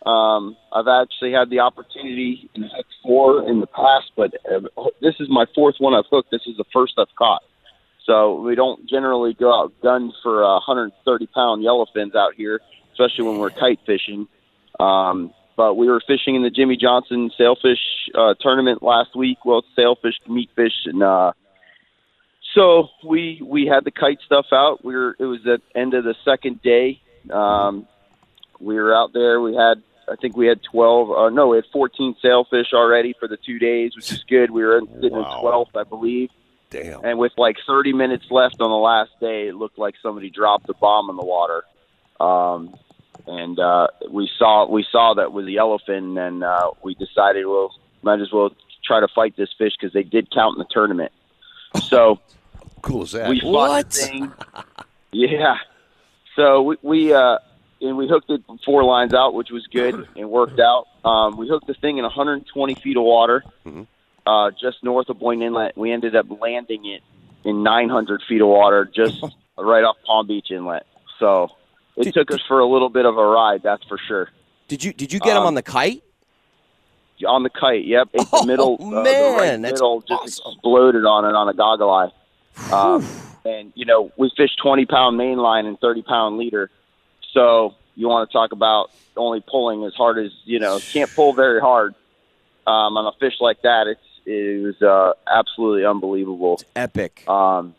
[0.06, 4.60] Um, I've actually had the opportunity to hook four in the past, but uh,
[5.02, 6.30] this is my fourth one I've hooked.
[6.30, 7.42] This is the first I've caught.
[8.04, 12.60] So we don't generally go out gun for uh, 130 pound yellowfins out here,
[12.92, 14.28] especially when we're kite fishing.
[14.78, 17.80] Um, but we were fishing in the Jimmy Johnson sailfish
[18.14, 19.38] uh, tournament last week.
[19.44, 21.32] Well, sailfish, meat fish, and uh,
[22.54, 24.84] so we we had the kite stuff out.
[24.84, 27.00] We were it was at end of the second day.
[27.28, 27.88] Um,
[28.60, 29.40] we were out there.
[29.40, 31.10] We had I think we had twelve.
[31.10, 34.50] Uh, no, we had fourteen sailfish already for the two days, which is good.
[34.50, 36.30] We were in, sitting in twelfth, I believe.
[36.70, 37.04] Damn.
[37.04, 40.68] And with like 30 minutes left on the last day, it looked like somebody dropped
[40.68, 41.62] a bomb in the water.
[42.18, 42.74] Um,
[43.26, 47.74] and uh, we saw we saw that with the yellowfin, and uh, we decided, well,
[48.02, 48.50] might as well
[48.84, 51.12] try to fight this fish because they did count in the tournament.
[51.82, 52.20] So
[52.82, 53.28] cool is that.
[53.28, 54.32] we fought the thing.
[55.12, 55.56] Yeah.
[56.36, 57.38] So we, we uh,
[57.80, 60.86] and we hooked it four lines out, which was good and worked out.
[61.04, 63.44] Um, we hooked the thing in 120 feet of water,
[64.26, 65.76] uh, just north of Boyne Inlet.
[65.76, 67.02] We ended up landing it
[67.44, 69.22] in 900 feet of water, just
[69.58, 70.86] right off Palm Beach Inlet.
[71.18, 71.50] So
[71.96, 74.28] it took us for a little bit of a ride, that's for sure.
[74.68, 76.02] Did you did you get him Um, on the kite?
[77.26, 78.08] On the kite, yep.
[78.12, 81.54] It, the middle, uh, the right man, that's middle just exploded on it on a
[81.54, 82.10] goggle eye.
[82.72, 83.06] Um,
[83.44, 86.70] and you know, we fished twenty pound main line and thirty pound leader.
[87.36, 91.34] So you want to talk about only pulling as hard as you know, can't pull
[91.34, 91.94] very hard
[92.66, 93.86] um, on a fish like that.
[93.88, 97.28] It's it was uh, absolutely unbelievable, It's epic.
[97.28, 97.74] Um,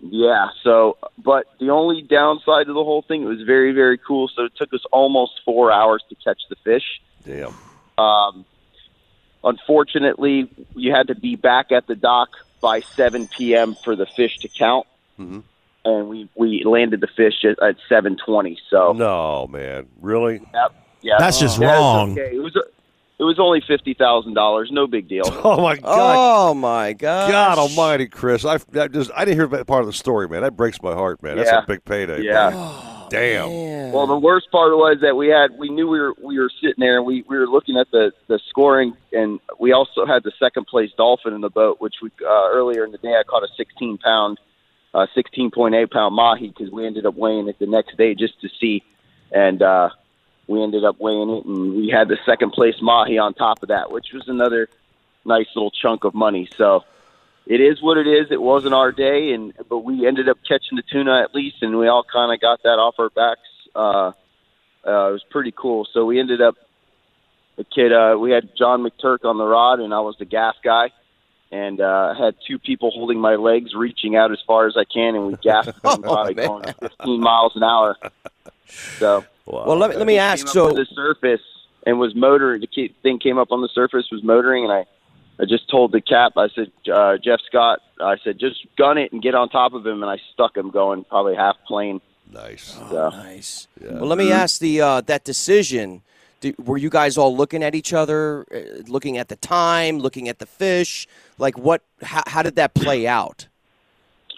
[0.00, 0.48] yeah.
[0.64, 4.28] So, but the only downside to the whole thing, it was very very cool.
[4.28, 7.02] So it took us almost four hours to catch the fish.
[7.26, 7.54] Damn.
[7.98, 8.46] Um,
[9.44, 12.30] unfortunately, you had to be back at the dock
[12.62, 13.74] by 7 p.m.
[13.74, 14.86] for the fish to count,
[15.20, 15.40] Mm-hmm.
[15.84, 18.56] And we we landed the fish at, at 7:20.
[18.70, 20.40] So no, man, really?
[20.54, 20.74] Yep.
[21.02, 21.14] Yeah.
[21.18, 22.12] That's just Yeah, it's wrong.
[22.12, 22.36] Okay.
[22.36, 22.60] It was a,
[23.18, 24.70] it was only fifty thousand dollars.
[24.72, 25.24] No big deal.
[25.44, 26.16] Oh my God!
[26.50, 27.30] Oh my God!
[27.30, 28.44] God Almighty, Chris!
[28.44, 30.42] I, I just I didn't hear that part of the story, man.
[30.42, 31.36] That breaks my heart, man.
[31.36, 31.62] That's Yeah.
[31.62, 32.22] a big payday.
[32.22, 32.50] Yeah.
[32.50, 33.08] man.
[33.10, 33.92] Damn.
[33.92, 36.78] Well, the worst part was that we had we knew we were we were sitting
[36.78, 40.32] there and we we were looking at the the scoring and we also had the
[40.38, 43.42] second place dolphin in the boat, which we uh, earlier in the day I caught
[43.42, 44.40] a 16 pound,
[44.94, 48.48] uh, 16.8 pound mahi because we ended up weighing it the next day just to
[48.60, 48.82] see,
[49.30, 49.90] and uh,
[50.46, 53.68] we ended up weighing it and we had the second place mahi on top of
[53.68, 54.68] that, which was another
[55.24, 56.48] nice little chunk of money.
[56.56, 56.84] So
[57.46, 58.28] it is what it is.
[58.30, 61.76] It wasn't our day, and but we ended up catching the tuna at least, and
[61.78, 63.40] we all kind of got that off our backs.
[63.74, 64.12] Uh,
[64.86, 65.86] uh, it was pretty cool.
[65.92, 66.56] So we ended up
[67.56, 67.92] the kid.
[67.92, 70.90] Uh, we had John McTurk on the rod, and I was the gas guy,
[71.52, 74.84] and uh, I had two people holding my legs, reaching out as far as I
[74.84, 77.96] can, and we gaffed the thing probably going 15 miles an hour.
[78.98, 81.42] So Well, let me- let me ask, came up so- on the surface
[81.86, 82.62] and was motoring.
[82.62, 84.86] The thing came up on the surface, was motoring, and I
[85.40, 89.12] I just told the cap, I said, uh, Jeff Scott, I said, just gun it
[89.12, 92.00] and get on top of him, and I stuck him going probably half plane.
[92.30, 92.78] Nice.
[92.90, 93.08] So.
[93.08, 93.66] nice.
[93.80, 96.02] Well, let me ask the uh, that decision.
[96.58, 100.38] Were you guys all looking at each other, uh, looking at the time, looking at
[100.38, 101.06] the fish?
[101.38, 101.82] Like what?
[102.02, 103.46] How, how did that play out?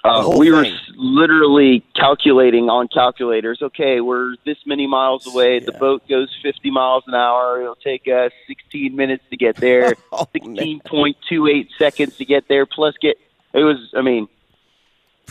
[0.05, 0.75] Uh, we were thing.
[0.75, 3.61] s- literally calculating on calculators.
[3.63, 5.61] Okay, we're this many miles away.
[5.61, 7.63] The boat goes 50 miles an hour.
[7.63, 9.95] It'll take us 16 minutes to get there.
[10.13, 12.67] Oh, 16.28 seconds to get there.
[12.67, 13.17] Plus, get
[13.55, 13.79] it was.
[13.97, 14.29] I mean,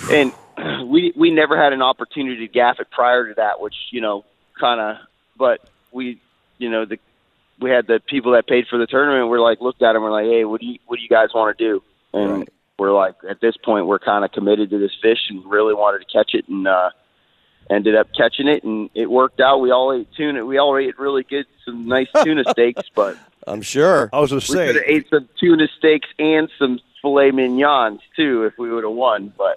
[0.10, 0.34] and
[0.90, 4.26] we we never had an opportunity to gaff it prior to that, which you know,
[4.60, 4.98] kind of.
[5.38, 6.20] But we,
[6.64, 6.98] you know, the
[7.60, 9.30] we had the people that paid for the tournament.
[9.30, 10.02] We're like looked at them.
[10.02, 11.84] We're like, hey, what do you what do you guys want to do?
[12.14, 12.50] And
[12.80, 16.00] we're like, at this point, we're kind of committed to this fish and really wanted
[16.00, 16.90] to catch it, and uh,
[17.70, 19.60] ended up catching it, and it worked out.
[19.60, 20.46] We all ate tuna.
[20.46, 24.10] We all ate really good, some nice tuna steaks, but I'm sure.
[24.14, 28.00] I was going to we could have ate some tuna steaks and some filet mignons
[28.16, 29.34] too if we would have won.
[29.38, 29.56] But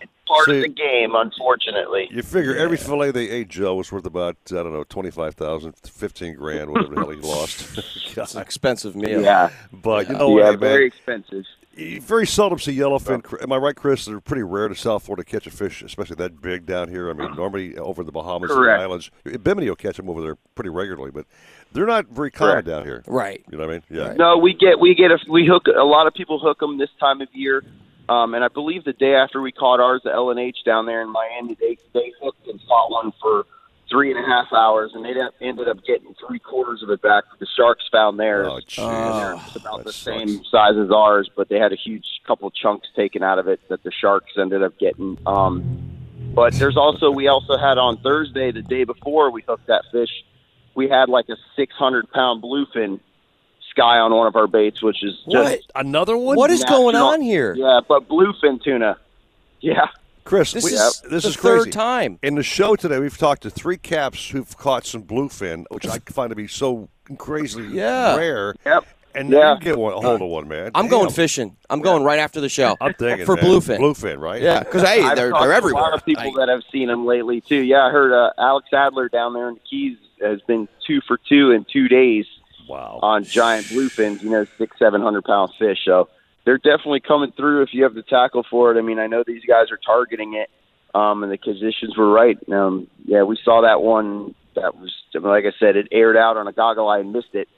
[0.00, 2.08] it's part See- of the game, unfortunately.
[2.10, 5.34] you figure every fillet they ate, Joe, was worth about I don't know, twenty five
[5.34, 7.78] thousand, fifteen grand, whatever the hell he lost.
[8.18, 9.22] It's an expensive meal.
[9.22, 9.50] Yeah.
[9.72, 10.70] But you know yeah, what, man?
[10.70, 11.44] very expensive.
[11.76, 13.40] You very seldom see yellowfin.
[13.40, 14.04] Am I right, Chris?
[14.06, 17.08] They're pretty rare to South Florida catch a fish, especially that big down here.
[17.08, 18.80] I mean, normally over the Bahamas and Correct.
[18.80, 19.10] the islands,
[19.44, 21.26] Bimini will catch them over there pretty regularly, but
[21.72, 22.66] they're not very common Correct.
[22.66, 23.04] down here.
[23.06, 23.44] Right.
[23.48, 23.82] You know what I mean?
[23.90, 24.14] Yeah.
[24.14, 26.90] No, we get we get a we hook a lot of people hook them this
[26.98, 27.62] time of year,
[28.08, 30.86] um, and I believe the day after we caught ours, the L and H down
[30.86, 33.44] there in Miami, they they hooked and caught one for
[33.90, 37.24] three and a half hours, and they ended up- getting three quarters of it back.
[37.38, 38.46] The sharks found theirs.
[38.50, 39.32] Oh, jeez.
[39.32, 42.86] And it's about the same size as ours, but they had a huge couple chunks
[42.94, 45.16] taken out of it that the sharks ended up getting.
[45.26, 45.64] Um,
[46.34, 50.10] but there's also we also had on Thursday, the day before we hooked that fish,
[50.74, 53.00] we had like a 600 pound bluefin
[53.78, 55.60] sky on one of our baits, which is just What?
[55.74, 56.36] Another one?
[56.36, 57.54] What is going on here?
[57.56, 58.96] Yeah, but bluefin tuna.
[59.60, 59.86] Yeah.
[60.24, 61.64] Chris, This we- is this the is crazy.
[61.64, 62.18] third time.
[62.22, 65.98] In the show today, we've talked to three caps who've caught some bluefin, which I
[66.10, 68.16] find to be so crazy Yeah.
[68.16, 68.54] rare.
[68.66, 68.84] Yep.
[69.14, 69.54] And Yeah.
[69.54, 70.70] you get one, a hold of one, man.
[70.74, 71.56] I'm going fishing.
[71.70, 72.76] I'm going right after the show.
[72.80, 73.44] I'm thinking for man.
[73.46, 73.78] bluefin.
[73.78, 74.42] Bluefin, right?
[74.42, 75.82] Yeah, because hey, I've they're they're everywhere.
[75.82, 77.62] A lot of people I- that have seen them lately too.
[77.62, 81.18] Yeah, I heard uh, Alex Adler down there in the Keys has been two for
[81.28, 82.26] two in two days
[82.68, 83.00] Wow.
[83.02, 84.22] on giant bluefins.
[84.22, 85.78] You know, six seven hundred pound fish.
[85.84, 86.08] So
[86.44, 88.78] they're definitely coming through if you have the tackle for it.
[88.78, 90.50] I mean, I know these guys are targeting it,
[90.94, 92.38] um, and the conditions were right.
[92.50, 94.34] Um, yeah, we saw that one.
[94.54, 97.48] That was like I said, it aired out on a goggle eye and missed it.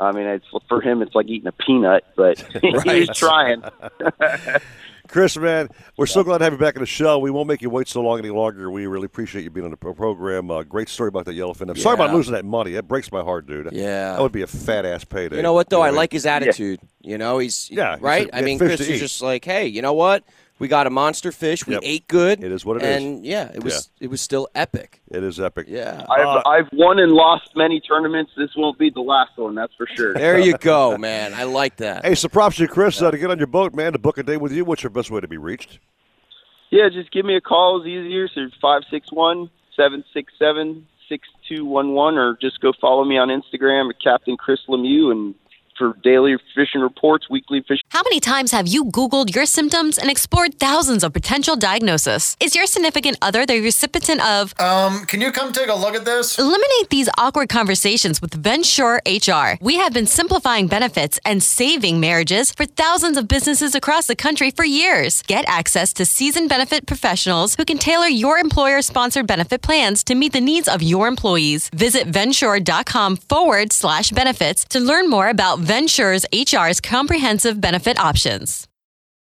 [0.00, 2.38] I mean, it's for him, it's like eating a peanut, but
[2.84, 3.62] he's trying.
[5.08, 7.18] Chris, man, we're so glad to have you back in the show.
[7.18, 8.70] We won't make you wait so long any longer.
[8.70, 10.50] We really appreciate you being on the program.
[10.50, 11.70] Uh, great story about that yellowfin.
[11.70, 12.72] I'm sorry about losing that money.
[12.72, 13.70] That breaks my heart, dude.
[13.72, 14.12] Yeah.
[14.12, 15.36] that would be a fat ass payday.
[15.36, 15.80] You know what though?
[15.80, 16.80] I what like his attitude.
[17.00, 18.26] You know, he's Yeah, right.
[18.26, 20.24] said, I mean, Chris is eat." just like, hey, you know what?
[20.58, 21.66] We got a monster fish.
[21.66, 21.82] We Yep.
[21.84, 22.42] ate good.
[22.42, 22.96] It is what it is.
[23.04, 25.00] and yeah, it was it was still epic.
[25.10, 25.66] It is epic.
[25.68, 26.04] Yeah.
[26.10, 28.32] I've Uh, I've won and lost many tournaments.
[28.36, 30.14] This won't be the last one, that's for sure.
[30.14, 31.32] There you go, man.
[31.34, 32.04] I like that.
[32.04, 34.18] Hey, so props to you, Chris, uh, to get on your boat, man, to book
[34.18, 34.64] a day with you.
[34.64, 35.78] What's your best way to be reached?
[36.70, 37.78] Yeah, just give me a call.
[37.80, 38.28] It's easier.
[38.28, 43.04] So five six one seven six seven six two one one, or just go follow
[43.04, 45.34] me on Instagram at Captain Chris Lemieux and
[45.78, 47.84] for daily fishing reports, weekly fishing.
[47.90, 52.36] How many times have you Googled your symptoms and explored thousands of potential diagnoses?
[52.40, 54.52] Is your significant other the recipient of?
[54.60, 56.38] Um, can you come take a look at this?
[56.38, 59.56] Eliminate these awkward conversations with Venture HR.
[59.60, 64.50] We have been simplifying benefits and saving marriages for thousands of businesses across the country
[64.50, 65.22] for years.
[65.22, 70.14] Get access to seasoned benefit professionals who can tailor your employer sponsored benefit plans to
[70.14, 71.70] meet the needs of your employees.
[71.70, 78.66] Visit venture.com forward slash benefits to learn more about Venture's HR's comprehensive benefit options.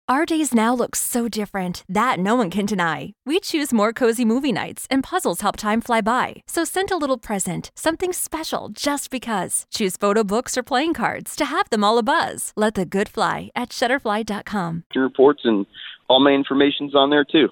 [0.10, 3.14] Our days now look so different that no one can deny.
[3.26, 6.42] We choose more cozy movie nights, and puzzles help time fly by.
[6.46, 9.66] So send a little present, something special just because.
[9.74, 12.52] Choose photo books or playing cards to have them all a buzz.
[12.58, 14.84] Let the good fly at shutterfly.com.
[14.94, 15.66] reports, and
[16.10, 17.48] all my information's on there too.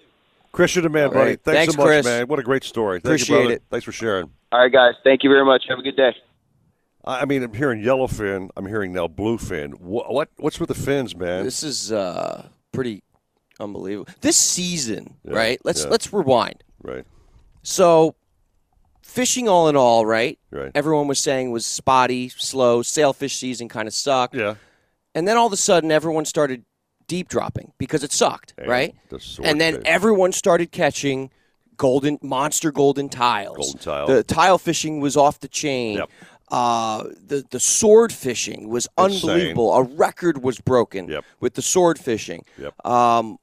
[0.51, 1.30] Chris, you're the man, All buddy.
[1.30, 1.41] right.
[1.41, 2.05] Thanks, Thanks, so much, Chris.
[2.05, 2.27] man.
[2.27, 2.99] What a great story.
[2.99, 3.64] Thank Appreciate you, it.
[3.72, 4.30] Thanks for sharing.
[4.51, 4.95] All right, guys.
[5.05, 5.64] Thank you very much.
[5.69, 6.14] Have a good day.
[7.05, 8.49] I mean, I'm hearing yellowfin.
[8.55, 9.73] I'm hearing now bluefin.
[9.80, 11.43] What, what what's with the fins, man?
[11.43, 13.03] This is uh, pretty
[13.59, 14.11] unbelievable.
[14.21, 15.59] This season, Yeah, right?
[15.65, 15.89] Let's yeah.
[15.89, 16.63] let's rewind.
[16.81, 17.05] Right.
[17.61, 18.15] So,
[19.01, 20.39] fishing all in all, right?
[20.51, 20.71] Right.
[20.75, 22.81] Everyone was saying was spotty, slow.
[22.81, 24.35] Sailfish season kind of sucked.
[24.35, 24.55] Yeah.
[25.15, 26.65] And then all of a sudden, everyone started
[27.07, 28.95] deep dropping because it sucked, Yeah, right?
[29.09, 29.84] the And then fish.
[29.85, 31.30] everyone started catching
[31.77, 33.57] golden monster golden tiles.
[33.57, 34.07] Golden tile.
[34.07, 35.97] The tile fishing was off the chain.
[35.97, 36.09] Yep.
[36.53, 39.30] Uh, the the sword fishing was Insane.
[39.31, 39.73] unbelievable.
[39.73, 41.25] A record was broken Yep.
[41.39, 42.45] with the sword fishing.
[42.59, 42.85] Yep.
[42.85, 43.38] Um,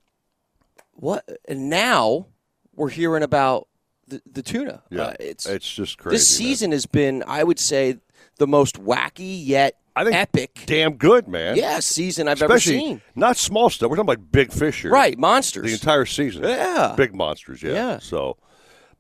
[0.93, 1.29] what?
[1.49, 2.27] And now
[2.75, 3.67] we're hearing about
[4.07, 4.83] the, the tuna.
[4.91, 5.03] Yeah.
[5.03, 6.17] Uh, it's It's just crazy.
[6.17, 6.47] this man.
[6.47, 7.97] season has been, I would say,
[8.39, 10.63] the most wacky yet I think epic.
[10.67, 11.57] damn good, man.
[11.57, 13.03] Yeah, season I've Especially ever seen.
[13.17, 13.91] not small stuff.
[13.91, 14.91] We're talking about big fish here.
[14.93, 15.65] Right, monsters.
[15.67, 16.45] The entire season.
[16.45, 16.95] Yeah.
[16.97, 17.73] Big monsters, yeah.
[17.73, 17.99] Yeah.
[17.99, 18.37] So,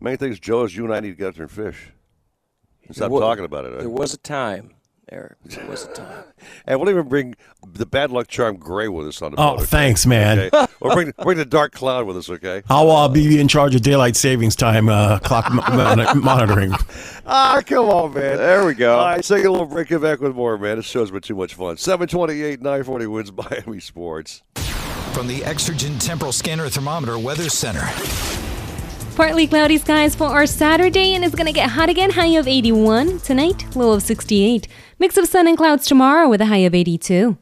[0.01, 1.93] main thing is, Joe, is you and I need to get out there and fish.
[2.91, 3.79] And Stop There wa- talking about it.
[3.79, 4.75] There was a time,
[5.13, 5.37] Eric.
[5.45, 6.25] There was a time.
[6.67, 7.37] And we'll even bring
[7.73, 9.55] the bad luck charm Gray with us on the Oh, boat.
[9.59, 9.65] okay?
[9.67, 10.41] thanks, man.
[10.53, 10.67] Okay?
[10.81, 12.63] Or bring, bring the dark cloud with us, okay?
[12.69, 16.73] I'll uh, be in charge of daylight savings time uh, clock mon- monitoring.
[17.27, 18.39] Ah, come on, man.
[18.39, 18.99] There we go.
[18.99, 19.87] All right, take a little break.
[19.89, 20.77] Get back with more, man.
[20.77, 21.77] This show's been too much fun.
[21.77, 24.43] 728, 940 WINZ Miami Sports.
[25.13, 27.87] From the Exergen Temporal Scanner Thermometer Weather Center.
[29.17, 32.11] Partly cloudy skies for our Saturday, and it's going to get hot again.
[32.11, 34.67] High of 81 tonight, low of 68.
[34.99, 37.37] Mix of sun and clouds tomorrow with a high of 82.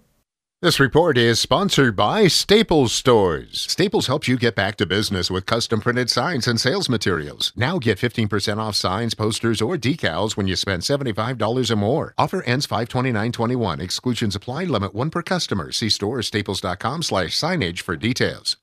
[0.60, 3.60] This report is sponsored by Staples Stores.
[3.70, 7.52] Staples helps you get back to business with custom printed signs and sales materials.
[7.54, 12.12] Now get 15% off signs, posters, or decals when you spend $75 or more.
[12.18, 13.80] Offer ends 529.21.
[13.80, 14.64] Exclusions apply.
[14.64, 15.70] Limit one per customer.
[15.70, 18.56] See store staples.com slash signage for details.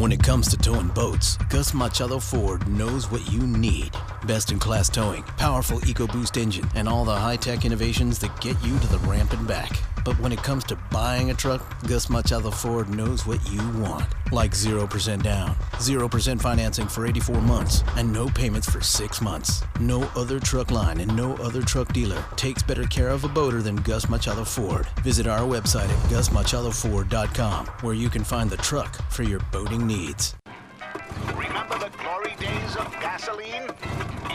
[0.00, 3.90] When it comes to towing boats, Gus Machado Ford knows what you need.
[4.24, 8.56] Best in class towing, powerful EcoBoost engine, and all the high tech innovations that get
[8.64, 9.78] you to the ramp and back.
[10.02, 14.06] But when it comes to buying a truck, Gus Machado Ford knows what you want.
[14.32, 19.62] Like 0% down, 0% financing for 84 months, and no payments for 6 months.
[19.80, 23.60] No other truck line and no other truck dealer takes better care of a boater
[23.60, 24.86] than Gus Machado Ford.
[25.02, 30.36] Visit our website at gusmachadoford.com where you can find the truck for your boating needs.
[31.34, 33.66] Remember the glory days of gasoline?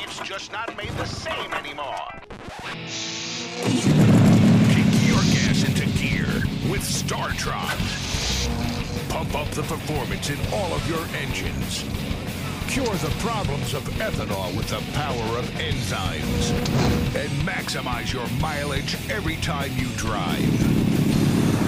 [0.02, 2.10] It's just not made the same anymore.
[4.74, 6.28] Kick your gas into gear
[6.70, 7.78] with StarTron.
[9.10, 11.86] pump up the performance in all of your engines.
[12.68, 16.52] Cure the problems of ethanol with the power of enzymes.
[17.16, 20.52] And maximize your mileage every time you drive.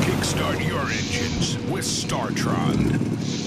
[0.04, 3.47] Kickstart your engines with StarTron.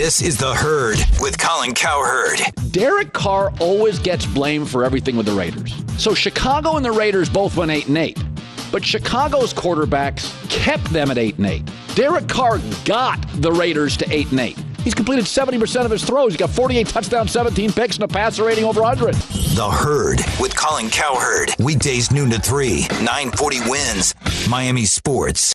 [0.00, 2.38] This is The Herd with Colin Cowherd.
[2.70, 5.74] Derek Carr always gets blamed for everything with the Raiders.
[5.96, 8.24] So Chicago and the Raiders both went 8 and 8.
[8.70, 11.70] But Chicago's quarterbacks kept them at 8 and 8.
[11.96, 14.58] Derek Carr got the Raiders to 8 and 8.
[14.84, 16.30] He's completed 70% of his throws.
[16.30, 19.16] He's got 48 touchdowns, 17 picks, and a passer rating over 100.
[19.56, 21.56] The Herd with Colin Cowherd.
[21.58, 24.48] Weekdays noon to 3, 940 WINZ.
[24.48, 25.52] Miami Sports.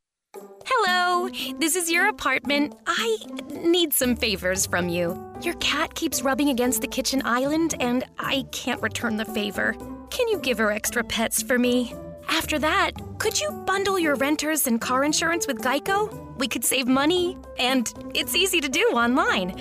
[0.66, 1.30] Hello,
[1.60, 2.76] this is your apartment.
[2.88, 3.18] I
[3.52, 5.22] need some favors from you.
[5.42, 9.76] Your cat keeps rubbing against the kitchen island, and I can't return the favor.
[10.10, 11.94] Can you give her extra pets for me?
[12.30, 16.38] After that, could you bundle your renters and car insurance with Geico?
[16.38, 19.60] We could save money, and it's easy to do online.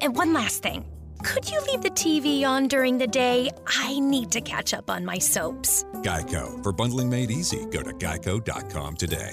[0.00, 0.84] And one last thing.
[1.24, 3.50] Could you leave the TV on during the day?
[3.66, 5.84] I need to catch up on my soaps.
[6.02, 6.62] Geico.
[6.62, 9.32] For bundling made easy, go to geico.com today.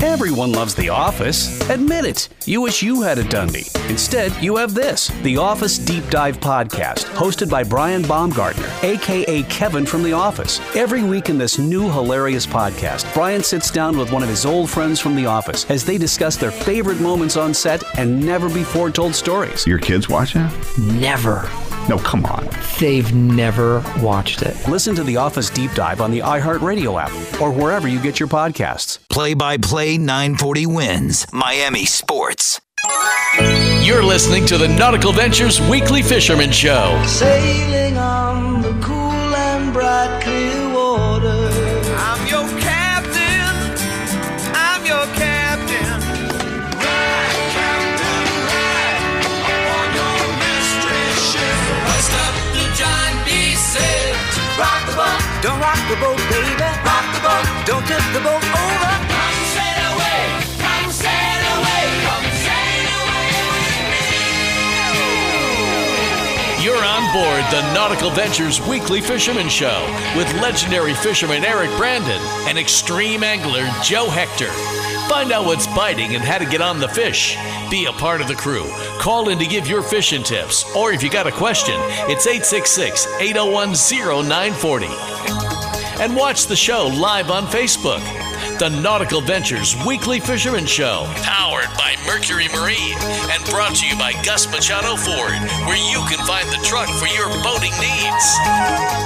[0.00, 1.60] Everyone loves The Office.
[1.68, 2.28] Admit it.
[2.44, 3.66] You wish you had a Dundie.
[3.90, 9.84] Instead, you have this The Office Deep Dive Podcast, hosted by Brian Baumgartner, aka Kevin
[9.84, 10.60] from The Office.
[10.76, 14.70] Every week in this new hilarious podcast, Brian sits down with one of his old
[14.70, 18.90] friends from The Office as they discuss their favorite moments on set and never before
[18.90, 19.66] told stories.
[19.66, 20.50] Your kids watch it?
[20.78, 21.50] Never.
[21.88, 22.48] No, come on.
[22.78, 24.56] They've never watched it.
[24.68, 28.28] Listen to The Office Deep Dive on the iHeartRadio app or wherever you get your
[28.28, 28.98] podcasts.
[29.08, 31.32] Play by play 940 WINZ.
[31.32, 32.60] Miami Sports.
[33.80, 37.02] You're listening to the Nautical Ventures Weekly Fisherman Show.
[37.06, 40.67] Sailing on the cool and bright clear
[54.58, 55.22] Rock the boat.
[55.40, 56.50] Don't rock the boat, baby.
[56.82, 57.46] Rock the boat.
[57.64, 58.97] Don't tip the boat over.
[66.78, 69.84] You're on board the Nautical Ventures Weekly Fisherman Show
[70.16, 74.52] with legendary fisherman Eric Brandon and extreme angler Joe Hector.
[75.08, 77.36] Find out what's biting and how to get on the fish.
[77.68, 78.70] Be a part of the crew.
[79.00, 81.74] Call in to give your fishing tips, or if you got a question,
[82.08, 83.74] it's 866 801
[84.28, 84.86] 0940.
[86.00, 88.27] And watch the show live on Facebook.
[88.58, 92.98] The Nautical Ventures Weekly Fisherman Show, powered by Mercury Marine
[93.30, 95.30] and brought to you by Gus Machado Ford,
[95.64, 98.26] where you can find the truck for your boating needs.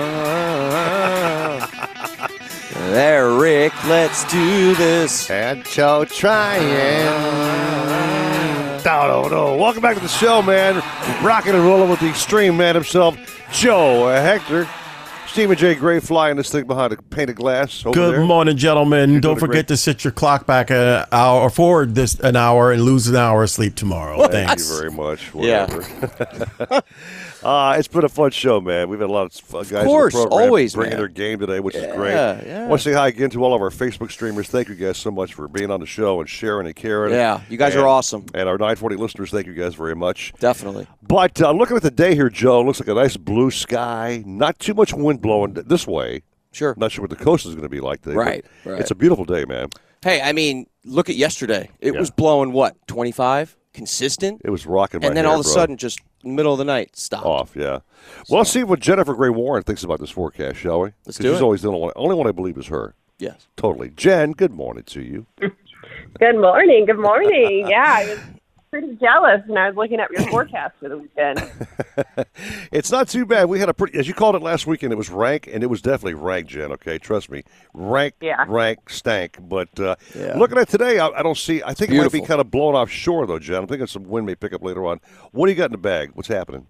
[2.91, 5.29] There, Rick, let's do this.
[5.29, 6.67] And Joe trying.
[8.83, 9.55] No, no, no.
[9.57, 10.77] Welcome back to the show, man.
[11.23, 13.15] Rocking and rolling with the extreme man himself,
[13.51, 14.67] Joe Hector.
[15.27, 15.75] Stephen J.
[15.75, 17.85] Gray flying this thing behind a painted glass.
[17.85, 18.25] Over Good there.
[18.25, 19.11] morning, gentlemen.
[19.11, 22.35] You're Don't forget great- to set your clock back an hour or forward this an
[22.35, 24.17] hour and lose an hour of sleep tomorrow.
[24.27, 24.67] Thank Thanks.
[24.71, 25.29] you very much.
[25.35, 25.67] Yeah.
[27.43, 28.89] Uh, it's been a fun show, man.
[28.89, 30.97] We've had a lot of fun guys course, in the program always, bringing man.
[30.99, 32.11] their game today, which is great.
[32.11, 32.63] yeah.
[32.65, 34.47] I want to say hi again to all of our Facebook streamers.
[34.49, 37.13] Thank you guys so much for being on the show and sharing and caring.
[37.13, 38.25] Yeah, you guys are awesome.
[38.33, 40.33] And our 940 listeners, thank you guys very much.
[40.39, 40.87] Definitely.
[41.01, 44.21] But uh, looking at the day here, Joe, looks like a nice blue sky.
[44.25, 46.23] Not too much wind blowing this way.
[46.51, 46.73] Sure.
[46.77, 48.15] Not sure what the coast is going to be like today.
[48.15, 48.81] Right, right.
[48.81, 49.69] It's a beautiful day, man.
[50.03, 51.69] Hey, I mean, look at yesterday.
[51.79, 51.99] It Yeah.
[51.99, 53.55] was blowing what, 25?
[53.79, 54.41] Consistent?
[54.43, 55.53] It was rocking my And then hair, all of a bro.
[55.53, 57.25] sudden, just middle of the night, stop.
[57.25, 57.55] off.
[57.55, 57.79] Yeah.
[58.29, 60.89] Well, let's see what Jennifer Gray Warren thinks about this forecast, shall we?
[61.05, 61.43] Let's 'Cause do she's it.
[61.43, 61.91] always the only one.
[61.95, 62.93] Only one I believe is her.
[63.19, 63.47] Yes.
[63.57, 63.89] Totally.
[63.95, 65.25] Jen, good morning to you.
[66.19, 66.85] Good morning.
[66.85, 67.67] Good morning.
[67.69, 68.19] Yeah, I was
[68.69, 71.41] pretty jealous when I was looking at your forecast for the weekend.
[72.71, 73.45] It's not too bad.
[73.49, 75.67] We had a pretty, as you called it last weekend, it was rank, and it
[75.67, 76.97] was definitely rank, Jen, okay?
[76.97, 77.43] Trust me.
[77.73, 78.45] Rank, Yeah.
[78.47, 79.37] rank, stank.
[79.41, 80.37] But uh, Yeah.
[80.37, 82.75] looking at today, I, I don't see, I think it might be kind of blown
[82.75, 83.57] offshore, though, Jen.
[83.63, 84.99] I'm thinking some wind may pick up later on.
[85.31, 86.11] What do you got in the bag?
[86.13, 86.67] What's happening?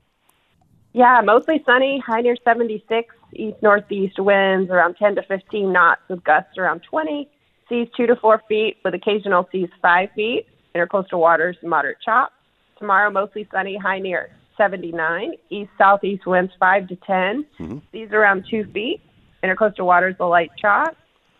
[0.93, 6.23] Yeah, mostly sunny, high near 76, east northeast winds around 10 to 15 knots with
[6.23, 7.29] gusts around 20,
[7.67, 12.31] seas 2 to 4 feet with occasional seas 5 feet, intercoastal waters moderate chop.
[12.77, 17.77] Tomorrow, mostly sunny, high near 79, east southeast winds 5 to 10, mm-hmm.
[17.91, 19.01] seas around 2 feet,
[19.43, 20.95] intercoastal waters a light chop.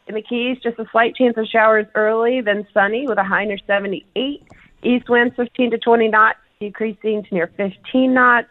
[0.07, 3.45] In the Keys, just a slight chance of showers early, then sunny with a high
[3.45, 4.43] near 78,
[4.83, 8.49] east winds 15 to 20 knots, decreasing to near 15 knots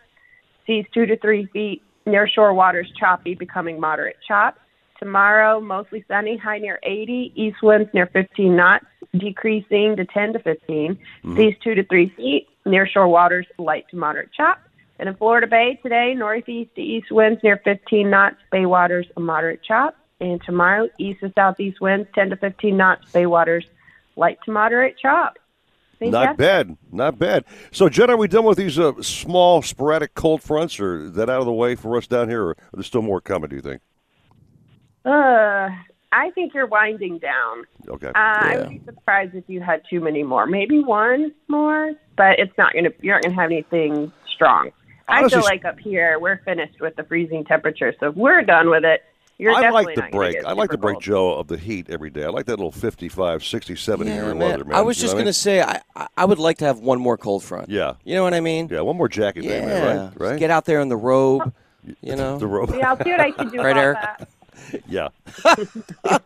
[0.69, 1.83] seas two to three feet.
[2.07, 4.57] Near shore waters choppy, becoming moderate chop.
[4.99, 7.33] Tomorrow, mostly sunny, high near 80.
[7.37, 10.99] East winds near 15 knots, decreasing to 10 to 15.
[11.37, 12.49] Seas two to three feet.
[12.67, 14.59] Near shore waters light to moderate chop.
[14.99, 18.37] And in Florida Bay today, northeast to east winds near 15 knots.
[18.51, 19.97] Bay waters a moderate chop.
[20.21, 23.13] And tomorrow, east to southeast winds 10 to 15 knots.
[23.13, 23.65] Bay waters
[24.17, 25.39] light to moderate chop.
[25.99, 26.77] Think Not bad.
[26.93, 27.45] Not bad.
[27.73, 31.29] So, Jen, are we done with these uh, small, sporadic cold fronts, or is that
[31.29, 33.57] out of the way for us down here, or are there still more coming, do
[33.57, 33.83] you think?
[35.05, 35.69] Uh,
[36.11, 37.65] I think you're winding down.
[37.89, 38.09] Okay.
[38.09, 40.47] Uh, I would be surprised if you had too many more.
[40.47, 42.91] Maybe one more, but it's not gonna.
[43.01, 44.71] You're not gonna have anything strong.
[45.07, 48.69] I feel like up here we're finished with the freezing temperature, so if we're done
[48.69, 49.03] with it,
[49.39, 50.45] you're I definitely like the not gonna break.
[50.45, 50.99] I like the break.
[51.01, 52.25] Joe, of the heat every day.
[52.25, 54.39] I like that little 55, 60, 70 Yeah, degree man.
[54.51, 54.75] weather, man.
[54.77, 56.65] I was You just know what going to say, I, I- I would like to
[56.67, 57.69] have one more cold front.
[57.71, 57.95] Yeah.
[58.05, 58.69] You know what I mean?
[58.71, 59.61] Yeah, one more jacket, Yeah.
[59.65, 60.07] maybe, right?
[60.11, 60.39] Just Right?
[60.41, 61.53] Get out there in the robe.
[62.03, 62.37] You know?
[62.37, 62.75] the robe.
[62.77, 63.99] Yeah, I'll see what I can do Right, Eric?
[64.03, 64.29] that.
[64.89, 65.09] Yeah.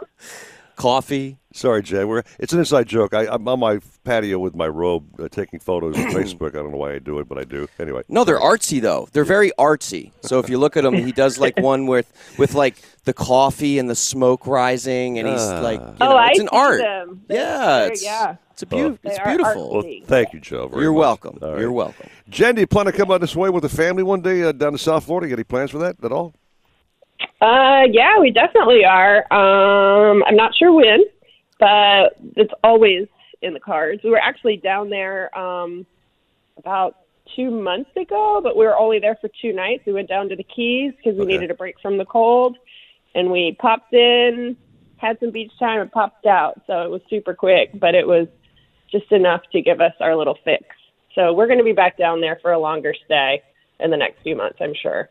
[0.77, 1.39] Coffee.
[1.53, 2.03] Sorry, Jay.
[2.05, 3.13] We're, it's an inside joke.
[3.15, 6.51] I, I'm on my patio with my robe uh, taking photos on Facebook.
[6.51, 7.69] I don't know why I do it, but I do.
[7.79, 8.03] Anyway.
[8.09, 9.07] No, they're artsy though.
[9.13, 10.13] They're very artsy.
[10.23, 13.79] So if you look at him, he does like one with with like the coffee
[13.79, 15.61] and the smoke rising, and he's Ah.
[15.61, 16.81] like, you oh, know, I it's an see art.
[16.81, 17.23] them.
[17.29, 18.37] Yeah, it's yeah.
[18.53, 19.73] it's a beau- They it's beautiful.
[19.75, 20.69] Well, thank you, Joe.
[20.69, 21.01] very You're much.
[21.01, 21.39] welcome.
[21.43, 21.61] All right.
[21.61, 22.09] You're welcome.
[22.31, 24.53] Jen, do you plan to come out this way with the family one day uh,
[24.53, 25.29] down to South Florida?
[25.29, 26.33] Got any plans for that at all?
[27.43, 29.19] Uh, yeah, we definitely are.
[29.33, 31.03] Um, I'm not sure when,
[31.59, 33.09] but it's always
[33.43, 34.01] in the cards.
[34.05, 35.85] We were actually down there um,
[36.57, 36.99] about
[37.35, 39.83] two months ago, but we were only there for two nights.
[39.87, 41.33] We went down to the Keys because we Okay.
[41.33, 42.57] needed a break from the cold,
[43.17, 44.57] and we popped in,
[44.99, 46.63] had some beach time, and popped out.
[46.69, 48.29] So it was super quick, but it was
[48.93, 50.65] just enough to give us our little fix.
[51.17, 53.43] So we're going to be back down there for a longer stay
[53.81, 55.09] in the next few months, I'm sure.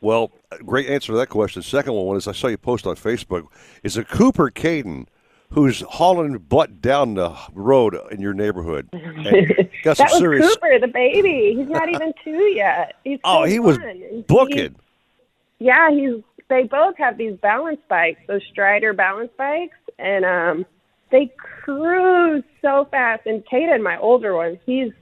[0.00, 0.30] Well,
[0.64, 1.62] great answer to that question.
[1.62, 3.46] Second one is I saw you post on Facebook.
[3.82, 5.06] Is a Cooper Caden
[5.50, 8.88] who's hauling butt down the road in your neighborhood?
[9.82, 10.54] Got some that was serious.
[10.54, 11.54] Cooper, the baby.
[11.56, 12.94] He's not even two yet.
[13.04, 13.78] He's Oh, he was
[14.26, 14.76] booking.
[15.58, 16.22] Yeah, he's.
[16.48, 20.64] They both have these balance bikes, those Strider balance bikes, and um,
[21.10, 23.26] they cruise so fast.
[23.26, 24.92] And Caden, my older one, he's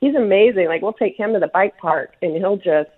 [0.00, 0.66] he's amazing.
[0.66, 2.90] Like we'll take him to the bike park, and he'll just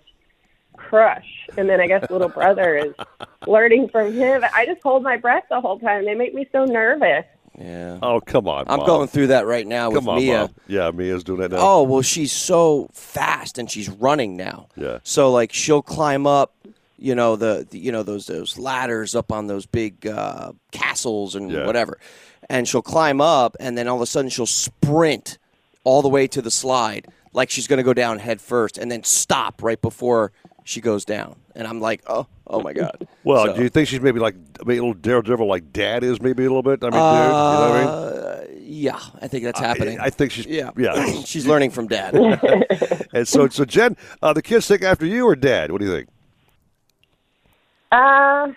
[0.89, 1.25] crush.
[1.57, 2.93] And then I guess little brother is
[3.47, 4.43] learning from him.
[4.53, 6.05] I just hold my breath the whole time.
[6.05, 7.25] They make me so nervous.
[7.59, 7.99] Yeah.
[8.01, 8.63] Oh, come on.
[8.67, 8.87] I'm Mom.
[8.87, 10.39] going through that right now with on, Mia.
[10.41, 10.49] Mom.
[10.67, 11.57] Yeah, Mia's doing that now.
[11.59, 14.67] Oh well, she's so fast and she's running now.
[14.77, 14.99] Yeah.
[15.03, 16.53] So like she'll climb up,
[16.97, 21.35] you know the, the you know those those ladders up on those big uh, castles
[21.35, 21.65] and Yeah.
[21.65, 21.99] whatever,
[22.49, 25.37] and she'll climb up and then all of a sudden she'll sprint
[25.83, 28.89] all the way to the slide like she's going to go down head first and
[28.91, 30.31] then stop right before
[30.63, 31.35] she goes down.
[31.55, 33.07] And I'm like, oh, oh my god.
[33.23, 34.35] Well, So- do you think she's maybe like
[34.65, 36.83] maybe a little daredevil like Dad is, maybe a little bit?
[36.83, 37.87] I mean, dude, you know what I mean?
[37.87, 39.99] Uh, yeah, I think that's happening.
[39.99, 41.21] I think she's yeah, yeah.
[41.25, 42.15] she's learning from dad.
[43.13, 45.71] and so, so Jen, uh, the kids think after you or Dad?
[45.71, 46.09] What do you think?
[47.91, 48.47] Uh,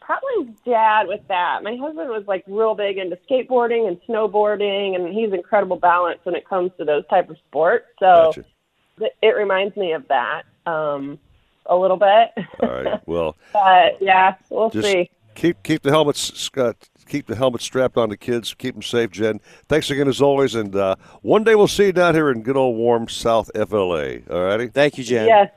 [0.00, 1.62] probably dad with that.
[1.62, 6.34] My husband was like real big into skateboarding and snowboarding, and he's incredible balance when
[6.34, 7.86] it comes to those type of sports.
[8.00, 9.10] So Gotcha.
[9.22, 11.18] it reminds me of that um,
[11.66, 12.30] a little bit.
[12.60, 13.00] All right.
[13.06, 15.08] Well, but yeah, we'll just see.
[15.34, 16.76] keep keep the helmets, Scott.
[17.08, 18.52] Keep the helmets strapped on the kids.
[18.52, 19.40] Keep them safe, Jen.
[19.68, 20.56] Thanks again as always.
[20.56, 24.18] And uh, one day we'll see you down here in good old warm South FLA.
[24.28, 24.66] All righty.
[24.66, 25.28] Thank you, Jen.
[25.28, 25.50] Yes.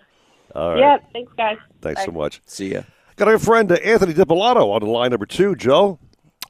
[0.54, 0.80] All right.
[0.80, 0.98] Yeah.
[1.12, 1.58] Thanks, guys.
[1.82, 2.40] Thanks so much.
[2.46, 2.82] See ya.
[3.16, 5.98] Got our friend uh, Anthony Dipolato on the line number two, Joe,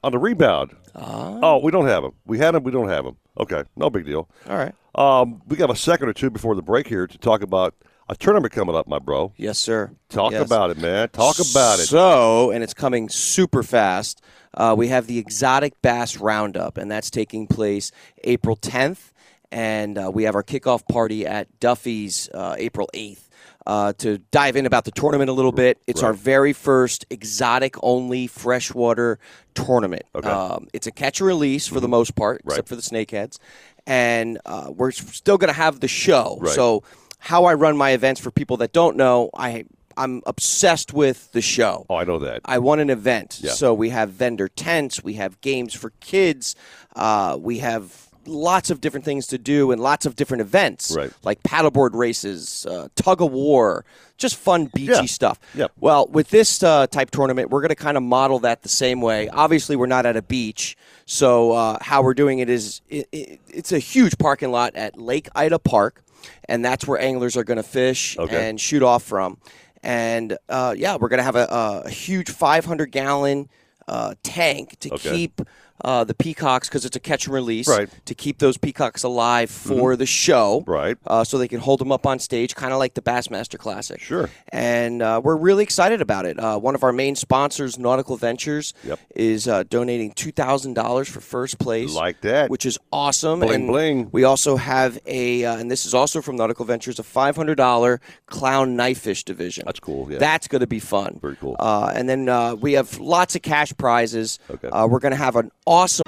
[0.04, 0.76] on the rebound.
[0.94, 2.12] Oh, we don't have him.
[2.26, 2.62] We had him.
[2.62, 3.16] We don't have him.
[3.38, 4.28] Okay, no big deal.
[4.48, 4.74] All right.
[4.94, 7.74] Um, we got a second or two before the break here to talk about
[8.10, 9.32] a tournament coming up, my bro.
[9.36, 9.92] Yes, sir.
[10.08, 10.44] Talk Yes.
[10.44, 11.08] about it, man.
[11.10, 11.86] Talk about it.
[11.86, 14.20] So, and it's coming super fast.
[14.52, 17.92] Uh, we have the Exotic Bass Roundup, and that's taking place
[18.24, 19.12] April 10th
[19.52, 23.28] and uh, we have our kickoff party at Duffy's uh, April 8th.
[23.66, 27.74] Uh, to dive in about the tournament a little bit, it's our very first exotic
[27.82, 29.18] only freshwater
[29.54, 30.02] tournament.
[30.14, 33.38] Um, it's a catch and release for the most part, except for the snakeheads.
[33.86, 36.38] And uh, we're still going to have the show.
[36.40, 36.52] Right.
[36.54, 36.82] So,
[37.20, 39.64] how I run my events for people that don't know, I
[39.96, 41.84] I'm obsessed with the show.
[41.90, 42.40] Oh, I know that.
[42.44, 43.40] I want an event.
[43.42, 43.50] Yeah.
[43.52, 46.56] So we have vendor tents, we have games for kids,
[46.96, 51.10] uh, we have lots of different things to do and lots of different events, Right.
[51.22, 53.84] like paddleboard races, uh, tug of war,
[54.16, 55.04] just fun beachy Yeah.
[55.06, 55.38] stuff.
[55.54, 55.66] Yeah.
[55.80, 59.00] Well, with this uh, type tournament, we're going to kind of model that the same
[59.00, 59.28] way.
[59.28, 60.76] Obviously, we're not at a beach,
[61.06, 64.98] so uh, how we're doing it is it, it, it's a huge parking lot at
[64.98, 66.02] Lake Ida Park,
[66.48, 68.48] and that's where anglers are going to fish Okay.
[68.48, 69.38] and shoot off from.
[69.82, 71.46] And uh, yeah, we're going to have a,
[71.84, 73.48] a huge 500 gallon
[73.88, 75.10] uh, tank to Okay.
[75.10, 75.40] keep
[75.84, 77.68] uh, the peacocks because it's a catch and release.
[77.68, 77.88] Right.
[78.06, 80.64] To keep those peacocks alive for the show.
[80.66, 80.96] Right.
[81.06, 84.00] Uh, so they can hold them up on stage, kind of like the Bassmaster Classic.
[84.00, 84.28] Sure.
[84.50, 86.38] And uh, we're really excited about it.
[86.38, 88.98] Uh, one of our main sponsors, Nautical Ventures, Yep.
[89.14, 91.94] is uh, donating two thousand dollars for first place.
[91.94, 92.50] Like that.
[92.50, 93.40] which is awesome.
[93.40, 94.08] Bling, and bling.
[94.12, 97.56] We also have a, uh, and this is also from Nautical Ventures, a five hundred
[97.56, 99.64] dollar clown knife fish division.
[99.66, 100.10] That's cool.
[100.10, 100.18] Yeah.
[100.18, 101.18] That's going to be fun.
[101.20, 101.56] Very cool.
[101.58, 104.38] Uh, and then uh, we have lots of cash prizes.
[104.50, 104.68] Okay.
[104.68, 106.02] Uh, we're going to have an awesome.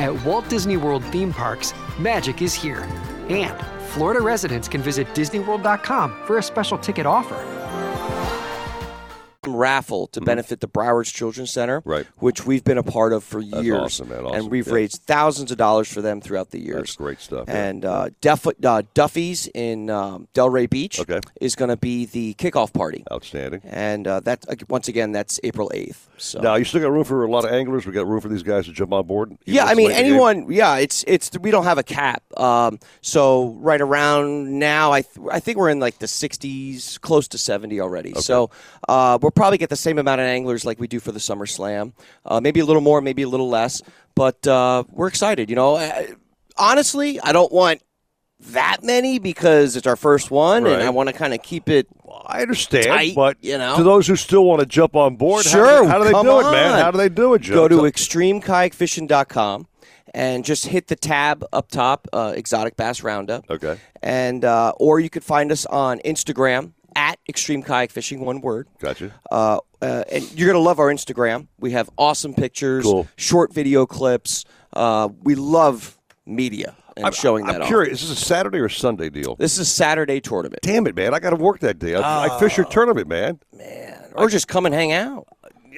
[0.00, 2.88] At Walt Disney World theme parks, magic is here.
[3.28, 3.56] And
[3.90, 7.51] Florida residents can visit DisneyWorld.com for a special ticket offer.
[9.46, 11.90] Raffle to benefit the Broward's Children's Center, Mm-hmm.
[11.90, 12.06] Right.
[12.18, 13.78] which we've been a part of for That's years.
[13.80, 14.24] awesome, man.
[14.24, 14.40] Awesome.
[14.40, 14.74] And we've Yeah.
[14.74, 16.76] raised thousands of dollars for them throughout the years.
[16.76, 17.44] That's great stuff.
[17.48, 17.64] yeah.
[17.64, 21.20] And uh, Duff, uh, Duffy's in um, Delray Beach Okay.
[21.40, 23.04] is going to be the kickoff party.
[23.10, 23.62] Outstanding.
[23.64, 26.06] And uh, that once again, that's April 8th.
[26.22, 26.40] So.
[26.40, 27.84] Now you still got room for a lot of anglers.
[27.84, 29.36] We got room for these guys to jump on board.
[29.44, 30.06] Yeah, I mean game?
[30.06, 30.52] anyone.
[30.52, 32.22] Yeah, it's it's we don't have a cap.
[32.38, 37.26] Um, so right around now, I th- I think we're in like the 60s, close
[37.28, 38.14] to 70 already.
[38.14, 38.50] So
[38.88, 41.46] uh, we'll probably get the same amount of anglers like we do for the Summer
[41.46, 41.92] Slam.
[42.24, 43.82] Uh, maybe a little more, maybe a little less.
[44.14, 45.50] But uh, we're excited.
[45.50, 46.04] You know, Uh,
[46.56, 47.82] honestly, I don't want
[48.50, 51.86] that many because it's our first one, and I want to kind of keep it.
[52.26, 55.44] I understand, tight, but you know, to those who still want to jump on board,
[55.46, 56.78] how do Sure, they- how do they, do it, man?
[56.82, 57.54] How do they do it, Joe?
[57.54, 57.76] Go to
[58.56, 59.66] extremekayakfishing.com
[60.14, 63.48] and just hit the tab up top, uh, Exotic Bass Roundup.
[63.50, 63.78] Okay.
[64.02, 68.68] And uh, or you could find us on Instagram at Extreme Kayak Fishing, one word.
[68.78, 69.12] Gotcha.
[69.30, 71.48] Uh, uh, and you're gonna love our Instagram.
[71.58, 73.08] We have awesome pictures, Cool.
[73.16, 74.44] short video clips.
[74.72, 77.68] Uh, we love media and I'm, showing I'm that off.
[77.68, 78.02] curious.
[78.02, 79.36] Is this a Saturday or Sunday deal?
[79.36, 80.62] This is a Saturday tournament.
[80.62, 81.14] Damn it, man!
[81.14, 81.94] I got to work that day.
[81.94, 83.40] I, I fish your oh, tournament, man.
[83.56, 85.26] Man, or just come and hang out.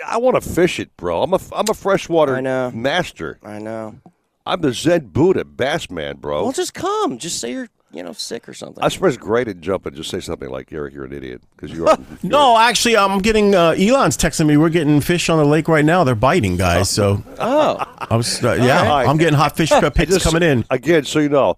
[0.06, 1.22] I want to fish it, bro.
[1.22, 2.70] I'm a I'm a freshwater I know.
[2.72, 3.38] master.
[3.42, 4.00] I know.
[4.46, 6.42] I'm the Zen Buddha bass man, bro.
[6.42, 7.18] Well, just come.
[7.18, 8.82] Just say you're you know sick or something.
[8.82, 9.94] I'm surprised great at jumping.
[9.94, 11.98] Just say something like, "Eric, you're an idiot," because you are.
[12.22, 14.56] No, actually, I'm getting uh, Elon's texting me.
[14.56, 16.04] We're getting fish on the lake right now.
[16.04, 16.90] They're biting, guys.
[16.90, 17.76] So Oh.
[18.10, 19.08] I was, uh, yeah, All right.
[19.08, 20.64] I'm getting hot fish Just- coming in.
[20.70, 21.04] again.
[21.04, 21.56] So you know,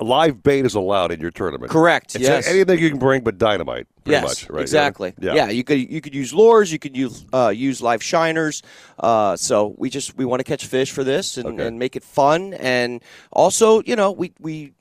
[0.00, 1.70] live bait is allowed in your tournament.
[1.70, 2.48] Correct, It's yes.
[2.48, 3.86] anything you can bring, but dynamite.
[4.04, 4.60] Pretty yes, much, right?
[4.60, 5.14] exactly.
[5.18, 5.34] Yeah.
[5.34, 5.48] Yeah.
[5.48, 8.62] you could you could use lures, you could use uh, use live shiners.
[8.98, 11.66] Uh, so we just we want to catch fish for this and, Okay.
[11.66, 13.02] and make it fun, and
[13.32, 14.73] also you know we we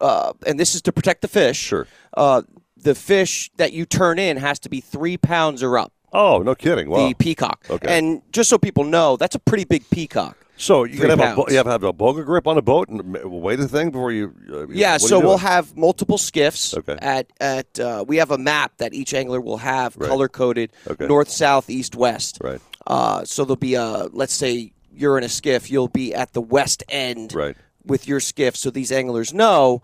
[0.00, 1.56] uh, and this is to protect the fish.
[1.58, 1.86] Sure.
[2.16, 2.42] Uh,
[2.76, 5.92] the fish that you turn in has to be three pounds or up.
[6.12, 6.88] Oh, no kidding.
[6.88, 7.08] Wow.
[7.08, 7.64] The peacock.
[7.70, 7.98] Okay.
[7.98, 10.36] And just so people know, that's a pretty big peacock.
[10.56, 12.88] So you can have a, you have to have a boga grip on a boat
[12.90, 14.34] and weigh the thing before you.
[14.52, 16.76] Uh, Yeah, so you we'll have multiple skiffs.
[16.76, 16.98] Okay.
[17.00, 20.08] At at uh, we have a map that each angler will have Right.
[20.10, 21.06] color coded Okay.
[21.06, 22.38] north, south, east, west.
[22.42, 22.60] Right.
[22.86, 26.42] Uh, so there'll be a let's say you're in a skiff, you'll be at the
[26.42, 27.56] west end Right.
[27.84, 29.82] With your skiff, so these anglers know.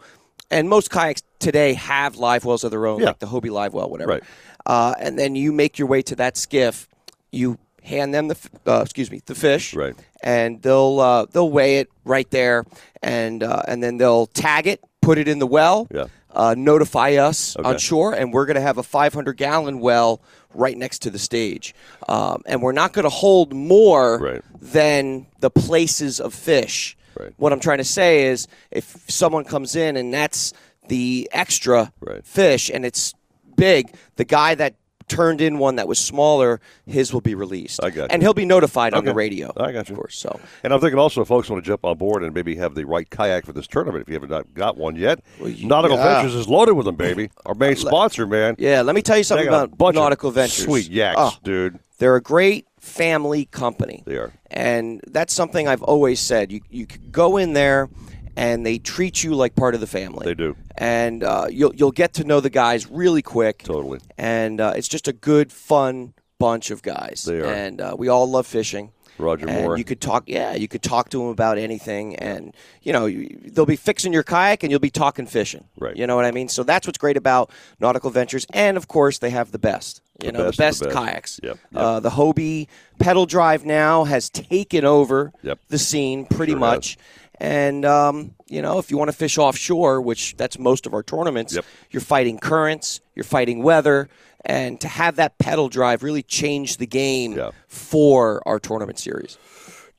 [0.51, 3.07] And most kayaks today have live wells of their own, Yeah.
[3.09, 4.13] like the Hobie live well, whatever.
[4.13, 4.23] Right.
[4.65, 6.89] Uh, and then you make your way to that skiff.
[7.33, 9.95] You hand them the f- uh, excuse me the fish, Right.
[10.23, 12.65] and they'll uh, they'll weigh it right there,
[13.03, 16.07] and uh, and then they'll tag it, put it in the well, Yeah.
[16.35, 17.69] uh, notify us Okay.
[17.69, 20.21] on shore, and we're going to have a 500 gallon well
[20.55, 21.75] right next to the stage,
[22.09, 24.43] um, and we're not going to hold more Right.
[24.61, 26.97] than the places of fish.
[27.19, 27.33] Right.
[27.37, 30.53] What I'm trying to say is, if someone comes in and that's
[30.89, 32.25] the extra Right.
[32.25, 33.15] fish, and it's
[33.57, 34.75] big, the guy that
[35.09, 37.83] turned in one that was smaller, his will be released.
[37.83, 38.09] I got you.
[38.11, 39.53] And he'll be notified on the radio.
[39.57, 39.95] I got you.
[39.95, 40.19] Of course.
[40.19, 42.75] So And I'm thinking also, if folks want to jump on board and maybe have
[42.75, 46.15] the right kayak for this tournament, if you haven't got one yet, Nautical yeah.
[46.23, 47.31] Ventures is loaded with them, baby.
[47.47, 48.57] Our main uh, sponsor, man.
[48.59, 50.65] yeah, let me tell you something about Nautical Ventures.
[50.65, 51.79] Sweet yaks, Oh, dude.
[51.99, 54.03] They're a great family company.
[54.07, 54.33] They are.
[54.51, 56.53] And that's something I've always said.
[56.53, 57.89] You you go in there
[58.37, 60.25] and they treat you like part of the family.
[60.25, 60.57] They do.
[60.77, 63.63] And uh, you'll you'll get to know the guys really quick.
[63.63, 64.01] Totally.
[64.19, 67.25] And uh, it's just a good, fun bunch of guys.
[67.27, 67.47] They are.
[67.47, 68.93] And uh, we all love fishing.
[69.19, 69.79] Roger and Moore.
[69.79, 73.39] You could talk, yeah, you could talk to them about anything, and you know you,
[73.45, 75.65] they'll be fixing your kayak, and you'll be talking fishing.
[75.79, 75.97] Right.
[75.97, 76.49] You know what I mean?
[76.49, 77.51] So that's what's great about
[77.81, 80.03] Nautical Ventures, and of course they have the best.
[80.23, 80.97] You The know, best the best, the best.
[80.99, 81.41] kayaks.
[81.43, 82.69] Yep, Uh, the Hobie
[82.99, 85.59] pedal drive now has taken over Yep.
[85.69, 86.75] the scene pretty Sure has.
[86.77, 86.99] much.
[87.39, 91.03] And um, you know, if you want to fish offshore, which that's most of our
[91.03, 91.59] tournaments,
[91.91, 94.09] you're fighting currents, you're fighting weather,
[94.47, 97.39] and to have that pedal drive really changed the game
[97.69, 99.37] for our tournament series.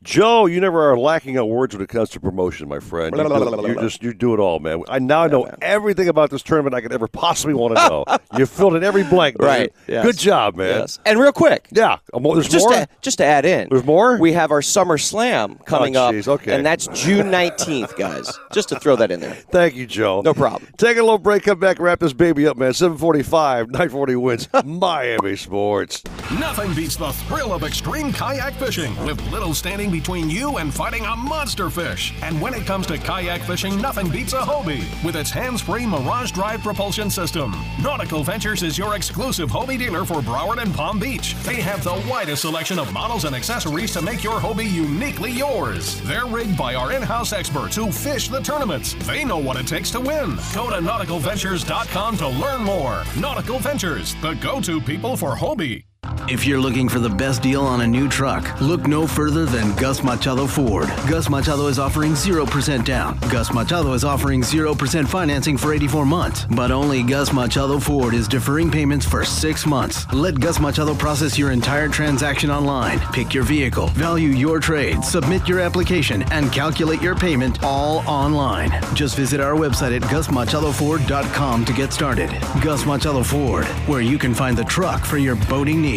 [0.03, 3.15] Joe, you never are lacking on words when it comes to promotion, my friend.
[3.17, 4.83] You, do, you just you do it all, man.
[4.87, 8.05] I now know everything about this tournament I could ever possibly want to know.
[8.37, 9.47] you filled in every blank, man.
[9.47, 10.05] Right, yes.
[10.05, 10.81] Good job, man.
[10.81, 10.99] Yes.
[11.05, 12.73] And real quick, yeah, um, there's just more.
[12.73, 14.17] To, just to add in, there's more.
[14.19, 16.55] We have our Summer Slam coming Oh, up, okay.
[16.55, 18.37] and that's June nineteenth, guys.
[18.53, 19.33] Just to throw that in there.
[19.33, 20.21] Thank you, Joe.
[20.21, 20.71] No problem.
[20.77, 22.73] Take a little break, come back, wrap this baby up, man.
[22.73, 24.65] 745, 940 WINZ.
[24.65, 26.01] Miami Sports.
[26.39, 31.05] Nothing beats the thrill of extreme kayak fishing, with little standing between you and fighting
[31.05, 32.13] a monster fish.
[32.21, 36.31] And when it comes to kayak fishing, nothing beats a Hobie with its hands-free Mirage
[36.31, 37.55] Drive propulsion system.
[37.81, 41.35] Nautical Ventures is your exclusive Hobie dealer for Broward and Palm Beach.
[41.43, 45.99] They have the widest selection of models and accessories to make your Hobie uniquely yours.
[46.01, 48.93] They're rigged by our in-house experts who fish the tournaments.
[49.07, 50.35] They know what it takes to win.
[50.53, 53.03] Go to nauticalventures.com to learn more.
[53.19, 55.85] Nautical Ventures, the go-to people for Hobie.
[56.29, 59.73] If you're looking for the best deal on a new truck, look no further than
[59.77, 60.89] Gus Machado Ford.
[61.07, 63.17] Gus Machado is offering 0% down.
[63.29, 66.45] Gus Machado is offering 0% financing for 84 months.
[66.51, 70.05] But only Gus Machado Ford is deferring payments for six months.
[70.11, 72.99] Let Gus Machado process your entire transaction online.
[73.13, 78.69] Pick your vehicle, value your trade, submit your application, and calculate your payment all online.
[78.93, 82.29] Just visit our website at gusmachadoford.com to get started.
[82.61, 85.96] Gus Machado Ford, where you can find the truck for your boating needs.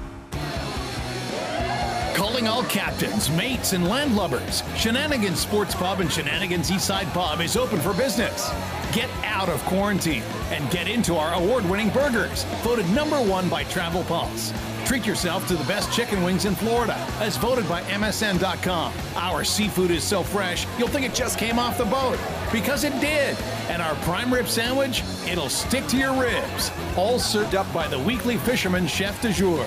[2.15, 4.63] Calling all captains, mates, and landlubbers.
[4.77, 8.49] Shenanigans Sports Pub and Shenanigans Eastside Pub is open for business.
[8.91, 13.63] Get out of quarantine and get into our award winning burgers, voted number one by
[13.63, 14.53] Travel Pulse.
[14.85, 18.93] Treat yourself to the best chicken wings in Florida, as voted by MSN.com.
[19.15, 22.19] Our seafood is so fresh, you'll think it just came off the boat.
[22.51, 23.37] Because it did.
[23.69, 26.71] And our prime rib sandwich, it'll stick to your ribs.
[26.97, 29.65] All served up by the weekly fisherman chef de jour.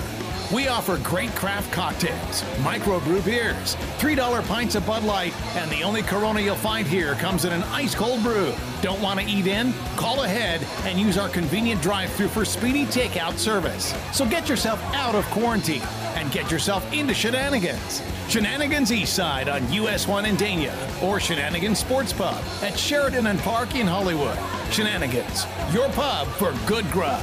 [0.53, 6.03] We offer great craft cocktails, microbrew beers, $3 pints of Bud Light, and the only
[6.03, 8.53] Corona you'll find here comes in an ice cold brew.
[8.83, 9.73] Don't want to eat in?
[9.97, 13.95] Call ahead and use our convenient drive through for speedy takeout service.
[14.13, 15.83] So get yourself out of quarantine
[16.15, 18.03] and get yourself into shenanigans.
[18.29, 23.75] Shenanigans Eastside on US 1 in Dania or Shenanigans Sports Pub at Sheridan and Park
[23.75, 24.39] in Hollywood.
[24.71, 27.23] Shenanigans, your pub for good grub.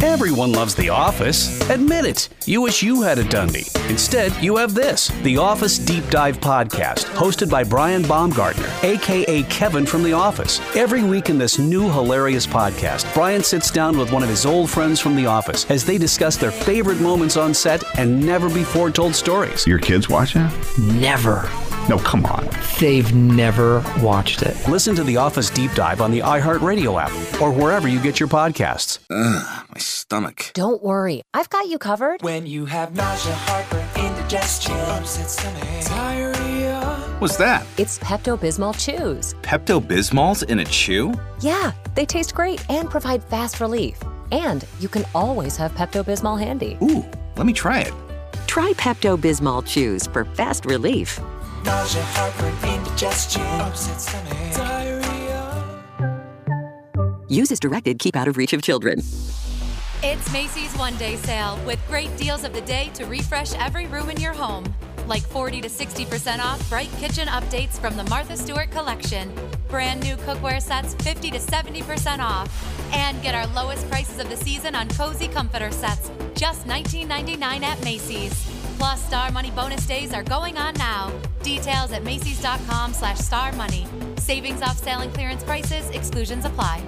[0.00, 1.60] Everyone loves The Office.
[1.70, 2.28] Admit it.
[2.46, 3.66] You wish you had a Dundie.
[3.90, 9.84] Instead, you have this The Office Deep Dive Podcast, hosted by Brian Baumgartner, aka Kevin
[9.86, 10.60] from The Office.
[10.76, 14.70] Every week in this new hilarious podcast, Brian sits down with one of his old
[14.70, 18.90] friends from The Office as they discuss their favorite moments on set and never before
[18.90, 19.66] told stories.
[19.66, 20.50] Your kids watch it?
[20.78, 21.50] Never.
[21.88, 22.46] No, come on.
[22.78, 24.54] They've never watched it.
[24.68, 28.28] Listen to The Office Deep Dive on the iHeartRadio app or wherever you get your
[28.28, 28.98] podcasts.
[29.10, 30.50] Ugh, my stomach.
[30.52, 32.20] Don't worry, I've got you covered.
[32.20, 36.84] When you have nausea, heartburn, indigestion, upset stomach, diarrhea.
[37.20, 37.66] What's that?
[37.78, 39.32] It's Pepto Bismol Chews.
[39.40, 41.14] Pepto Bismol's in a chew?
[41.40, 43.98] Yeah, they taste great and provide fast relief.
[44.30, 46.76] And you can always have Pepto Bismol handy.
[46.82, 47.02] Ooh,
[47.36, 47.94] let me try it.
[48.46, 51.18] Try Pepto Bismol Chews for fast relief.
[51.64, 55.08] Nausea, heartburn, indigestion, upset stomach, diarrhea.
[57.28, 59.00] Use as directed, keep out of reach of children.
[60.00, 64.10] It's Macy's One Day Sale with great deals of the day to refresh every room
[64.10, 64.72] in your home.
[65.08, 69.32] Like 40 to 60% off bright kitchen updates from the Martha Stewart collection.
[69.68, 72.48] Brand new cookware sets 50 to 70% off.
[72.94, 77.82] And get our lowest prices of the season on cozy comforter sets, just $19.99 at
[77.82, 78.57] Macy's.
[78.78, 81.12] Plus, Star Money bonus days are going on now.
[81.42, 83.86] Details at Macy's.com slash Star Money.
[84.18, 86.80] Savings off sale and clearance prices, exclusions apply.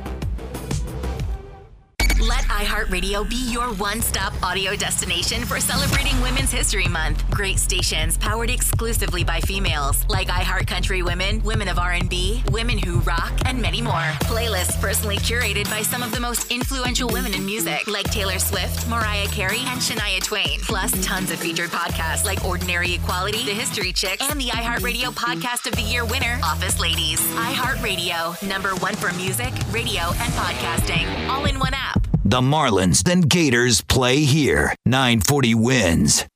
[2.20, 7.24] Let iHeartRadio be your one-stop audio destination for celebrating Women's History Month.
[7.30, 12.98] Great stations powered exclusively by females like iHeart Country Women, Women of R&B, Women Who
[13.00, 14.04] Rock, and many more.
[14.28, 18.86] Playlists personally curated by some of the most influential women in music like Taylor Swift,
[18.86, 20.60] Mariah Carey, and Shania Twain.
[20.60, 25.66] Plus tons of featured podcasts like Ordinary Equality, The History Chicks, and the iHeartRadio Podcast
[25.66, 27.18] of the Year winner, Office Ladies.
[27.32, 32.09] iHeartRadio, number one for music, radio, and podcasting, all in one app.
[32.30, 34.72] The Marlins then Gators play here.
[34.86, 36.26] 940 WINZ.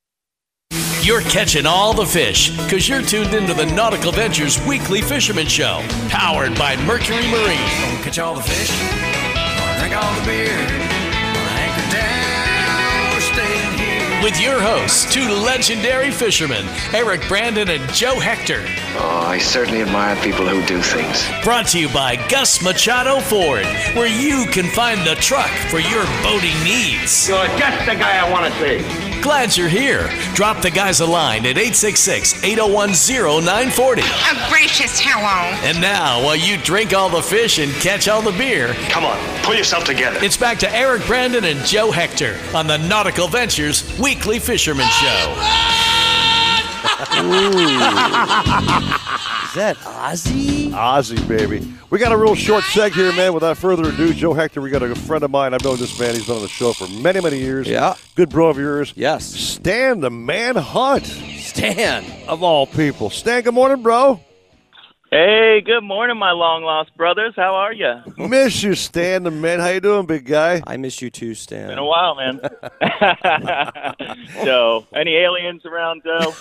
[1.02, 5.84] You're catching all the fish because you're tuned into the Nautical Ventures Weekly Fisherman Show,
[6.08, 8.02] powered by Mercury Marine.
[8.02, 12.23] Catch all the fish, or drink all the beer, or anchor down,
[14.24, 16.64] With your hosts, two legendary fishermen,
[16.94, 18.64] Eric Brandon and Joe Hector.
[18.96, 21.28] Oh, I certainly admire people who do things.
[21.44, 26.06] Brought to you by Gus Machado Ford, where you can find the truck for your
[26.22, 27.28] boating needs.
[27.28, 29.13] You're just the guy I want to see.
[29.24, 30.06] Glad you're here.
[30.34, 34.02] Drop the guys a line at 866 801 0940.
[34.02, 35.56] A gracious hello.
[35.66, 39.16] And now, while you drink all the fish and catch all the beer, Come on,
[39.42, 40.18] pull yourself together.
[40.22, 45.34] it's back to Eric Brandon and Joe Hector on the Nautical Ventures Weekly Fisherman Show.
[45.36, 46.13] Oh,
[46.84, 46.90] Is
[49.54, 50.70] that Ozzy?
[50.70, 51.72] Ozzy, baby.
[51.90, 53.32] We got a real short seg here, man.
[53.32, 55.54] Without further ado, Joe Hector, we got a friend of mine.
[55.54, 56.14] I've known this man.
[56.14, 57.68] He's been on the show for many, many years.
[57.68, 57.94] Yeah.
[58.16, 58.92] Good bro of yours.
[58.96, 59.24] Yes.
[59.24, 61.06] Stan the Man Hunt.
[61.06, 62.04] Stan.
[62.28, 63.10] Of all people.
[63.10, 64.20] Stan, good morning, bro.
[65.14, 67.34] Hey, good morning, my long lost brothers.
[67.36, 68.02] How are you?
[68.18, 69.60] Miss you, Stan the Man.
[69.60, 70.60] How you doing, big guy?
[70.66, 71.68] I miss you too, Stan.
[71.68, 72.40] Been a while, man.
[74.44, 76.34] so, any aliens around, Joe?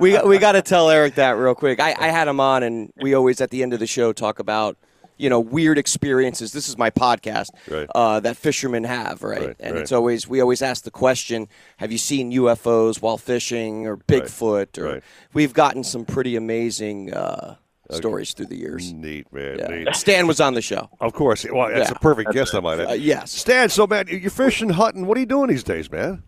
[0.00, 1.78] we we got to tell Eric that real quick.
[1.78, 4.40] I, I had him on, and we always at the end of the show talk
[4.40, 4.76] about
[5.18, 6.52] you know weird experiences.
[6.52, 7.88] This is my podcast Right.
[7.94, 9.48] uh, that fishermen have, right?
[9.48, 9.82] Right, and right.
[9.82, 14.78] it's always we always ask the question: Have you seen UFOs while fishing or Bigfoot?
[14.78, 15.02] Or right.
[15.34, 17.56] we've gotten some pretty amazing uh,
[17.90, 18.92] stories through the years.
[18.92, 19.58] Neat, man.
[19.58, 19.66] Yeah.
[19.68, 19.94] Neat.
[19.94, 20.88] Stan was on the show.
[21.00, 21.44] Of course.
[21.50, 21.96] Well, that's Yeah.
[21.96, 22.90] a perfect guest, I might add.
[22.90, 23.30] Uh, yes.
[23.30, 25.06] Stan, so, man, you're fishing, hunting.
[25.06, 26.22] What are you doing these days, man?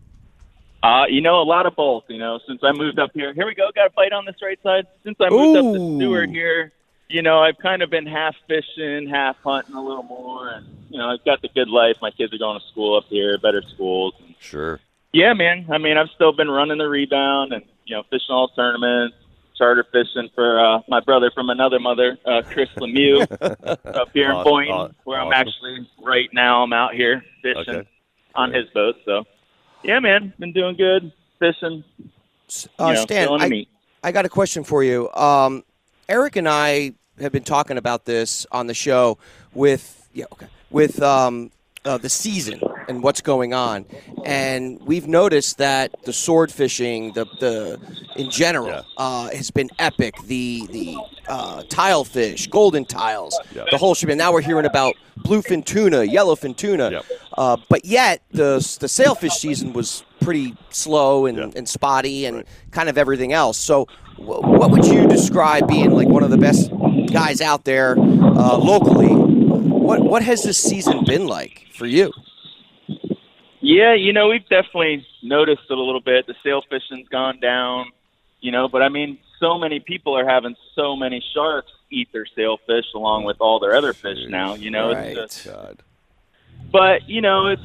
[0.83, 2.05] Uh, you know, a lot of both.
[2.07, 3.69] You know, since I moved up here, here we go.
[3.75, 4.87] Got a bite on this right side.
[5.03, 6.71] Since I moved up to Stuart here,
[7.11, 10.97] you know, I've kind of been half fishing, half hunting a little more, and you
[10.97, 11.95] know, I've got the good life.
[12.01, 14.13] My kids are going to school up here, better schools.
[14.19, 14.79] And, Sure.
[15.13, 15.67] yeah, man.
[15.71, 19.15] I mean, I've still been running the rebound and you know, fishing all tournaments,
[19.57, 23.27] charter fishing for uh, my brother from another mother, uh, Chris Lemieux,
[23.95, 24.43] up here in Awesome.
[24.51, 26.63] Boynton, Aw- where I'm actually right now.
[26.63, 27.89] I'm out here fishing Okay.
[28.35, 28.95] on his boat.
[29.05, 29.25] So,
[29.83, 31.83] yeah, man, been doing good fishing.
[32.79, 33.65] Uh, you know, Stan, I.
[34.03, 35.11] I got a question for you.
[35.13, 35.63] Um,
[36.09, 39.17] Eric and I have been talking about this on the show
[39.53, 41.51] with yeah, okay, with um,
[41.85, 43.85] uh, the season and what's going on,
[44.25, 47.79] and we've noticed that the sword fishing, the the
[48.15, 50.15] in general, uh, has been epic.
[50.25, 53.39] The the uh, tile fish, golden tiles,
[53.71, 54.17] the whole shebang.
[54.17, 57.01] Now we're hearing about bluefin tuna, yellowfin tuna,
[57.37, 62.89] uh, but yet the the sailfish season was pretty slow and, and spotty and kind
[62.89, 63.57] of everything else.
[63.57, 63.85] So,
[64.17, 66.71] wh- what would you describe being like one of the best
[67.11, 69.13] guys out there uh, locally?
[69.13, 72.11] What what has this season been like for you?
[73.61, 76.25] Yeah, you know, we've definitely noticed it a little bit.
[76.25, 77.91] The sail fishing's gone down,
[78.39, 82.25] you know, but I mean, so many people are having so many sharks eat their
[82.35, 84.93] sailfish along with all their other fish now, you know.
[84.93, 85.15] Right.
[85.15, 85.81] It's just,
[86.71, 87.61] but, you know, it's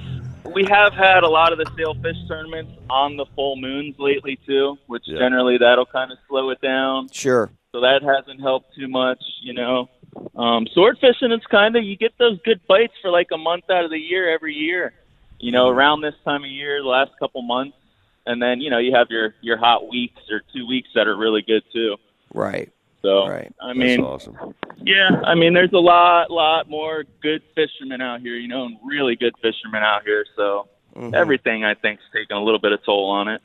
[0.54, 4.76] we have had a lot of the sailfish tournaments on the full moons lately too,
[4.86, 5.18] which Yeah.
[5.18, 7.08] generally that'll kind of slow it down.
[7.12, 7.50] Sure.
[7.72, 9.88] So that hasn't helped too much, you know.
[10.34, 13.64] Um, sword fishing is kind of you get those good bites for like a month
[13.70, 14.94] out of the year every year.
[15.38, 17.76] You know, around this time of year, the last couple months,
[18.24, 21.16] and then you know you have your your hot weeks or two weeks that are
[21.16, 21.96] really good too.
[22.32, 22.70] Right.
[23.02, 23.52] So right.
[23.60, 24.36] I mean, awesome.
[24.78, 28.76] yeah, I mean, there's a lot, lot more good fishermen out here, you know, and
[28.84, 30.24] really good fishermen out here.
[30.36, 31.14] So Mhm.
[31.14, 33.40] everything I think's taking a little bit of toll on it.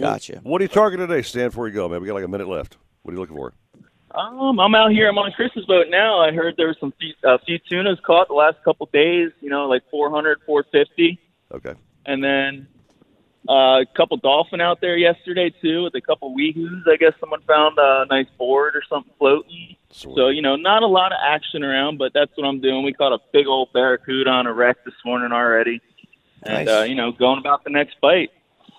[0.00, 0.40] Gotcha.
[0.42, 2.00] What are you targeting today, Stan, before you go, man?
[2.00, 2.78] We got like a minute left.
[3.02, 3.52] What are you looking for?
[4.12, 5.08] Um, I'm out here.
[5.08, 6.18] I'm on Chris's boat now.
[6.20, 9.30] I heard there was some few, uh, few tunas caught the last couple days.
[9.40, 11.18] You know, like 400, 450,
[11.52, 11.74] Okay.
[12.06, 12.66] and then
[13.46, 16.82] Uh, a couple dolphin out there yesterday too, with a couple wahoos.
[16.90, 19.76] I guess someone found a nice board or something floating.
[19.90, 22.84] So you know, not a lot of action around, but that's what I'm doing.
[22.84, 25.80] We caught a big old barracuda on a wreck this morning already,
[26.42, 26.68] and Nice.
[26.74, 28.30] uh, you know, going about the next bite.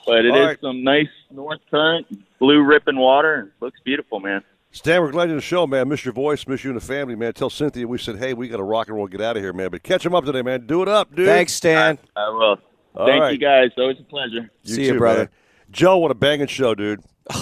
[0.07, 0.61] But it is All right.
[0.61, 2.07] some nice north current,
[2.39, 4.43] blue ripping water, and looks beautiful, man.
[4.71, 5.87] Stan, we're glad you're on the show, man.
[5.87, 7.33] Miss your voice, miss you and the family, man.
[7.33, 9.53] Tell Cynthia we said, hey, we got to rock and roll, get out of here,
[9.53, 9.69] man.
[9.69, 10.67] But catch him up today, man.
[10.67, 11.27] Do it up, dude.
[11.27, 11.97] Thanks, Stan.
[12.15, 12.57] I will.
[12.95, 13.31] All Thank right.
[13.34, 13.72] you guys.
[13.77, 14.49] Always a pleasure.
[14.63, 15.19] You See you, brother.
[15.19, 15.30] man.
[15.72, 17.01] Joe, what a banging show, dude.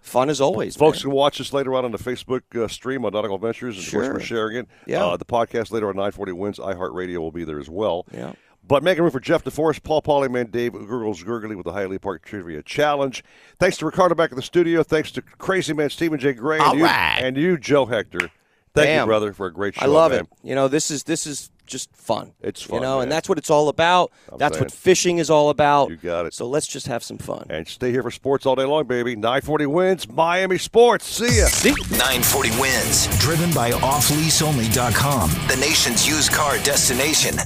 [0.00, 0.74] Fun as always.
[0.76, 3.84] Folks can watch this later on on the Facebook uh, stream on Nautical Ventures and
[3.84, 4.10] Sure.
[4.10, 4.68] Twitch for sharing it.
[4.86, 5.04] Yeah.
[5.04, 6.58] Uh, the podcast later on 940 WINZ.
[6.58, 8.06] iHeartRadio will be there as well.
[8.12, 8.32] Yeah.
[8.66, 12.24] But making room for Jeff DeForest, Paul Polyman, Dave Gurgles Gurgly with the Hialeah Park
[12.24, 13.22] Trivia Challenge.
[13.58, 14.82] Thanks to Ricardo back at the studio.
[14.82, 16.32] Thanks to Crazy Man Stephen J.
[16.32, 17.20] Gray and, you, right.
[17.22, 18.30] and you, Joe Hector.
[18.74, 19.82] Thank you, brother, for a great show.
[19.84, 20.20] I love man.
[20.20, 20.28] it.
[20.42, 22.32] You know, this is this is just fun.
[22.40, 24.10] It's fun, You fun, know, and that's what it's all about.
[24.30, 24.64] I'm that's saying.
[24.64, 25.88] what fishing is all about.
[25.90, 26.34] You got it.
[26.34, 27.46] So let's just have some fun.
[27.48, 29.16] And stay here for sports all day long, baby.
[29.16, 31.06] 940 WINZ, Miami Sports.
[31.06, 31.46] See ya.
[31.64, 33.20] 940 WINZ.
[33.20, 37.36] Driven by offleaseonly.com, the nation's used car destination.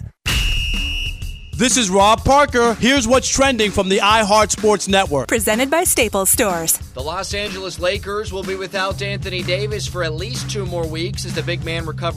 [1.57, 2.75] This is Rob Parker.
[2.75, 5.29] Here's what's trending from the iHeart Sports Network.
[5.29, 6.77] Presented by Staples Stores.
[6.95, 11.25] The Los Angeles Lakers will be without Anthony Davis for at least two more weeks
[11.25, 12.17] as the big man recovers.